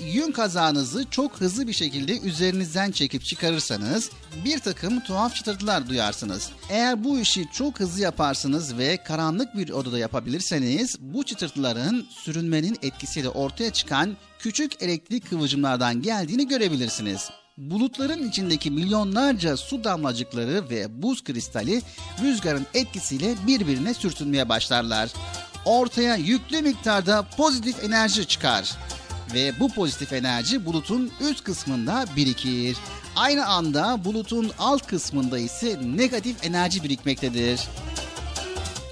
Yün 0.00 0.32
kazağınızı 0.32 1.10
çok 1.10 1.40
hızlı 1.40 1.66
bir 1.66 1.72
şekilde 1.72 2.18
üzerinizden 2.18 2.90
çekip 2.90 3.24
çıkarırsanız 3.24 4.10
bir 4.44 4.58
takım 4.58 5.00
tuhaf 5.00 5.34
çıtırtılar 5.34 5.88
duyarsınız. 5.88 6.50
Eğer 6.70 7.04
bu 7.04 7.18
işi 7.18 7.46
çok 7.52 7.80
hızlı 7.80 8.00
yaparsınız 8.00 8.78
ve 8.78 8.96
karanlık 8.96 9.56
bir 9.56 9.70
odada 9.70 9.98
yapabilirseniz 9.98 10.96
bu 11.00 11.24
çıtırtıların 11.24 12.06
sürünmenin 12.10 12.76
etkisiyle 12.82 13.28
ortaya 13.28 13.72
çıkan 13.72 14.16
küçük 14.38 14.82
elektrik 14.82 15.30
kıvılcımlardan 15.30 16.02
geldiğini 16.02 16.48
görebilirsiniz. 16.48 17.30
Bulutların 17.56 18.28
içindeki 18.28 18.70
milyonlarca 18.70 19.56
su 19.56 19.84
damlacıkları 19.84 20.70
ve 20.70 21.02
buz 21.02 21.24
kristali 21.24 21.82
rüzgarın 22.22 22.66
etkisiyle 22.74 23.34
birbirine 23.46 23.94
sürtünmeye 23.94 24.48
başlarlar. 24.48 25.10
Ortaya 25.64 26.16
yüklü 26.16 26.62
miktarda 26.62 27.22
pozitif 27.36 27.84
enerji 27.84 28.26
çıkar 28.26 28.72
ve 29.34 29.60
bu 29.60 29.68
pozitif 29.68 30.12
enerji 30.12 30.66
bulutun 30.66 31.12
üst 31.20 31.44
kısmında 31.44 32.04
birikir. 32.16 32.76
Aynı 33.16 33.46
anda 33.46 34.04
bulutun 34.04 34.50
alt 34.58 34.86
kısmında 34.86 35.38
ise 35.38 35.78
negatif 35.96 36.44
enerji 36.44 36.84
birikmektedir. 36.84 37.60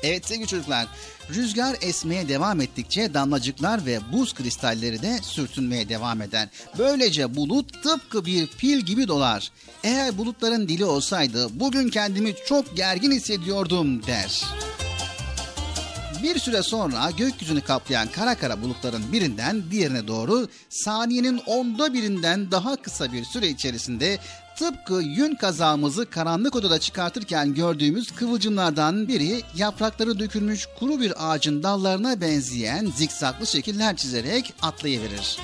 Evet 0.02 0.26
sevgili 0.26 0.46
çocuklar, 0.46 0.86
rüzgar 1.34 1.76
esmeye 1.80 2.28
devam 2.28 2.60
ettikçe 2.60 3.14
damlacıklar 3.14 3.86
ve 3.86 3.98
buz 4.12 4.34
kristalleri 4.34 5.02
de 5.02 5.18
sürtünmeye 5.22 5.88
devam 5.88 6.22
eder. 6.22 6.48
Böylece 6.78 7.36
bulut 7.36 7.82
tıpkı 7.82 8.26
bir 8.26 8.46
pil 8.46 8.80
gibi 8.80 9.08
dolar. 9.08 9.52
Eğer 9.84 10.18
bulutların 10.18 10.68
dili 10.68 10.84
olsaydı 10.84 11.48
bugün 11.60 11.88
kendimi 11.88 12.34
çok 12.46 12.76
gergin 12.76 13.10
hissediyordum 13.10 14.06
der. 14.06 14.44
Bir 16.22 16.38
süre 16.38 16.62
sonra 16.62 17.10
gökyüzünü 17.10 17.60
kaplayan 17.60 18.08
kara 18.08 18.34
kara 18.34 18.62
bulutların 18.62 19.12
birinden 19.12 19.62
diğerine 19.70 20.08
doğru 20.08 20.48
saniyenin 20.68 21.38
onda 21.46 21.94
birinden 21.94 22.50
daha 22.50 22.76
kısa 22.76 23.12
bir 23.12 23.24
süre 23.24 23.48
içerisinde 23.48 24.18
tıpkı 24.56 24.94
yün 24.94 25.34
kazağımızı 25.34 26.10
karanlık 26.10 26.56
odada 26.56 26.78
çıkartırken 26.78 27.54
gördüğümüz 27.54 28.10
kıvılcımlardan 28.10 29.08
biri 29.08 29.42
yaprakları 29.56 30.18
dökülmüş 30.18 30.68
kuru 30.78 31.00
bir 31.00 31.30
ağacın 31.30 31.62
dallarına 31.62 32.20
benzeyen 32.20 32.92
zikzaklı 32.96 33.46
şekiller 33.46 33.96
çizerek 33.96 34.54
atlayıverir. 34.62 35.38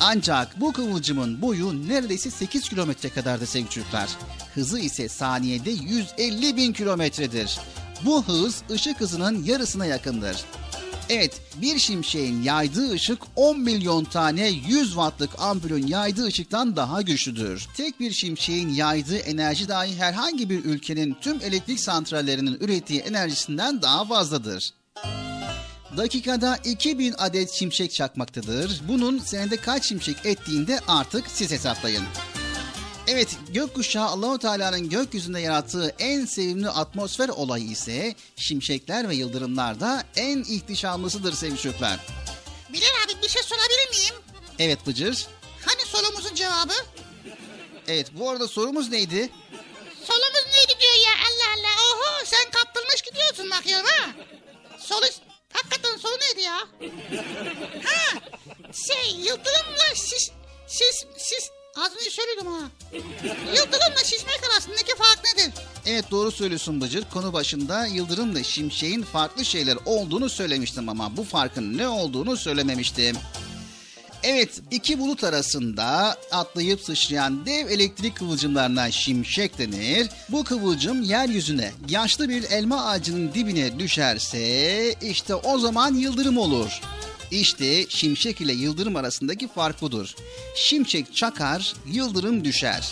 Ancak 0.00 0.60
bu 0.60 0.72
kıvılcımın 0.72 1.42
boyu 1.42 1.88
neredeyse 1.88 2.30
8 2.30 2.68
kilometre 2.68 3.08
kadardı 3.08 3.46
sevgili 3.46 3.70
çocuklar. 3.70 4.08
Hızı 4.54 4.78
ise 4.78 5.08
saniyede 5.08 5.70
150 5.70 6.56
bin 6.56 6.72
kilometredir. 6.72 7.58
Bu 8.04 8.24
hız 8.24 8.62
ışık 8.70 9.00
hızının 9.00 9.44
yarısına 9.44 9.86
yakındır. 9.86 10.36
Evet, 11.08 11.40
bir 11.56 11.78
şimşeğin 11.78 12.42
yaydığı 12.42 12.90
ışık 12.92 13.18
10 13.36 13.60
milyon 13.60 14.04
tane 14.04 14.48
100 14.48 14.88
wattlık 14.88 15.30
ampulün 15.38 15.86
yaydığı 15.86 16.24
ışıktan 16.24 16.76
daha 16.76 17.02
güçlüdür. 17.02 17.66
Tek 17.76 18.00
bir 18.00 18.12
şimşeğin 18.12 18.68
yaydığı 18.68 19.16
enerji 19.16 19.68
dahi 19.68 19.96
herhangi 19.96 20.50
bir 20.50 20.64
ülkenin 20.64 21.16
tüm 21.20 21.40
elektrik 21.40 21.80
santrallerinin 21.80 22.58
ürettiği 22.60 23.00
enerjisinden 23.00 23.82
daha 23.82 24.04
fazladır. 24.04 24.70
Dakikada 25.96 26.56
2000 26.64 27.14
adet 27.18 27.50
şimşek 27.50 27.92
çakmaktadır. 27.92 28.80
Bunun 28.88 29.18
senede 29.18 29.56
kaç 29.56 29.88
şimşek 29.88 30.16
ettiğinde 30.26 30.80
artık 30.88 31.24
siz 31.28 31.50
hesaplayın. 31.50 32.02
Evet, 33.08 33.28
gökkuşağı 33.48 34.06
Allahu 34.06 34.38
Teala'nın 34.38 34.88
gökyüzünde 34.88 35.40
yarattığı 35.40 35.94
en 35.98 36.24
sevimli 36.24 36.68
atmosfer 36.68 37.28
olayı 37.28 37.64
ise 37.64 38.14
şimşekler 38.36 39.08
ve 39.08 39.14
yıldırımlarda 39.14 40.04
en 40.16 40.38
ihtişamlısıdır 40.38 41.32
sevgili 41.32 41.60
çocuklar. 41.60 42.00
Bilal 42.72 42.86
abi 43.04 43.22
bir 43.22 43.28
şey 43.28 43.42
sorabilir 43.42 43.90
miyim? 43.90 44.14
Evet 44.58 44.86
Bıcır. 44.86 45.26
Hani 45.66 45.80
sorumuzun 45.86 46.34
cevabı? 46.34 46.72
Evet, 47.88 48.06
bu 48.12 48.30
arada 48.30 48.48
sorumuz 48.48 48.88
neydi? 48.90 49.30
Solumuz 50.06 50.46
neydi 50.54 50.80
diyor 50.80 50.94
ya 51.06 51.12
Allah 51.26 51.60
Allah. 51.60 51.74
Oho 51.94 52.24
sen 52.24 52.50
kaptırmış 52.50 53.02
gidiyorsun 53.02 53.50
bakıyorum 53.50 53.86
ha. 53.86 54.10
Solu... 54.78 55.06
Hakikaten 55.52 55.96
solu 55.96 56.12
neydi 56.20 56.40
ya? 56.40 56.58
Ha 57.84 58.18
şey 58.88 59.10
yıldırımla 59.16 59.94
şiş... 59.94 60.30
Şiş... 60.68 60.96
Şiş... 61.18 61.44
Az 61.76 61.92
önce 62.00 62.10
söyledim 62.10 62.46
ha. 62.46 62.60
Yıldırımla 63.56 64.04
şişmek 64.04 64.40
arasındaki 64.52 64.96
fark 64.98 65.20
nedir? 65.24 65.54
Evet 65.86 66.10
doğru 66.10 66.30
söylüyorsun 66.30 66.80
Bıcır. 66.80 67.04
Konu 67.12 67.32
başında 67.32 67.86
yıldırımla 67.86 68.42
şimşeğin 68.42 69.02
farklı 69.02 69.44
şeyler 69.44 69.78
olduğunu 69.86 70.28
söylemiştim 70.28 70.88
ama 70.88 71.16
bu 71.16 71.24
farkın 71.24 71.78
ne 71.78 71.88
olduğunu 71.88 72.36
söylememiştim. 72.36 73.16
Evet 74.22 74.60
iki 74.70 74.98
bulut 74.98 75.24
arasında 75.24 76.16
atlayıp 76.32 76.80
sıçrayan 76.80 77.46
dev 77.46 77.68
elektrik 77.68 78.16
kıvılcımlarına 78.16 78.90
şimşek 78.90 79.58
denir. 79.58 80.08
Bu 80.28 80.44
kıvılcım 80.44 81.02
yeryüzüne 81.02 81.72
yaşlı 81.88 82.28
bir 82.28 82.42
elma 82.42 82.84
ağacının 82.84 83.34
dibine 83.34 83.78
düşerse 83.78 84.94
işte 85.02 85.34
o 85.34 85.58
zaman 85.58 85.94
yıldırım 85.94 86.38
olur. 86.38 86.80
İşte 87.30 87.86
şimşek 87.88 88.40
ile 88.40 88.52
yıldırım 88.52 88.96
arasındaki 88.96 89.48
fark 89.48 89.82
budur. 89.82 90.14
Şimşek 90.56 91.16
çakar, 91.16 91.74
yıldırım 91.86 92.44
düşer. 92.44 92.88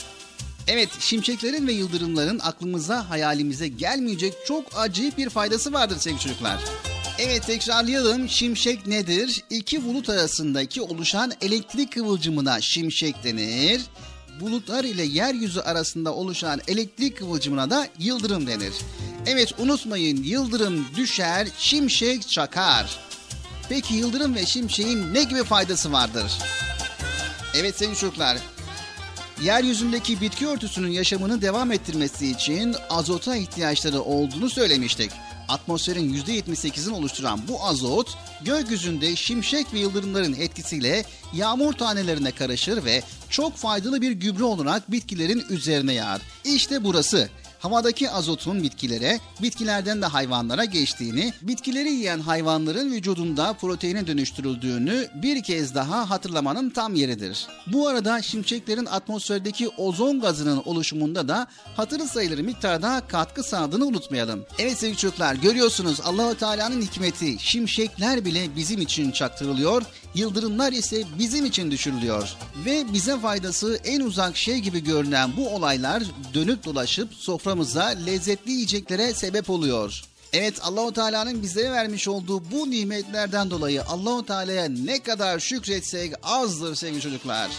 Evet, 0.68 0.88
şimşeklerin 1.00 1.66
ve 1.66 1.72
yıldırımların 1.72 2.38
aklımıza, 2.38 3.10
hayalimize 3.10 3.68
gelmeyecek 3.68 4.34
çok 4.46 4.64
acayip 4.76 5.18
bir 5.18 5.30
faydası 5.30 5.72
vardır 5.72 5.96
sevgili 5.98 6.20
çocuklar. 6.20 6.60
Evet 7.18 7.46
tekrarlayalım. 7.46 8.28
Şimşek 8.28 8.86
nedir? 8.86 9.44
İki 9.50 9.84
bulut 9.84 10.08
arasındaki 10.10 10.82
oluşan 10.82 11.32
elektrik 11.40 11.92
kıvılcımına 11.92 12.60
şimşek 12.60 13.24
denir. 13.24 13.82
Bulutlar 14.40 14.84
ile 14.84 15.02
yeryüzü 15.02 15.60
arasında 15.60 16.14
oluşan 16.14 16.60
elektrik 16.68 17.18
kıvılcımına 17.18 17.70
da 17.70 17.88
yıldırım 17.98 18.46
denir. 18.46 18.74
Evet 19.26 19.52
unutmayın 19.58 20.22
yıldırım 20.22 20.86
düşer, 20.96 21.48
şimşek 21.58 22.28
çakar. 22.28 22.98
Peki 23.68 23.94
yıldırım 23.94 24.34
ve 24.34 24.46
şimşeğin 24.46 25.14
ne 25.14 25.22
gibi 25.22 25.44
faydası 25.44 25.92
vardır? 25.92 26.32
Evet 27.54 27.78
sevgili 27.78 27.96
çocuklar, 27.96 28.38
yeryüzündeki 29.42 30.20
bitki 30.20 30.48
örtüsünün 30.48 30.90
yaşamını 30.90 31.42
devam 31.42 31.72
ettirmesi 31.72 32.30
için 32.30 32.76
azota 32.90 33.36
ihtiyaçları 33.36 34.02
olduğunu 34.02 34.50
söylemiştik. 34.50 35.10
Atmosferin 35.48 36.14
%78'ini 36.14 36.92
oluşturan 36.92 37.40
bu 37.48 37.64
azot 37.64 38.18
gökyüzünde 38.44 39.16
şimşek 39.16 39.74
ve 39.74 39.78
yıldırımların 39.78 40.32
etkisiyle 40.32 41.04
yağmur 41.34 41.72
tanelerine 41.72 42.30
karışır 42.30 42.84
ve 42.84 43.02
çok 43.30 43.56
faydalı 43.56 44.02
bir 44.02 44.12
gübre 44.12 44.44
olarak 44.44 44.90
bitkilerin 44.90 45.44
üzerine 45.50 45.92
yağar. 45.92 46.20
İşte 46.44 46.84
burası 46.84 47.28
havadaki 47.64 48.10
azotun 48.10 48.62
bitkilere, 48.62 49.20
bitkilerden 49.42 50.02
de 50.02 50.06
hayvanlara 50.06 50.64
geçtiğini, 50.64 51.32
bitkileri 51.42 51.92
yiyen 51.92 52.20
hayvanların 52.20 52.92
vücudunda 52.92 53.52
proteine 53.52 54.06
dönüştürüldüğünü 54.06 55.08
bir 55.14 55.42
kez 55.42 55.74
daha 55.74 56.10
hatırlamanın 56.10 56.70
tam 56.70 56.94
yeridir. 56.94 57.46
Bu 57.66 57.88
arada 57.88 58.22
şimşeklerin 58.22 58.86
atmosferdeki 58.86 59.68
ozon 59.68 60.20
gazının 60.20 60.62
oluşumunda 60.64 61.28
da 61.28 61.46
hatırı 61.76 62.08
sayılır 62.08 62.38
miktarda 62.38 63.02
katkı 63.08 63.42
sağladığını 63.42 63.86
unutmayalım. 63.86 64.44
Evet 64.58 64.78
sevgili 64.78 64.98
çocuklar 64.98 65.34
görüyorsunuz 65.34 66.00
Allahu 66.00 66.34
Teala'nın 66.34 66.82
hikmeti 66.82 67.36
şimşekler 67.38 68.24
bile 68.24 68.56
bizim 68.56 68.80
için 68.80 69.10
çaktırılıyor, 69.10 69.82
yıldırımlar 70.14 70.72
ise 70.72 71.04
bizim 71.18 71.44
için 71.44 71.70
düşürülüyor. 71.70 72.28
Ve 72.64 72.92
bize 72.92 73.20
faydası 73.20 73.80
en 73.84 74.00
uzak 74.00 74.36
şey 74.36 74.58
gibi 74.58 74.84
görünen 74.84 75.36
bu 75.36 75.48
olaylar 75.48 76.02
dönüp 76.34 76.64
dolaşıp 76.64 77.14
soframıza 77.14 77.84
lezzetli 77.84 78.50
yiyeceklere 78.50 79.14
sebep 79.14 79.50
oluyor. 79.50 80.02
Evet 80.32 80.54
Allahu 80.62 80.92
Teala'nın 80.92 81.42
bizlere 81.42 81.70
vermiş 81.70 82.08
olduğu 82.08 82.50
bu 82.50 82.70
nimetlerden 82.70 83.50
dolayı 83.50 83.84
Allahu 83.84 84.26
Teala'ya 84.26 84.64
ne 84.68 85.02
kadar 85.02 85.38
şükretsek 85.40 86.14
azdır 86.22 86.74
sevgili 86.74 87.00
çocuklar. 87.00 87.50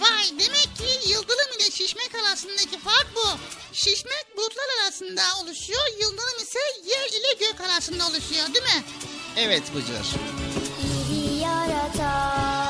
Vay 0.00 0.24
demek 0.30 0.76
ki 0.76 1.10
yıldırım 1.10 1.58
ile 1.60 1.70
şişmek 1.70 2.10
arasındaki 2.14 2.78
fark 2.78 3.06
bu. 3.16 3.38
Şişmek 3.72 4.26
bulutlar 4.36 4.64
arasında 4.82 5.22
oluşuyor, 5.42 5.86
yıldırım 6.00 6.42
ise 6.42 6.58
yer 6.86 7.08
ile 7.08 7.46
gök 7.46 7.60
arasında 7.60 8.06
oluşuyor 8.08 8.54
değil 8.54 8.64
mi? 8.64 8.84
Evet 9.36 9.62
Bıcır. 9.74 10.06
İyi 11.66 11.70
yaratan, 11.70 11.94
güyü 11.96 12.63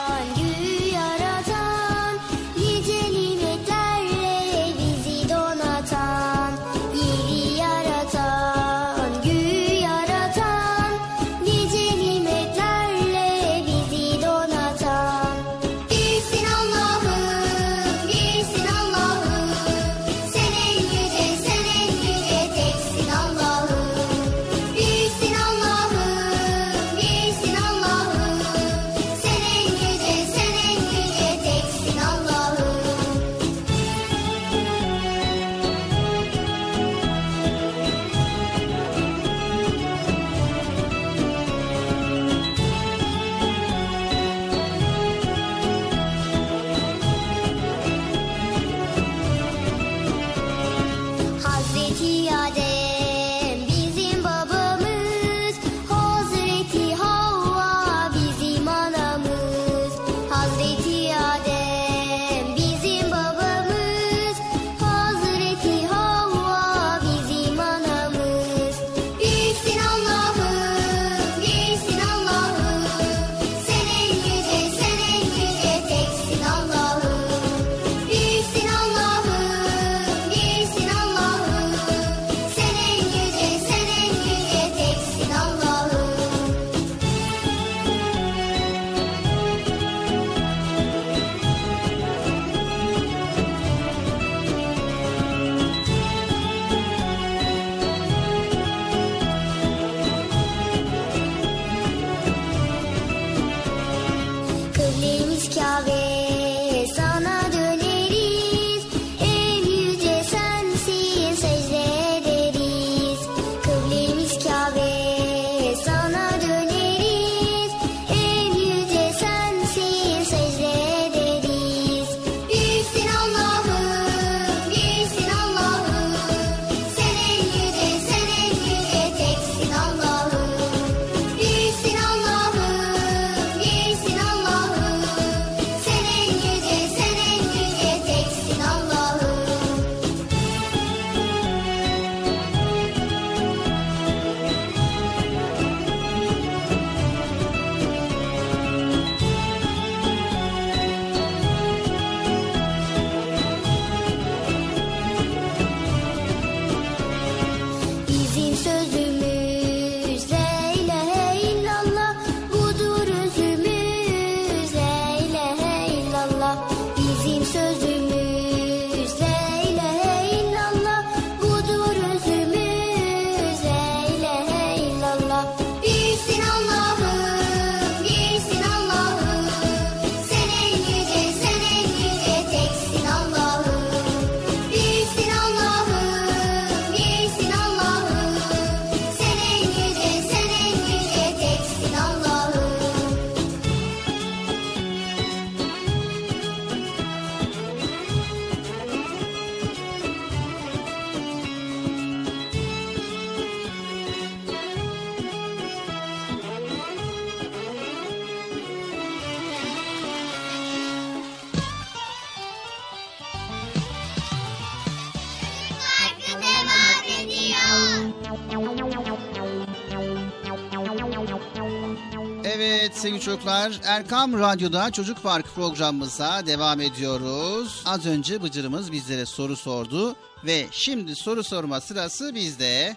çocuklar 223.24 223.80
Erkam 223.84 224.32
Radyo'da 224.38 224.90
Çocuk 224.90 225.22
Park 225.22 225.54
programımıza 225.54 226.46
devam 226.46 226.80
ediyoruz. 226.80 227.82
Az 227.86 228.06
önce 228.06 228.42
Bıcır'ımız 228.42 228.92
bizlere 228.92 229.26
soru 229.26 229.56
sordu 229.56 230.16
ve 230.44 230.66
şimdi 230.70 231.14
soru 231.16 231.44
sorma 231.44 231.80
sırası 231.80 232.34
bizde. 232.34 232.96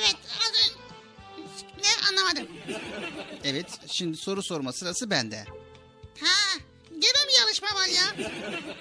Evet, 0.00 0.16
az 0.40 0.52
ön- 0.70 0.78
ne 1.82 2.08
anlamadım. 2.08 2.46
Evet 3.44 3.66
şimdi 3.86 4.16
soru 4.16 4.42
sorma 4.42 4.72
sırası 4.72 5.10
bende. 5.10 5.44
Ha, 6.20 6.58
Gene 6.90 7.24
mi 7.26 7.32
yarışma 7.40 7.68
var 7.68 7.86
ya? 7.86 8.26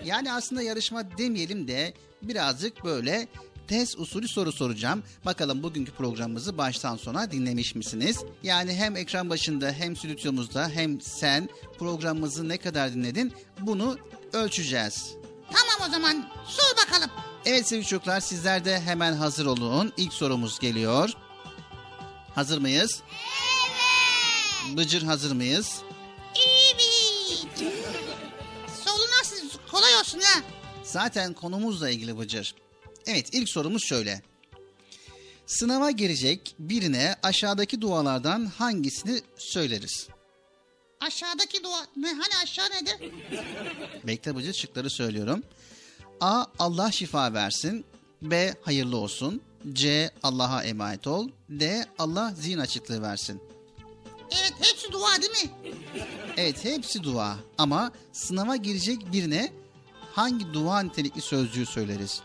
Yani 0.05 0.33
aslında 0.33 0.61
yarışma 0.61 1.17
demeyelim 1.17 1.67
de 1.67 1.93
birazcık 2.21 2.83
böyle 2.85 3.27
test 3.67 3.99
usulü 3.99 4.27
soru 4.27 4.51
soracağım. 4.51 5.03
Bakalım 5.25 5.63
bugünkü 5.63 5.91
programımızı 5.91 6.57
baştan 6.57 6.95
sona 6.97 7.31
dinlemiş 7.31 7.75
misiniz? 7.75 8.19
Yani 8.43 8.73
hem 8.73 8.95
ekran 8.95 9.29
başında 9.29 9.71
hem 9.71 9.95
stüdyomuzda 9.95 10.69
hem 10.69 11.01
sen 11.01 11.49
programımızı 11.79 12.49
ne 12.49 12.57
kadar 12.57 12.93
dinledin 12.93 13.33
bunu 13.59 13.97
ölçeceğiz. 14.33 15.11
Tamam 15.51 15.89
o 15.89 15.91
zaman 15.91 16.29
sor 16.47 16.77
bakalım. 16.87 17.09
Evet 17.45 17.67
sevgili 17.67 17.87
çocuklar 17.87 18.19
sizler 18.19 18.65
de 18.65 18.79
hemen 18.81 19.13
hazır 19.13 19.45
olun. 19.45 19.93
İlk 19.97 20.13
sorumuz 20.13 20.59
geliyor. 20.59 21.09
Hazır 22.35 22.57
mıyız? 22.57 23.01
Evet. 24.67 24.77
Bıcır 24.77 25.01
hazır 25.03 25.31
mıyız? 25.31 25.81
Evet. 26.35 27.47
Soru 28.85 29.03
nasıl? 29.19 29.37
Kolay 29.71 29.95
olsun 29.95 30.19
ha. 30.19 30.41
Zaten 30.83 31.33
konumuzla 31.33 31.89
ilgili 31.89 32.19
Bıcır. 32.19 32.55
Evet 33.07 33.29
ilk 33.31 33.49
sorumuz 33.49 33.83
şöyle. 33.83 34.21
Sınava 35.45 35.91
girecek 35.91 36.55
birine 36.59 37.15
aşağıdaki 37.23 37.81
dualardan 37.81 38.45
hangisini 38.45 39.21
söyleriz? 39.37 40.07
Aşağıdaki 40.99 41.63
dua 41.63 41.87
ne 41.97 42.07
hani 42.07 42.33
aşağı 42.43 42.69
nedir? 42.69 42.95
Bekle 44.07 44.35
Bıcır 44.35 44.53
şıkları 44.53 44.89
söylüyorum. 44.89 45.43
A. 46.21 46.45
Allah 46.59 46.91
şifa 46.91 47.33
versin. 47.33 47.85
B. 48.21 48.53
Hayırlı 48.61 48.97
olsun. 48.97 49.41
C. 49.73 50.11
Allah'a 50.23 50.63
emanet 50.63 51.07
ol. 51.07 51.29
D. 51.49 51.85
Allah 51.99 52.33
zihin 52.37 52.57
açıklığı 52.57 53.01
versin. 53.01 53.41
Evet 54.41 54.53
hepsi 54.59 54.91
dua 54.91 55.21
değil 55.21 55.31
mi? 55.31 55.49
Evet 56.37 56.65
hepsi 56.65 57.03
dua 57.03 57.37
ama 57.57 57.91
sınava 58.11 58.55
girecek 58.55 59.11
birine 59.11 59.53
hangi 60.11 60.53
dua 60.53 60.79
nitelikli 60.79 61.21
sözcüğü 61.21 61.65
söyleriz? 61.65 62.21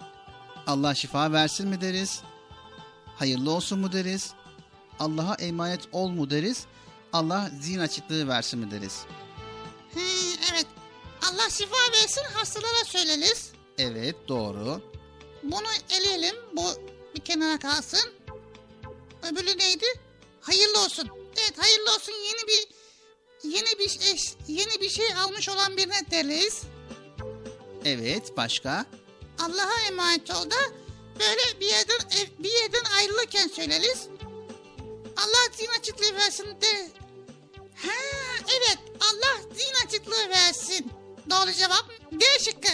Allah 0.68 0.94
şifa 0.94 1.32
versin 1.32 1.68
mi 1.68 1.80
deriz? 1.80 2.20
Hayırlı 3.16 3.50
olsun 3.50 3.78
mu 3.78 3.92
deriz? 3.92 4.32
Allah'a 4.98 5.34
emanet 5.34 5.80
ol 5.92 6.08
mu 6.08 6.30
deriz? 6.30 6.66
Allah 7.12 7.50
zihin 7.60 7.78
açıklığı 7.78 8.28
versin 8.28 8.58
mi 8.58 8.70
deriz? 8.70 9.04
He, 9.94 10.00
evet. 10.52 10.66
Allah 11.28 11.50
şifa 11.50 11.76
versin 11.92 12.22
hastalara 12.32 12.84
söyleriz. 12.86 13.52
Evet 13.78 14.16
doğru. 14.28 14.82
Bunu 15.42 15.68
eleyelim. 15.90 16.36
Bu 16.52 16.64
bir 17.14 17.20
kenara 17.20 17.58
kalsın. 17.58 18.12
Öbürü 19.22 19.58
neydi? 19.58 19.86
Hayırlı 20.40 20.84
olsun. 20.84 21.08
Evet 21.36 21.54
hayırlı 21.58 21.90
olsun 21.94 22.12
yeni 22.12 22.48
bir 22.48 22.68
yeni 23.50 23.78
bir 23.78 24.14
eş, 24.14 24.34
yeni 24.48 24.80
bir 24.80 24.88
şey 24.88 25.14
almış 25.14 25.48
olan 25.48 25.76
birine 25.76 26.10
deriz. 26.10 26.62
Evet 27.84 28.36
başka? 28.36 28.86
Allah'a 29.38 29.80
emanet 29.86 30.30
ol 30.30 30.50
da 30.50 30.56
böyle 31.20 31.60
bir 31.60 31.66
yerden 31.66 31.98
ev- 32.20 32.44
bir 32.44 32.50
yerden 32.52 32.84
ayrılırken 32.98 33.48
söyleriz. 33.48 34.08
Allah 35.16 35.52
zihin 35.56 35.70
açıklığı 35.80 36.14
versin 36.16 36.46
de. 36.46 36.90
Ha 37.86 37.92
evet 38.56 38.78
Allah 39.00 39.54
zihin 39.56 39.86
açıklığı 39.86 40.28
versin. 40.28 40.92
Doğru 41.30 41.52
cevap 41.52 41.84
D 42.12 42.24
şıkkı. 42.44 42.68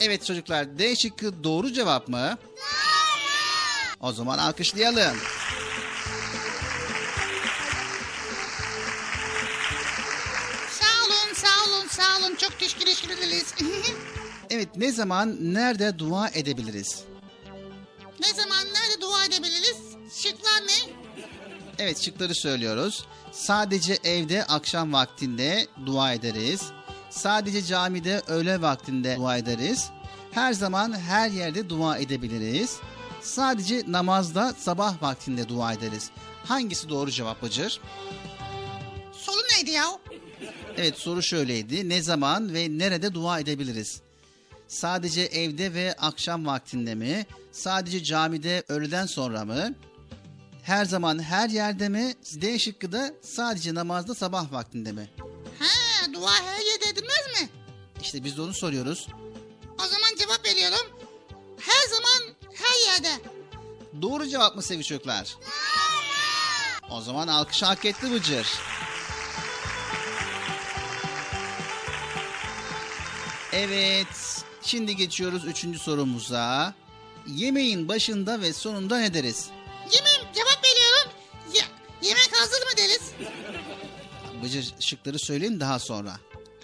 Evet 0.00 0.26
çocuklar 0.26 0.78
D 0.78 0.96
şıkkı 0.96 1.44
doğru 1.44 1.72
cevap 1.72 2.08
mı? 2.08 2.38
Doğru. 2.56 3.96
O 4.00 4.12
zaman 4.12 4.38
alkışlayalım. 4.38 5.16
Sağ 10.80 11.04
olun 11.06 11.34
sağ 11.34 11.64
olun 11.68 11.88
sağ 11.88 12.18
olun 12.18 12.34
çok 12.34 12.58
teşekkür 12.58 12.86
ederiz. 13.18 13.54
Evet 14.50 14.68
ne 14.76 14.92
zaman 14.92 15.36
nerede 15.54 15.98
dua 15.98 16.28
edebiliriz? 16.28 17.04
ne 18.20 18.34
zaman 18.34 18.64
nerede 18.66 19.00
dua 19.00 19.24
edebiliriz? 19.24 19.76
Şıklar 20.22 20.62
ne? 20.66 20.92
Evet 21.78 21.98
şıkları 22.00 22.34
söylüyoruz. 22.34 23.04
Sadece 23.32 23.98
evde 24.04 24.44
akşam 24.44 24.92
vaktinde 24.92 25.66
dua 25.86 26.12
ederiz. 26.12 26.62
Sadece 27.10 27.62
camide 27.62 28.22
öğle 28.26 28.60
vaktinde 28.62 29.16
dua 29.16 29.36
ederiz. 29.36 29.90
Her 30.30 30.52
zaman 30.52 30.98
her 31.00 31.30
yerde 31.30 31.68
dua 31.68 31.98
edebiliriz. 31.98 32.76
Sadece 33.22 33.82
namazda 33.86 34.54
sabah 34.58 35.02
vaktinde 35.02 35.48
dua 35.48 35.72
ederiz. 35.72 36.10
Hangisi 36.44 36.88
doğru 36.88 37.10
cevap 37.10 37.42
Bıcır? 37.42 37.80
Soru 39.12 39.40
neydi 39.56 39.70
ya? 39.70 39.86
Evet 40.76 40.98
soru 40.98 41.22
şöyleydi. 41.22 41.88
Ne 41.88 42.02
zaman 42.02 42.54
ve 42.54 42.78
nerede 42.78 43.14
dua 43.14 43.40
edebiliriz? 43.40 44.00
Sadece 44.68 45.20
evde 45.20 45.74
ve 45.74 45.94
akşam 45.98 46.46
vaktinde 46.46 46.94
mi? 46.94 47.26
Sadece 47.52 48.04
camide 48.04 48.64
öğleden 48.68 49.06
sonra 49.06 49.44
mı? 49.44 49.74
Her 50.62 50.84
zaman 50.84 51.22
her 51.22 51.48
yerde 51.48 51.88
mi? 51.88 52.14
D 52.34 52.58
şıkkı 52.58 52.92
da 52.92 53.12
sadece 53.22 53.74
namazda 53.74 54.14
sabah 54.14 54.52
vaktinde 54.52 54.92
mi? 54.92 55.10
Ha 55.58 56.12
dua 56.12 56.30
her 56.30 56.64
yerde 56.66 56.88
edilmez 56.88 57.40
mi? 57.40 57.48
İşte 58.02 58.24
biz 58.24 58.36
de 58.36 58.42
onu 58.42 58.54
soruyoruz. 58.54 59.06
O 59.84 59.86
zaman 59.86 60.16
cevap 60.18 60.44
veriyorum. 60.46 60.86
Her 61.60 61.88
zaman 61.90 62.34
her 62.54 62.92
yerde. 62.92 63.22
Doğru 64.02 64.28
cevap 64.28 64.56
mı 64.56 64.62
sevgili 64.62 64.84
çocuklar? 64.84 65.36
O 66.90 67.00
zaman 67.00 67.28
alkış 67.28 67.62
hak 67.62 67.84
etti 67.84 68.12
Bıcır. 68.12 68.46
Evet. 73.52 74.44
Şimdi 74.68 74.96
geçiyoruz 74.96 75.44
üçüncü 75.44 75.78
sorumuza. 75.78 76.74
Yemeğin 77.26 77.88
başında 77.88 78.40
ve 78.40 78.52
sonunda 78.52 78.98
ne 78.98 79.14
deriz? 79.14 79.48
Yemeğim 79.92 80.20
cevap 80.34 80.64
veriyorum. 80.64 81.10
Ya, 81.54 81.64
yemek 82.02 82.30
hazır 82.40 82.60
mı 82.60 82.76
deriz? 82.76 83.12
Bıcır 84.42 84.74
şıkları 84.80 85.18
söyleyin 85.18 85.60
daha 85.60 85.78
sonra. 85.78 86.10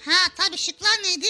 Ha 0.04 0.12
tabii 0.36 0.56
şıklar 0.56 0.90
neydi? 1.04 1.26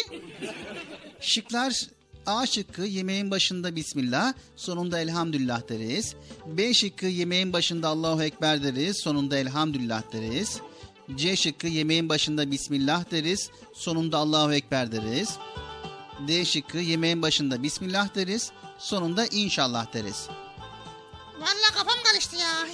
Şıklar 1.20 1.86
A 2.26 2.46
şıkkı 2.46 2.82
yemeğin 2.82 3.30
başında 3.30 3.76
Bismillah, 3.76 4.34
sonunda 4.56 5.00
Elhamdülillah 5.00 5.68
deriz. 5.68 6.14
B 6.46 6.74
şıkkı 6.74 7.06
yemeğin 7.06 7.52
başında 7.52 7.88
Allahu 7.88 8.22
Ekber 8.22 8.62
deriz, 8.62 9.00
sonunda 9.02 9.38
Elhamdülillah 9.38 10.02
deriz. 10.12 10.60
C 11.16 11.36
şıkkı 11.36 11.66
yemeğin 11.66 12.08
başında 12.08 12.50
Bismillah 12.50 13.10
deriz, 13.10 13.50
sonunda 13.74 14.18
Allahu 14.18 14.54
Ekber 14.54 14.92
deriz. 14.92 15.38
D 16.28 16.44
şıkkı 16.44 16.78
yemeğin 16.78 17.22
başında 17.22 17.62
Bismillah 17.62 18.14
deriz, 18.14 18.52
sonunda 18.78 19.26
İnşallah 19.26 19.92
deriz. 19.92 20.28
Vallahi 21.38 21.74
kafam 21.74 22.02
karıştı 22.04 22.36
ya. 22.36 22.66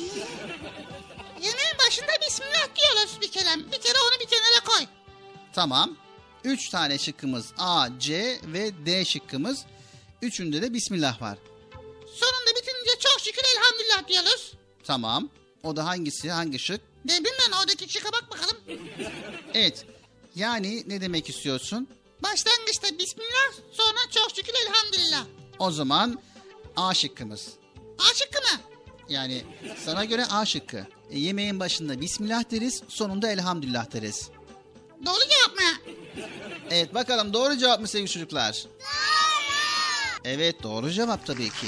Yemeğin 1.35 1.79
başında 1.87 2.11
bismillah 2.27 2.69
diyoruz 2.77 3.19
bir 3.21 3.31
kere. 3.31 3.57
Bir 3.57 3.81
kere 3.81 3.99
onu 4.09 4.21
bir 4.21 4.27
kenara 4.27 4.65
koy. 4.65 4.87
Tamam. 5.53 5.97
Üç 6.45 6.69
tane 6.69 6.99
şıkkımız 6.99 7.53
A, 7.59 7.89
C 7.99 8.41
ve 8.45 8.87
D 8.87 9.05
şıkkımız. 9.05 9.65
Üçünde 10.23 10.63
de 10.63 10.75
Bismillah 10.75 11.23
var. 11.23 11.39
Sonunda 12.15 12.51
bitince 12.57 12.99
çok 13.01 13.21
şükür 13.21 13.43
elhamdülillah 13.57 14.09
diyoruz. 14.09 14.53
Tamam. 14.85 15.29
O 15.63 15.77
da 15.77 15.87
hangisi? 15.87 16.31
Hangi 16.31 16.59
şık? 16.59 16.81
Ne 17.05 17.21
bileyim 17.21 17.37
ben 17.47 17.57
oradaki 17.59 17.89
şıka 17.89 18.13
bak 18.13 18.25
bakalım. 18.31 18.57
Evet. 19.55 19.87
Yani 20.35 20.85
ne 20.87 21.01
demek 21.01 21.29
istiyorsun? 21.29 21.89
Başlangıçta 22.23 22.99
bismillah 22.99 23.53
sonra 23.73 23.99
çok 24.11 24.31
şükür 24.37 24.53
elhamdülillah. 24.67 25.25
O 25.59 25.71
zaman 25.71 26.21
A 26.77 26.95
şıkkımız. 26.95 27.49
A 27.99 28.15
şıkkı 28.15 28.39
mı? 28.41 28.61
Yani 29.09 29.43
sana 29.85 30.05
göre 30.05 30.27
A 30.27 30.45
şıkkı. 30.47 30.87
E, 31.11 31.19
yemeğin 31.19 31.61
başında 31.61 32.01
Bismillah 32.01 32.51
deriz, 32.51 32.83
sonunda 32.89 33.31
Elhamdülillah 33.33 33.93
deriz. 33.93 34.29
Doğru 35.07 35.21
cevap 35.21 35.57
mı? 35.57 35.93
Evet 36.71 36.95
bakalım 36.95 37.33
doğru 37.33 37.57
cevap 37.57 37.81
mı 37.81 37.89
sevgili 37.89 38.11
çocuklar? 38.11 38.65
Doğru. 38.65 38.81
Evet 40.25 40.63
doğru 40.63 40.91
cevap 40.91 41.27
tabii 41.27 41.51
ki. 41.51 41.67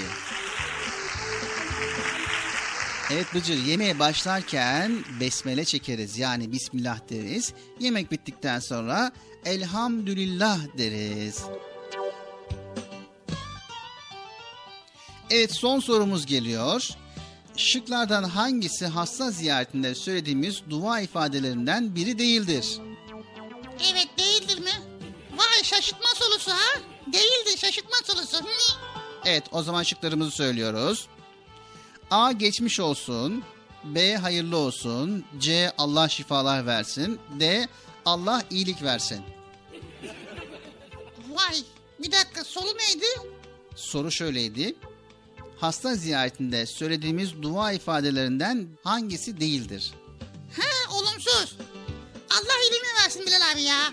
Evet 3.10 3.26
Bıcır 3.34 3.54
yemeğe 3.54 3.98
başlarken 3.98 5.04
besmele 5.20 5.64
çekeriz 5.64 6.18
yani 6.18 6.52
Bismillah 6.52 6.98
deriz. 7.10 7.52
Yemek 7.80 8.10
bittikten 8.10 8.58
sonra 8.58 9.12
Elhamdülillah 9.44 10.58
deriz. 10.78 11.42
Evet 15.30 15.52
son 15.54 15.80
sorumuz 15.80 16.26
geliyor. 16.26 16.88
Şıklardan 17.56 18.24
hangisi 18.24 18.86
hasta 18.86 19.30
ziyaretinde 19.30 19.94
söylediğimiz 19.94 20.62
dua 20.70 21.00
ifadelerinden 21.00 21.94
biri 21.94 22.18
değildir? 22.18 22.78
Evet 23.92 24.08
değildir 24.18 24.58
mi? 24.58 24.70
Vay 25.36 25.62
şaşırtma 25.64 26.08
sorusu 26.14 26.50
ha? 26.50 26.80
Değildir 27.06 27.58
şaşırtma 27.58 27.96
sorusu. 28.04 28.36
Hı. 28.36 28.48
Evet 29.24 29.44
o 29.52 29.62
zaman 29.62 29.82
şıklarımızı 29.82 30.30
söylüyoruz. 30.30 31.06
A 32.10 32.32
geçmiş 32.32 32.80
olsun. 32.80 33.44
B 33.84 34.16
hayırlı 34.16 34.56
olsun. 34.56 35.24
C 35.38 35.72
Allah 35.78 36.08
şifalar 36.08 36.66
versin. 36.66 37.20
D 37.40 37.68
Allah 38.04 38.42
iyilik 38.50 38.82
versin. 38.82 39.20
Vay 41.28 41.56
bir 41.98 42.12
dakika 42.12 42.44
solu 42.44 42.66
neydi? 42.78 43.06
Soru 43.76 44.10
şöyleydi. 44.10 44.74
Hasta 45.60 45.94
ziyaretinde 45.94 46.66
söylediğimiz 46.66 47.42
dua 47.42 47.72
ifadelerinden 47.72 48.68
hangisi 48.84 49.40
değildir? 49.40 49.94
He 50.56 50.94
olumsuz. 50.94 51.56
Allah 52.30 52.56
ilimi 52.70 53.02
versin 53.02 53.26
Bilal 53.26 53.52
abi 53.52 53.62
ya. 53.62 53.92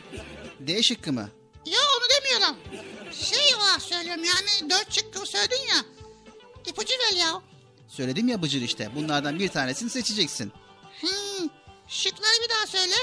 D 0.60 0.84
şıkkı 0.84 1.14
mı? 1.14 1.30
Ya 1.66 1.80
onu 1.98 2.06
demiyorum. 2.16 2.56
Şey 3.14 3.56
olarak 3.56 3.82
söylüyorum 3.82 4.24
yani 4.24 4.70
dört 4.70 4.94
şıkkı 4.94 5.26
söyledin 5.26 5.68
ya. 5.70 5.86
İpucu 6.68 6.94
ver 6.94 7.18
ya. 7.18 7.42
Söyledim 7.88 8.28
ya 8.28 8.42
Bıcır 8.42 8.62
işte. 8.62 8.90
Bunlardan 8.96 9.40
bir 9.40 9.48
tanesini 9.48 9.90
seçeceksin. 9.90 10.52
Hmm, 11.00 11.48
şıkları 11.88 12.44
bir 12.44 12.50
daha 12.50 12.68
söyle. 12.68 12.94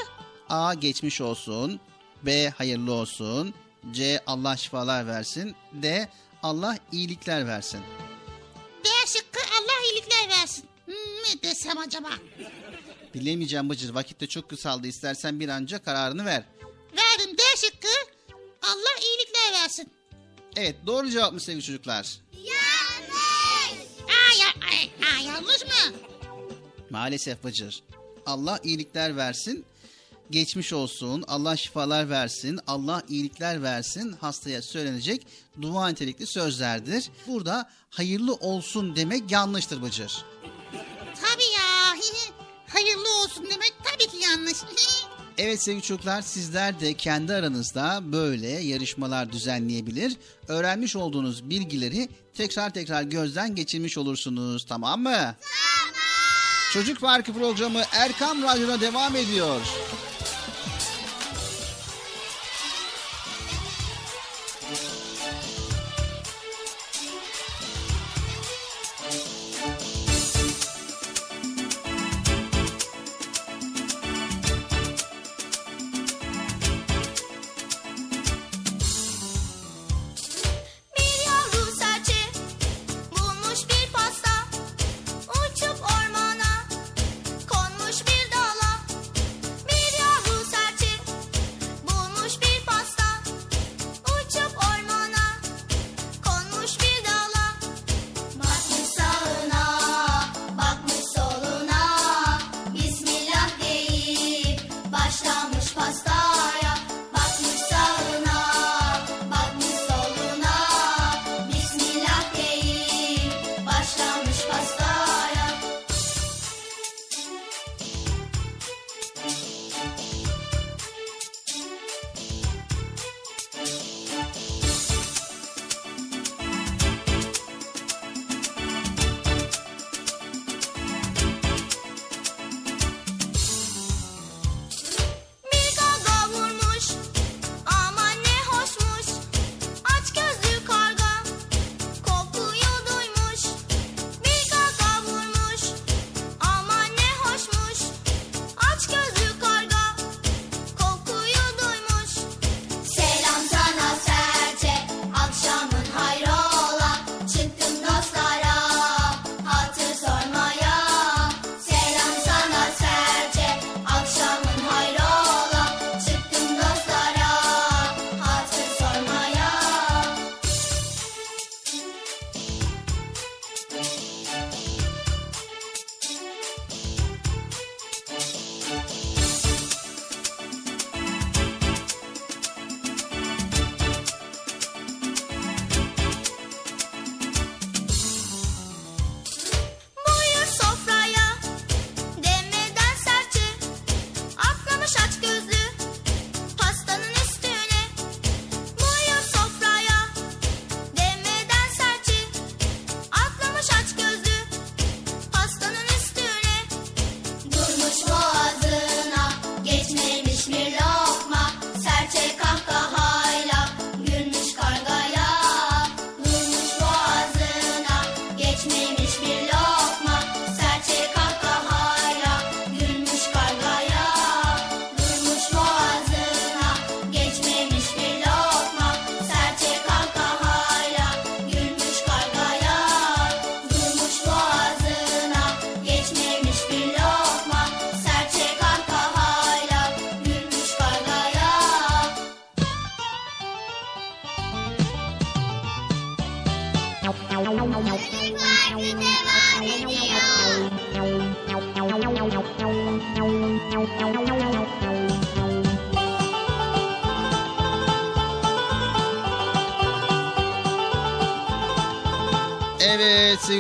A. 0.49 0.75
Geçmiş 0.75 1.21
olsun. 1.21 1.81
B. 2.23 2.49
Hayırlı 2.51 2.93
olsun. 2.93 3.55
C. 3.93 4.21
Allah 4.27 4.57
şifalar 4.57 5.07
versin. 5.07 5.55
D. 5.73 6.09
Allah 6.43 6.79
iyilikler 6.93 7.47
versin. 7.47 7.81
D 8.85 8.89
şıkkı 9.07 9.41
Allah 9.61 9.85
iyilikler 9.93 10.29
versin. 10.29 10.65
Hmm, 10.87 10.95
ne 10.95 11.43
desem 11.43 11.79
acaba? 11.79 12.11
Bilemeyeceğim 13.15 13.71
Bıcır. 13.71 13.95
Vakit 13.95 14.21
de 14.21 14.27
çok 14.27 14.51
kısaldı. 14.51 14.87
İstersen 14.87 15.41
bir 15.41 15.49
anca 15.49 15.83
kararını 15.83 16.25
ver. 16.25 16.45
Verdim 16.97 17.37
D 17.39 17.43
şıkkı. 17.57 17.89
Allah 18.63 19.01
iyilikler 19.07 19.63
versin. 19.63 19.91
Evet 20.57 20.77
doğru 20.87 21.11
cevap 21.11 21.33
mı 21.33 21.41
sevgili 21.41 21.63
çocuklar? 21.65 22.19
Yanlış. 22.37 23.87
Aa, 24.09 24.33
ya, 24.43 24.69
ay, 24.73 24.91
aa, 25.09 25.21
yanlış 25.23 25.63
mı? 25.63 25.97
Maalesef 26.91 27.45
Bıcır. 27.45 27.83
Allah 28.27 28.61
iyilikler 28.65 29.17
versin. 29.17 29.65
Geçmiş 30.31 30.73
olsun. 30.73 31.25
Allah 31.29 31.57
şifalar 31.57 32.11
versin. 32.11 32.61
Allah 32.67 33.03
iyilikler 33.09 33.63
versin. 33.63 34.17
Hastaya 34.21 34.63
söylenecek 34.63 35.27
dua 35.63 35.89
nitelikli 35.89 36.27
sözlerdir. 36.27 37.11
Burada 37.27 37.71
hayırlı 37.91 38.35
olsun 38.35 38.97
demek 38.97 39.31
yanlıştır 39.31 39.83
Bıcır. 39.83 40.25
Tabii 41.01 41.53
ya. 41.57 41.97
Hayırlı 42.69 43.23
olsun 43.23 43.45
demek 43.45 43.75
tabii 43.85 44.07
ki 44.11 44.17
yanlış. 44.17 44.57
Evet 45.39 45.63
sevgili 45.63 45.83
çocuklar 45.83 46.23
sizler 46.23 46.81
de 46.81 46.95
kendi 46.95 47.33
aranızda 47.35 48.01
böyle 48.13 48.49
yarışmalar 48.49 49.33
düzenleyebilir. 49.33 50.17
Öğrenmiş 50.49 50.97
olduğunuz 50.97 51.51
bilgileri 51.51 52.09
tekrar 52.35 52.71
tekrar 52.75 53.03
gözden 53.03 53.55
geçirmiş 53.55 53.99
olursunuz 53.99 54.67
tamam 54.69 55.03
mı? 55.03 55.11
Tamam. 55.11 55.37
Çocuk 56.73 57.01
Parkı 57.01 57.33
programı 57.33 57.83
Erkam 57.93 58.43
Radyo'da 58.43 58.81
devam 58.81 59.17
ediyor. 59.17 59.61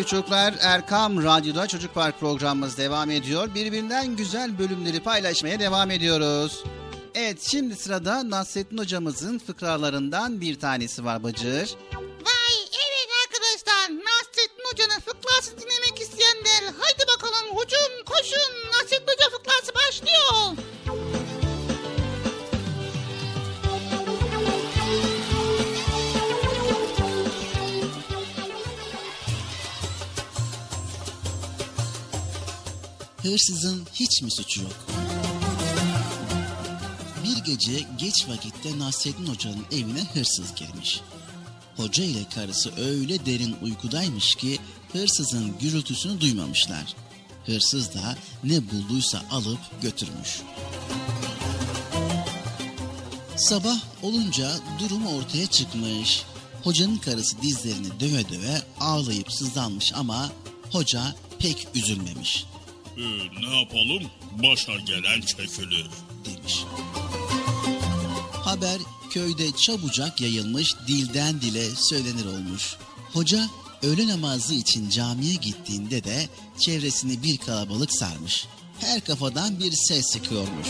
Sevgili 0.06 0.22
çocuklar 0.22 0.54
Erkam 0.60 1.24
Radyo'da 1.24 1.66
Çocuk 1.66 1.94
Park 1.94 2.20
programımız 2.20 2.78
devam 2.78 3.10
ediyor. 3.10 3.54
Birbirinden 3.54 4.16
güzel 4.16 4.58
bölümleri 4.58 5.00
paylaşmaya 5.00 5.60
devam 5.60 5.90
ediyoruz. 5.90 6.64
Evet 7.14 7.42
şimdi 7.42 7.76
sırada 7.76 8.30
Nasrettin 8.30 8.78
hocamızın 8.78 9.38
fıkralarından 9.38 10.40
bir 10.40 10.58
tanesi 10.58 11.04
var 11.04 11.24
Bıcır. 11.24 11.74
Hırsızın 33.26 33.86
hiç 33.94 34.22
mi 34.22 34.30
suçu 34.30 34.62
yok? 34.62 34.86
Bir 37.24 37.44
gece 37.44 37.86
geç 37.98 38.28
vakitte 38.28 38.78
Nasrettin 38.78 39.26
Hoca'nın 39.26 39.66
evine 39.72 40.02
hırsız 40.14 40.54
girmiş. 40.54 41.00
Hoca 41.76 42.04
ile 42.04 42.28
karısı 42.34 42.72
öyle 42.76 43.26
derin 43.26 43.56
uykudaymış 43.62 44.34
ki 44.34 44.58
hırsızın 44.92 45.58
gürültüsünü 45.60 46.20
duymamışlar. 46.20 46.94
Hırsız 47.46 47.94
da 47.94 48.16
ne 48.44 48.70
bulduysa 48.70 49.22
alıp 49.30 49.82
götürmüş. 49.82 50.42
Sabah 53.36 53.78
olunca 54.02 54.50
durum 54.78 55.06
ortaya 55.06 55.46
çıkmış. 55.46 56.22
Hocanın 56.64 56.96
karısı 56.96 57.42
dizlerini 57.42 58.00
döve 58.00 58.28
döve 58.28 58.62
ağlayıp 58.80 59.32
sızlanmış 59.32 59.92
ama 59.94 60.32
hoca 60.72 61.14
pek 61.38 61.68
üzülmemiş. 61.74 62.46
Ee, 62.96 63.00
ne 63.40 63.58
yapalım? 63.58 64.10
Başa 64.32 64.76
gelen 64.76 65.20
çekilir. 65.20 65.86
demiş. 66.24 66.64
Haber 68.32 68.78
köyde 69.10 69.56
çabucak 69.56 70.20
yayılmış 70.20 70.74
dilden 70.86 71.40
dile 71.40 71.64
söylenir 71.76 72.24
olmuş. 72.24 72.76
Hoca 73.12 73.48
öğle 73.82 74.08
namazı 74.08 74.54
için 74.54 74.90
camiye 74.90 75.34
gittiğinde 75.34 76.04
de 76.04 76.28
çevresini 76.60 77.22
bir 77.22 77.36
kalabalık 77.38 77.92
sarmış. 77.92 78.46
Her 78.80 79.00
kafadan 79.04 79.60
bir 79.60 79.72
ses 79.72 80.12
çıkıyormuş. 80.12 80.68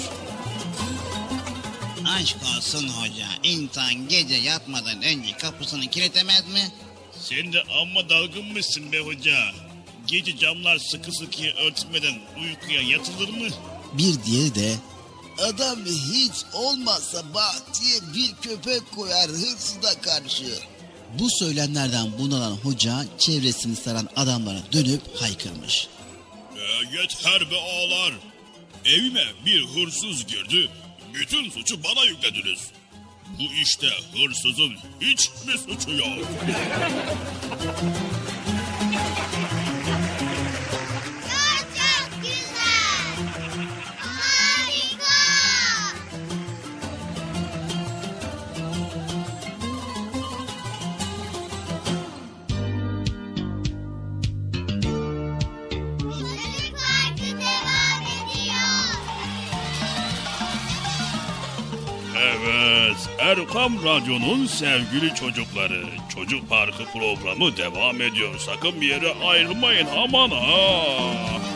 Aşk 2.08 2.36
olsun 2.56 2.88
hoca. 2.88 3.28
İnsan 3.42 4.08
gece 4.08 4.34
yatmadan 4.34 5.02
önce 5.02 5.36
kapısını 5.36 5.86
kilitlemez 5.86 6.48
mi? 6.48 6.68
Sen 7.20 7.52
de 7.52 7.62
amma 7.62 8.08
dalgınmışsın 8.08 8.92
be 8.92 9.00
hoca. 9.00 9.36
Gece 10.06 10.38
camlar 10.38 10.78
sıkı 10.78 11.12
sıkıya 11.12 11.54
örtmeden 11.54 12.14
uykuya 12.42 12.82
yatılır 12.82 13.28
mı? 13.28 13.46
Bir 13.92 14.22
diğeri 14.24 14.54
de 14.54 14.74
Adam 15.42 15.78
hiç 16.12 16.32
olmazsa 16.54 17.34
bahçeye 17.34 18.00
bir 18.14 18.34
köpek 18.48 18.82
koyar 18.96 19.30
hırsıza 19.30 20.00
karşı. 20.00 20.44
bu 21.18 21.28
söylemlerden 21.30 22.18
bunalan 22.18 22.52
hoca 22.56 23.04
çevresini 23.18 23.76
saran 23.76 24.08
adamlara 24.16 24.58
dönüp 24.72 25.02
haykırmış. 25.20 25.86
Ee, 26.56 26.60
yeter 27.00 27.50
be 27.50 27.56
ağalar. 27.60 28.12
Evime 28.84 29.24
bir 29.46 29.64
hırsız 29.66 30.26
girdi. 30.26 30.70
Bütün 31.14 31.50
suçu 31.50 31.84
bana 31.84 32.04
yüklediniz. 32.04 32.58
Bu 33.38 33.42
işte 33.62 33.86
hırsızın 34.12 34.74
hiç 35.00 35.28
mi 35.46 35.52
suçu 35.66 35.90
yok? 35.96 36.18
Erkam 63.18 63.72
Radyo'nun 63.84 64.46
sevgili 64.46 65.14
çocukları. 65.14 65.84
Çocuk 66.14 66.48
Parkı 66.48 66.84
programı 66.84 67.56
devam 67.56 68.02
ediyor. 68.02 68.38
Sakın 68.38 68.80
bir 68.80 68.86
yere 68.86 69.14
ayrılmayın 69.26 69.86
aman 69.96 70.30
ha. 70.30 70.82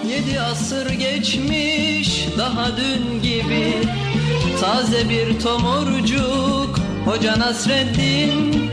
Yedi 0.09 0.41
asır 0.41 0.91
geçmiş 0.91 2.27
daha 2.39 2.77
dün 2.77 3.23
gibi 3.23 3.75
Taze 4.61 5.09
bir 5.11 5.41
tomurcuk 5.41 6.81
Hoca 7.05 7.39
Nasreddin 7.39 8.71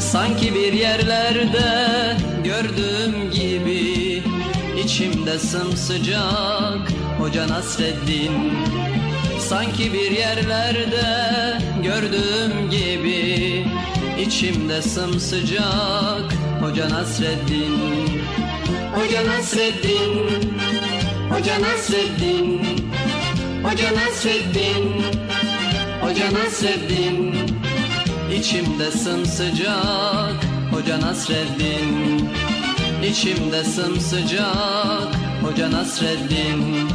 Sanki 0.00 0.54
bir 0.54 0.72
yerlerde 0.72 2.16
gördüğüm 2.44 3.30
gibi 3.30 4.22
İçimde 4.84 5.38
sımsıcak 5.38 6.92
Hoca 7.18 7.48
Nasreddin 7.48 8.52
Sanki 9.52 9.92
bir 9.92 10.10
yerlerde 10.10 11.58
gördüğüm 11.82 12.70
gibi 12.70 13.66
İçimde 14.20 14.82
sımsıcak 14.82 16.32
Hoca 16.60 16.90
Nasreddin. 16.90 18.22
Hoca 18.94 19.26
Nasreddin. 19.26 20.30
Hoca 21.30 21.60
Nasreddin. 21.60 22.60
Hoca 23.62 23.94
Nasreddin. 23.94 25.02
Hoca 26.00 26.32
Nasreddin. 26.32 27.34
İçimde 28.38 28.90
sımsıcak 28.90 30.44
Hoca 30.70 31.00
Nasreddin. 31.00 32.28
İçimde 33.10 33.64
sımsıcak 33.64 35.14
Hoca 35.42 35.70
Nasreddin. 35.70 36.88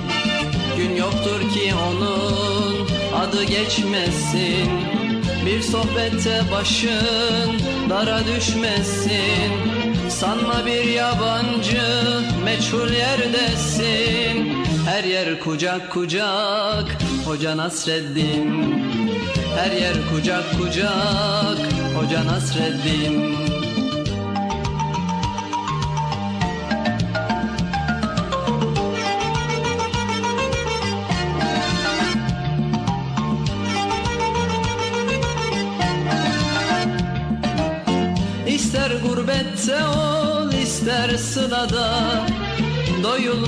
Gün 0.77 0.95
yoktur 0.95 1.41
ki 1.53 1.73
onun 1.75 2.46
adı 3.17 3.43
geçmesin. 3.43 4.69
Bir 5.45 5.61
sohbette 5.61 6.41
başın 6.51 7.61
dara 7.89 8.19
düşmesin. 8.25 9.51
Sanma 10.09 10.65
bir 10.65 10.83
yabancı 10.83 11.81
meçhul 12.45 12.93
yerdesin. 12.93 14.53
Her 14.85 15.03
yer 15.03 15.39
kucak 15.39 15.91
kucak 15.91 16.97
Hoca 17.25 17.57
Nasreddin. 17.57 18.67
Her 19.57 19.71
yer 19.71 19.95
kucak 20.13 20.43
kucak 20.59 21.57
Hoca 21.95 22.25
Nasreddin 22.25 23.37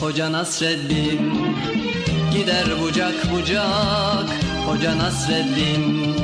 Hoca 0.00 0.32
Nasreddin. 0.32 1.32
Gider 2.32 2.66
bucak 2.80 3.14
bucak 3.32 4.28
Hoca 4.66 4.98
Nasreddin. 4.98 6.16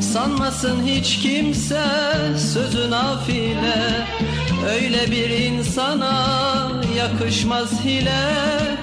Sanmasın 0.00 0.82
hiç 0.86 1.18
kimse 1.18 1.82
sözü 2.52 2.90
nafile 2.90 4.06
Öyle 4.66 5.10
bir 5.10 5.30
insana 5.30 6.48
yakışmaz 6.96 7.84
hile 7.84 8.77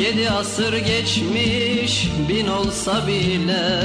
Yedi 0.00 0.30
asır 0.30 0.76
geçmiş 0.76 2.08
bin 2.28 2.46
olsa 2.46 3.06
bile 3.06 3.80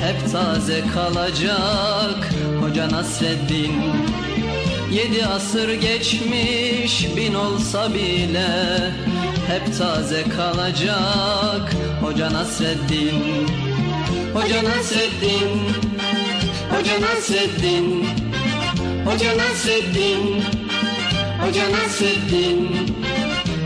Hep 0.00 0.32
taze 0.32 0.82
kalacak 0.94 2.32
Hoca 2.60 2.88
Nasreddin. 2.90 3.72
Yedi 4.92 5.26
asır 5.26 5.72
geçmiş 5.72 7.16
bin 7.16 7.34
olsa 7.34 7.94
bile 7.94 8.48
Hep 9.48 9.78
taze 9.78 10.24
kalacak 10.36 11.74
Hoca 12.00 12.32
Nasreddin. 12.32 13.46
Hoca 14.34 14.64
Nasreddin. 14.64 15.60
Hoca 16.70 17.00
Nasreddin. 17.00 18.06
Hoca 19.04 19.36
Nasreddin. 19.38 20.42
Hoca 21.40 21.72
Nasreddin 21.72 23.05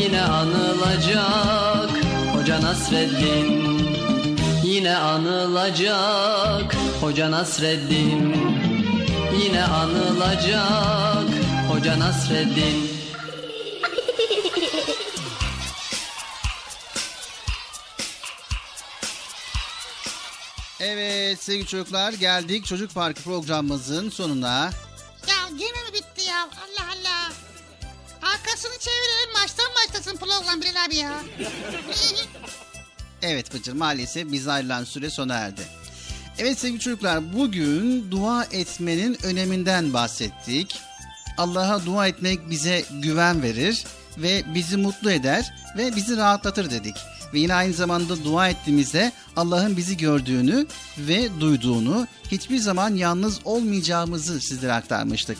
Yine 0.00 0.22
anılacak 0.22 1.90
Hoca 2.32 2.60
Nasreddin. 2.62 3.78
Yine 4.64 4.96
anılacak 4.96 6.74
Hoca 7.00 7.30
Nasreddin. 7.30 8.36
Yine 9.42 9.64
anılacak 9.64 11.28
Hoca 11.68 11.98
Nasreddin. 11.98 12.90
Evet 20.80 21.42
sevgili 21.42 21.66
çocuklar 21.66 22.12
geldik 22.12 22.66
Çocuk 22.66 22.94
Parkı 22.94 23.22
programımızın 23.22 24.10
sonuna. 24.10 24.70
Arkasını 28.58 28.78
çevirelim 28.78 29.34
baştan 29.34 29.66
başlasın 29.74 30.16
program 30.16 30.60
Bilal 30.60 30.84
abi 30.86 30.96
ya. 30.96 31.22
Evet 33.22 33.54
Bıcır 33.54 33.72
maalesef 33.72 34.32
bize 34.32 34.52
ayrılan 34.52 34.84
süre 34.84 35.10
sona 35.10 35.34
erdi. 35.34 35.60
Evet 36.38 36.58
sevgili 36.58 36.80
çocuklar 36.80 37.34
bugün 37.34 38.10
dua 38.10 38.44
etmenin 38.44 39.18
öneminden 39.24 39.92
bahsettik. 39.92 40.80
Allah'a 41.36 41.86
dua 41.86 42.08
etmek 42.08 42.50
bize 42.50 42.84
güven 42.90 43.42
verir 43.42 43.84
ve 44.16 44.42
bizi 44.54 44.76
mutlu 44.76 45.10
eder 45.10 45.54
ve 45.76 45.96
bizi 45.96 46.16
rahatlatır 46.16 46.70
dedik. 46.70 46.96
Ve 47.34 47.38
yine 47.38 47.54
aynı 47.54 47.74
zamanda 47.74 48.24
dua 48.24 48.48
ettiğimizde 48.48 49.12
Allah'ın 49.36 49.76
bizi 49.76 49.96
gördüğünü 49.96 50.66
ve 50.98 51.40
duyduğunu, 51.40 52.06
hiçbir 52.30 52.58
zaman 52.58 52.94
yalnız 52.94 53.40
olmayacağımızı 53.44 54.40
sizlere 54.40 54.72
aktarmıştık. 54.72 55.38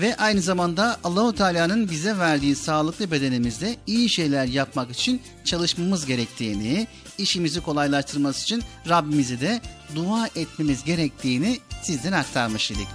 Ve 0.00 0.16
aynı 0.16 0.42
zamanda 0.42 0.98
Allahu 1.04 1.34
Teala'nın 1.34 1.90
bize 1.90 2.18
verdiği 2.18 2.56
sağlıklı 2.56 3.10
bedenimizde 3.10 3.76
iyi 3.86 4.10
şeyler 4.10 4.44
yapmak 4.44 4.90
için 4.90 5.22
çalışmamız 5.44 6.06
gerektiğini, 6.06 6.86
işimizi 7.18 7.60
kolaylaştırması 7.60 8.42
için 8.42 8.62
Rabbimize 8.88 9.40
de 9.40 9.60
dua 9.94 10.26
etmemiz 10.26 10.84
gerektiğini 10.84 11.58
sizlere 11.82 12.16
aktarmış 12.16 12.70
idik. 12.70 12.88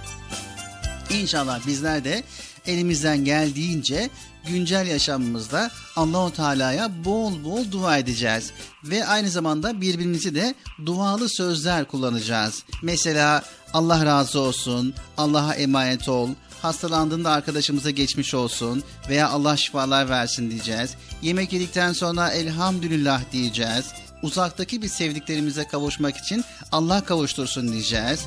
İnşallah 1.10 1.66
bizler 1.66 2.04
de 2.04 2.22
elimizden 2.66 3.24
geldiğince 3.24 4.10
güncel 4.46 4.86
yaşamımızda 4.86 5.70
Allahu 5.96 6.32
Teala'ya 6.32 7.04
bol 7.04 7.44
bol 7.44 7.70
dua 7.70 7.98
edeceğiz 7.98 8.50
ve 8.84 9.06
aynı 9.06 9.30
zamanda 9.30 9.80
birbirimizi 9.80 10.34
de 10.34 10.54
dualı 10.86 11.28
sözler 11.28 11.84
kullanacağız. 11.84 12.64
Mesela 12.82 13.42
Allah 13.72 14.06
razı 14.06 14.40
olsun, 14.40 14.94
Allah'a 15.16 15.54
emanet 15.54 16.08
ol, 16.08 16.28
hastalandığında 16.66 17.30
arkadaşımıza 17.30 17.90
geçmiş 17.90 18.34
olsun 18.34 18.82
veya 19.08 19.28
Allah 19.28 19.56
şifalar 19.56 20.08
versin 20.08 20.50
diyeceğiz. 20.50 20.94
Yemek 21.22 21.52
yedikten 21.52 21.92
sonra 21.92 22.30
elhamdülillah 22.30 23.20
diyeceğiz. 23.32 23.84
Uzaktaki 24.22 24.82
bir 24.82 24.88
sevdiklerimize 24.88 25.66
kavuşmak 25.66 26.16
için 26.16 26.44
Allah 26.72 27.04
kavuştursun 27.04 27.72
diyeceğiz. 27.72 28.20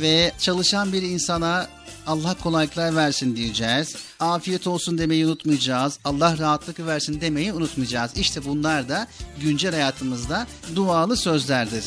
Ve 0.00 0.32
çalışan 0.38 0.92
bir 0.92 1.02
insana 1.02 1.68
Allah 2.06 2.34
kolaylıklar 2.42 2.96
versin 2.96 3.36
diyeceğiz. 3.36 3.96
Afiyet 4.20 4.66
olsun 4.66 4.98
demeyi 4.98 5.26
unutmayacağız. 5.26 5.98
Allah 6.04 6.38
rahatlık 6.38 6.80
versin 6.80 7.20
demeyi 7.20 7.52
unutmayacağız. 7.52 8.16
İşte 8.16 8.44
bunlar 8.44 8.88
da 8.88 9.06
güncel 9.40 9.72
hayatımızda 9.72 10.46
dualı 10.76 11.16
sözlerdir. 11.16 11.84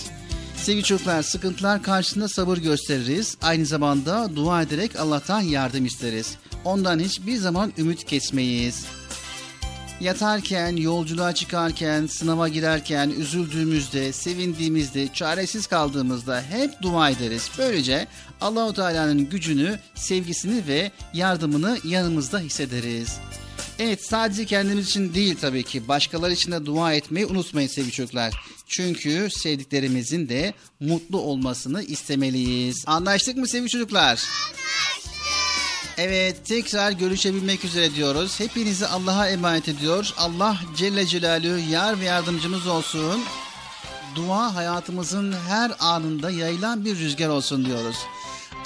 Sevgili 0.64 0.84
çocuklar 0.84 1.24
sıkıntılar 1.24 1.84
karşısında 1.84 2.28
sabır 2.28 2.58
gösteririz. 2.58 3.38
Aynı 3.42 3.66
zamanda 3.66 4.36
dua 4.36 4.62
ederek 4.62 4.96
Allah'tan 4.96 5.42
yardım 5.42 5.86
isteriz. 5.86 6.36
Ondan 6.66 7.00
hiçbir 7.00 7.38
zaman 7.38 7.74
ümit 7.78 8.06
kesmeyiz. 8.06 8.86
Yatarken, 10.00 10.76
yolculuğa 10.76 11.34
çıkarken, 11.34 12.06
sınava 12.06 12.48
girerken, 12.48 13.10
üzüldüğümüzde, 13.10 14.14
sevindiğimizde, 14.14 15.14
çaresiz 15.14 15.68
kaldığımızda 15.68 16.42
hep 16.42 16.82
dua 16.82 17.10
ederiz. 17.10 17.50
Böylece 17.58 18.08
Allahu 18.42 18.74
Teala'nın 18.74 19.30
gücünü, 19.30 19.80
sevgisini 19.96 20.68
ve 20.68 20.92
yardımını 21.14 21.78
yanımızda 21.84 22.40
hissederiz. 22.40 23.18
Evet 23.80 24.06
sadece 24.06 24.46
kendimiz 24.46 24.88
için 24.88 25.14
değil 25.14 25.38
tabii 25.42 25.64
ki 25.64 25.88
başkaları 25.88 26.34
için 26.34 26.52
de 26.52 26.66
dua 26.66 26.94
etmeyi 26.94 27.26
unutmayın 27.26 27.68
sevgili 27.68 27.92
çocuklar. 27.92 28.34
Çünkü 28.76 29.30
sevdiklerimizin 29.32 30.30
de 30.30 30.54
mutlu 30.80 31.20
olmasını 31.20 31.84
istemeliyiz. 31.84 32.84
Anlaştık 32.88 33.38
mı 33.38 33.48
sevgili 33.48 33.70
çocuklar? 33.70 34.08
Anlaştık. 34.08 35.14
Evet 35.98 36.46
tekrar 36.46 36.92
görüşebilmek 36.92 37.66
üzere 37.66 37.96
diyoruz. 37.96 38.40
Hepinizi 38.40 38.88
Allah'a 38.88 39.30
emanet 39.30 39.70
ediyor. 39.70 40.14
Allah 40.18 40.58
Celle 40.78 41.06
Celaluhu 41.06 41.72
yar 41.72 42.00
ve 42.00 42.06
yardımcımız 42.06 42.68
olsun. 42.68 43.22
Dua 44.16 44.56
hayatımızın 44.56 45.34
her 45.50 45.72
anında 45.80 46.32
yayılan 46.32 46.86
bir 46.86 46.98
rüzgar 46.98 47.30
olsun 47.30 47.66
diyoruz. 47.66 47.96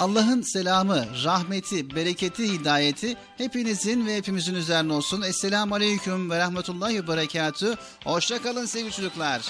Allah'ın 0.00 0.42
selamı, 0.42 1.06
rahmeti, 1.24 1.94
bereketi, 1.94 2.52
hidayeti 2.52 3.16
hepinizin 3.36 4.06
ve 4.06 4.16
hepimizin 4.16 4.54
üzerine 4.54 4.92
olsun. 4.92 5.22
Esselamu 5.22 5.74
Aleyküm 5.74 6.30
ve 6.30 6.38
Rahmetullahi 6.38 7.02
ve 7.02 7.08
Berekatü. 7.08 7.74
Hoşça 8.04 8.42
kalın 8.42 8.66
sevgili 8.66 8.92
çocuklar. 8.92 9.42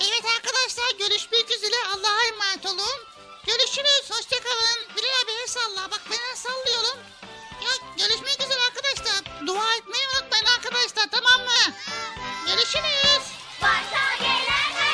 Evet 0.00 0.24
arkadaşlar 0.36 0.98
görüşmek 0.98 1.50
üzere 1.50 1.76
Allah'a 1.94 2.22
emanet 2.28 2.66
olun. 2.66 3.00
Görüşürüz 3.46 4.10
hoşçakalın. 4.10 4.78
Bilal 4.96 5.24
abi 5.24 5.48
salla 5.48 5.90
bak 5.90 6.02
ben 6.10 6.30
el 6.30 6.36
sallıyorum. 6.36 6.98
Ya 7.64 7.70
görüşmek 7.98 8.40
üzere 8.40 8.60
arkadaşlar. 8.68 9.46
Dua 9.46 9.74
etmeyi 9.74 10.04
unutmayın 10.08 10.46
arkadaşlar 10.46 11.06
tamam 11.10 11.40
mı? 11.40 11.74
Görüşürüz. 12.46 13.24
Başa 13.62 14.16
gelen 14.18 14.72
her 14.74 14.93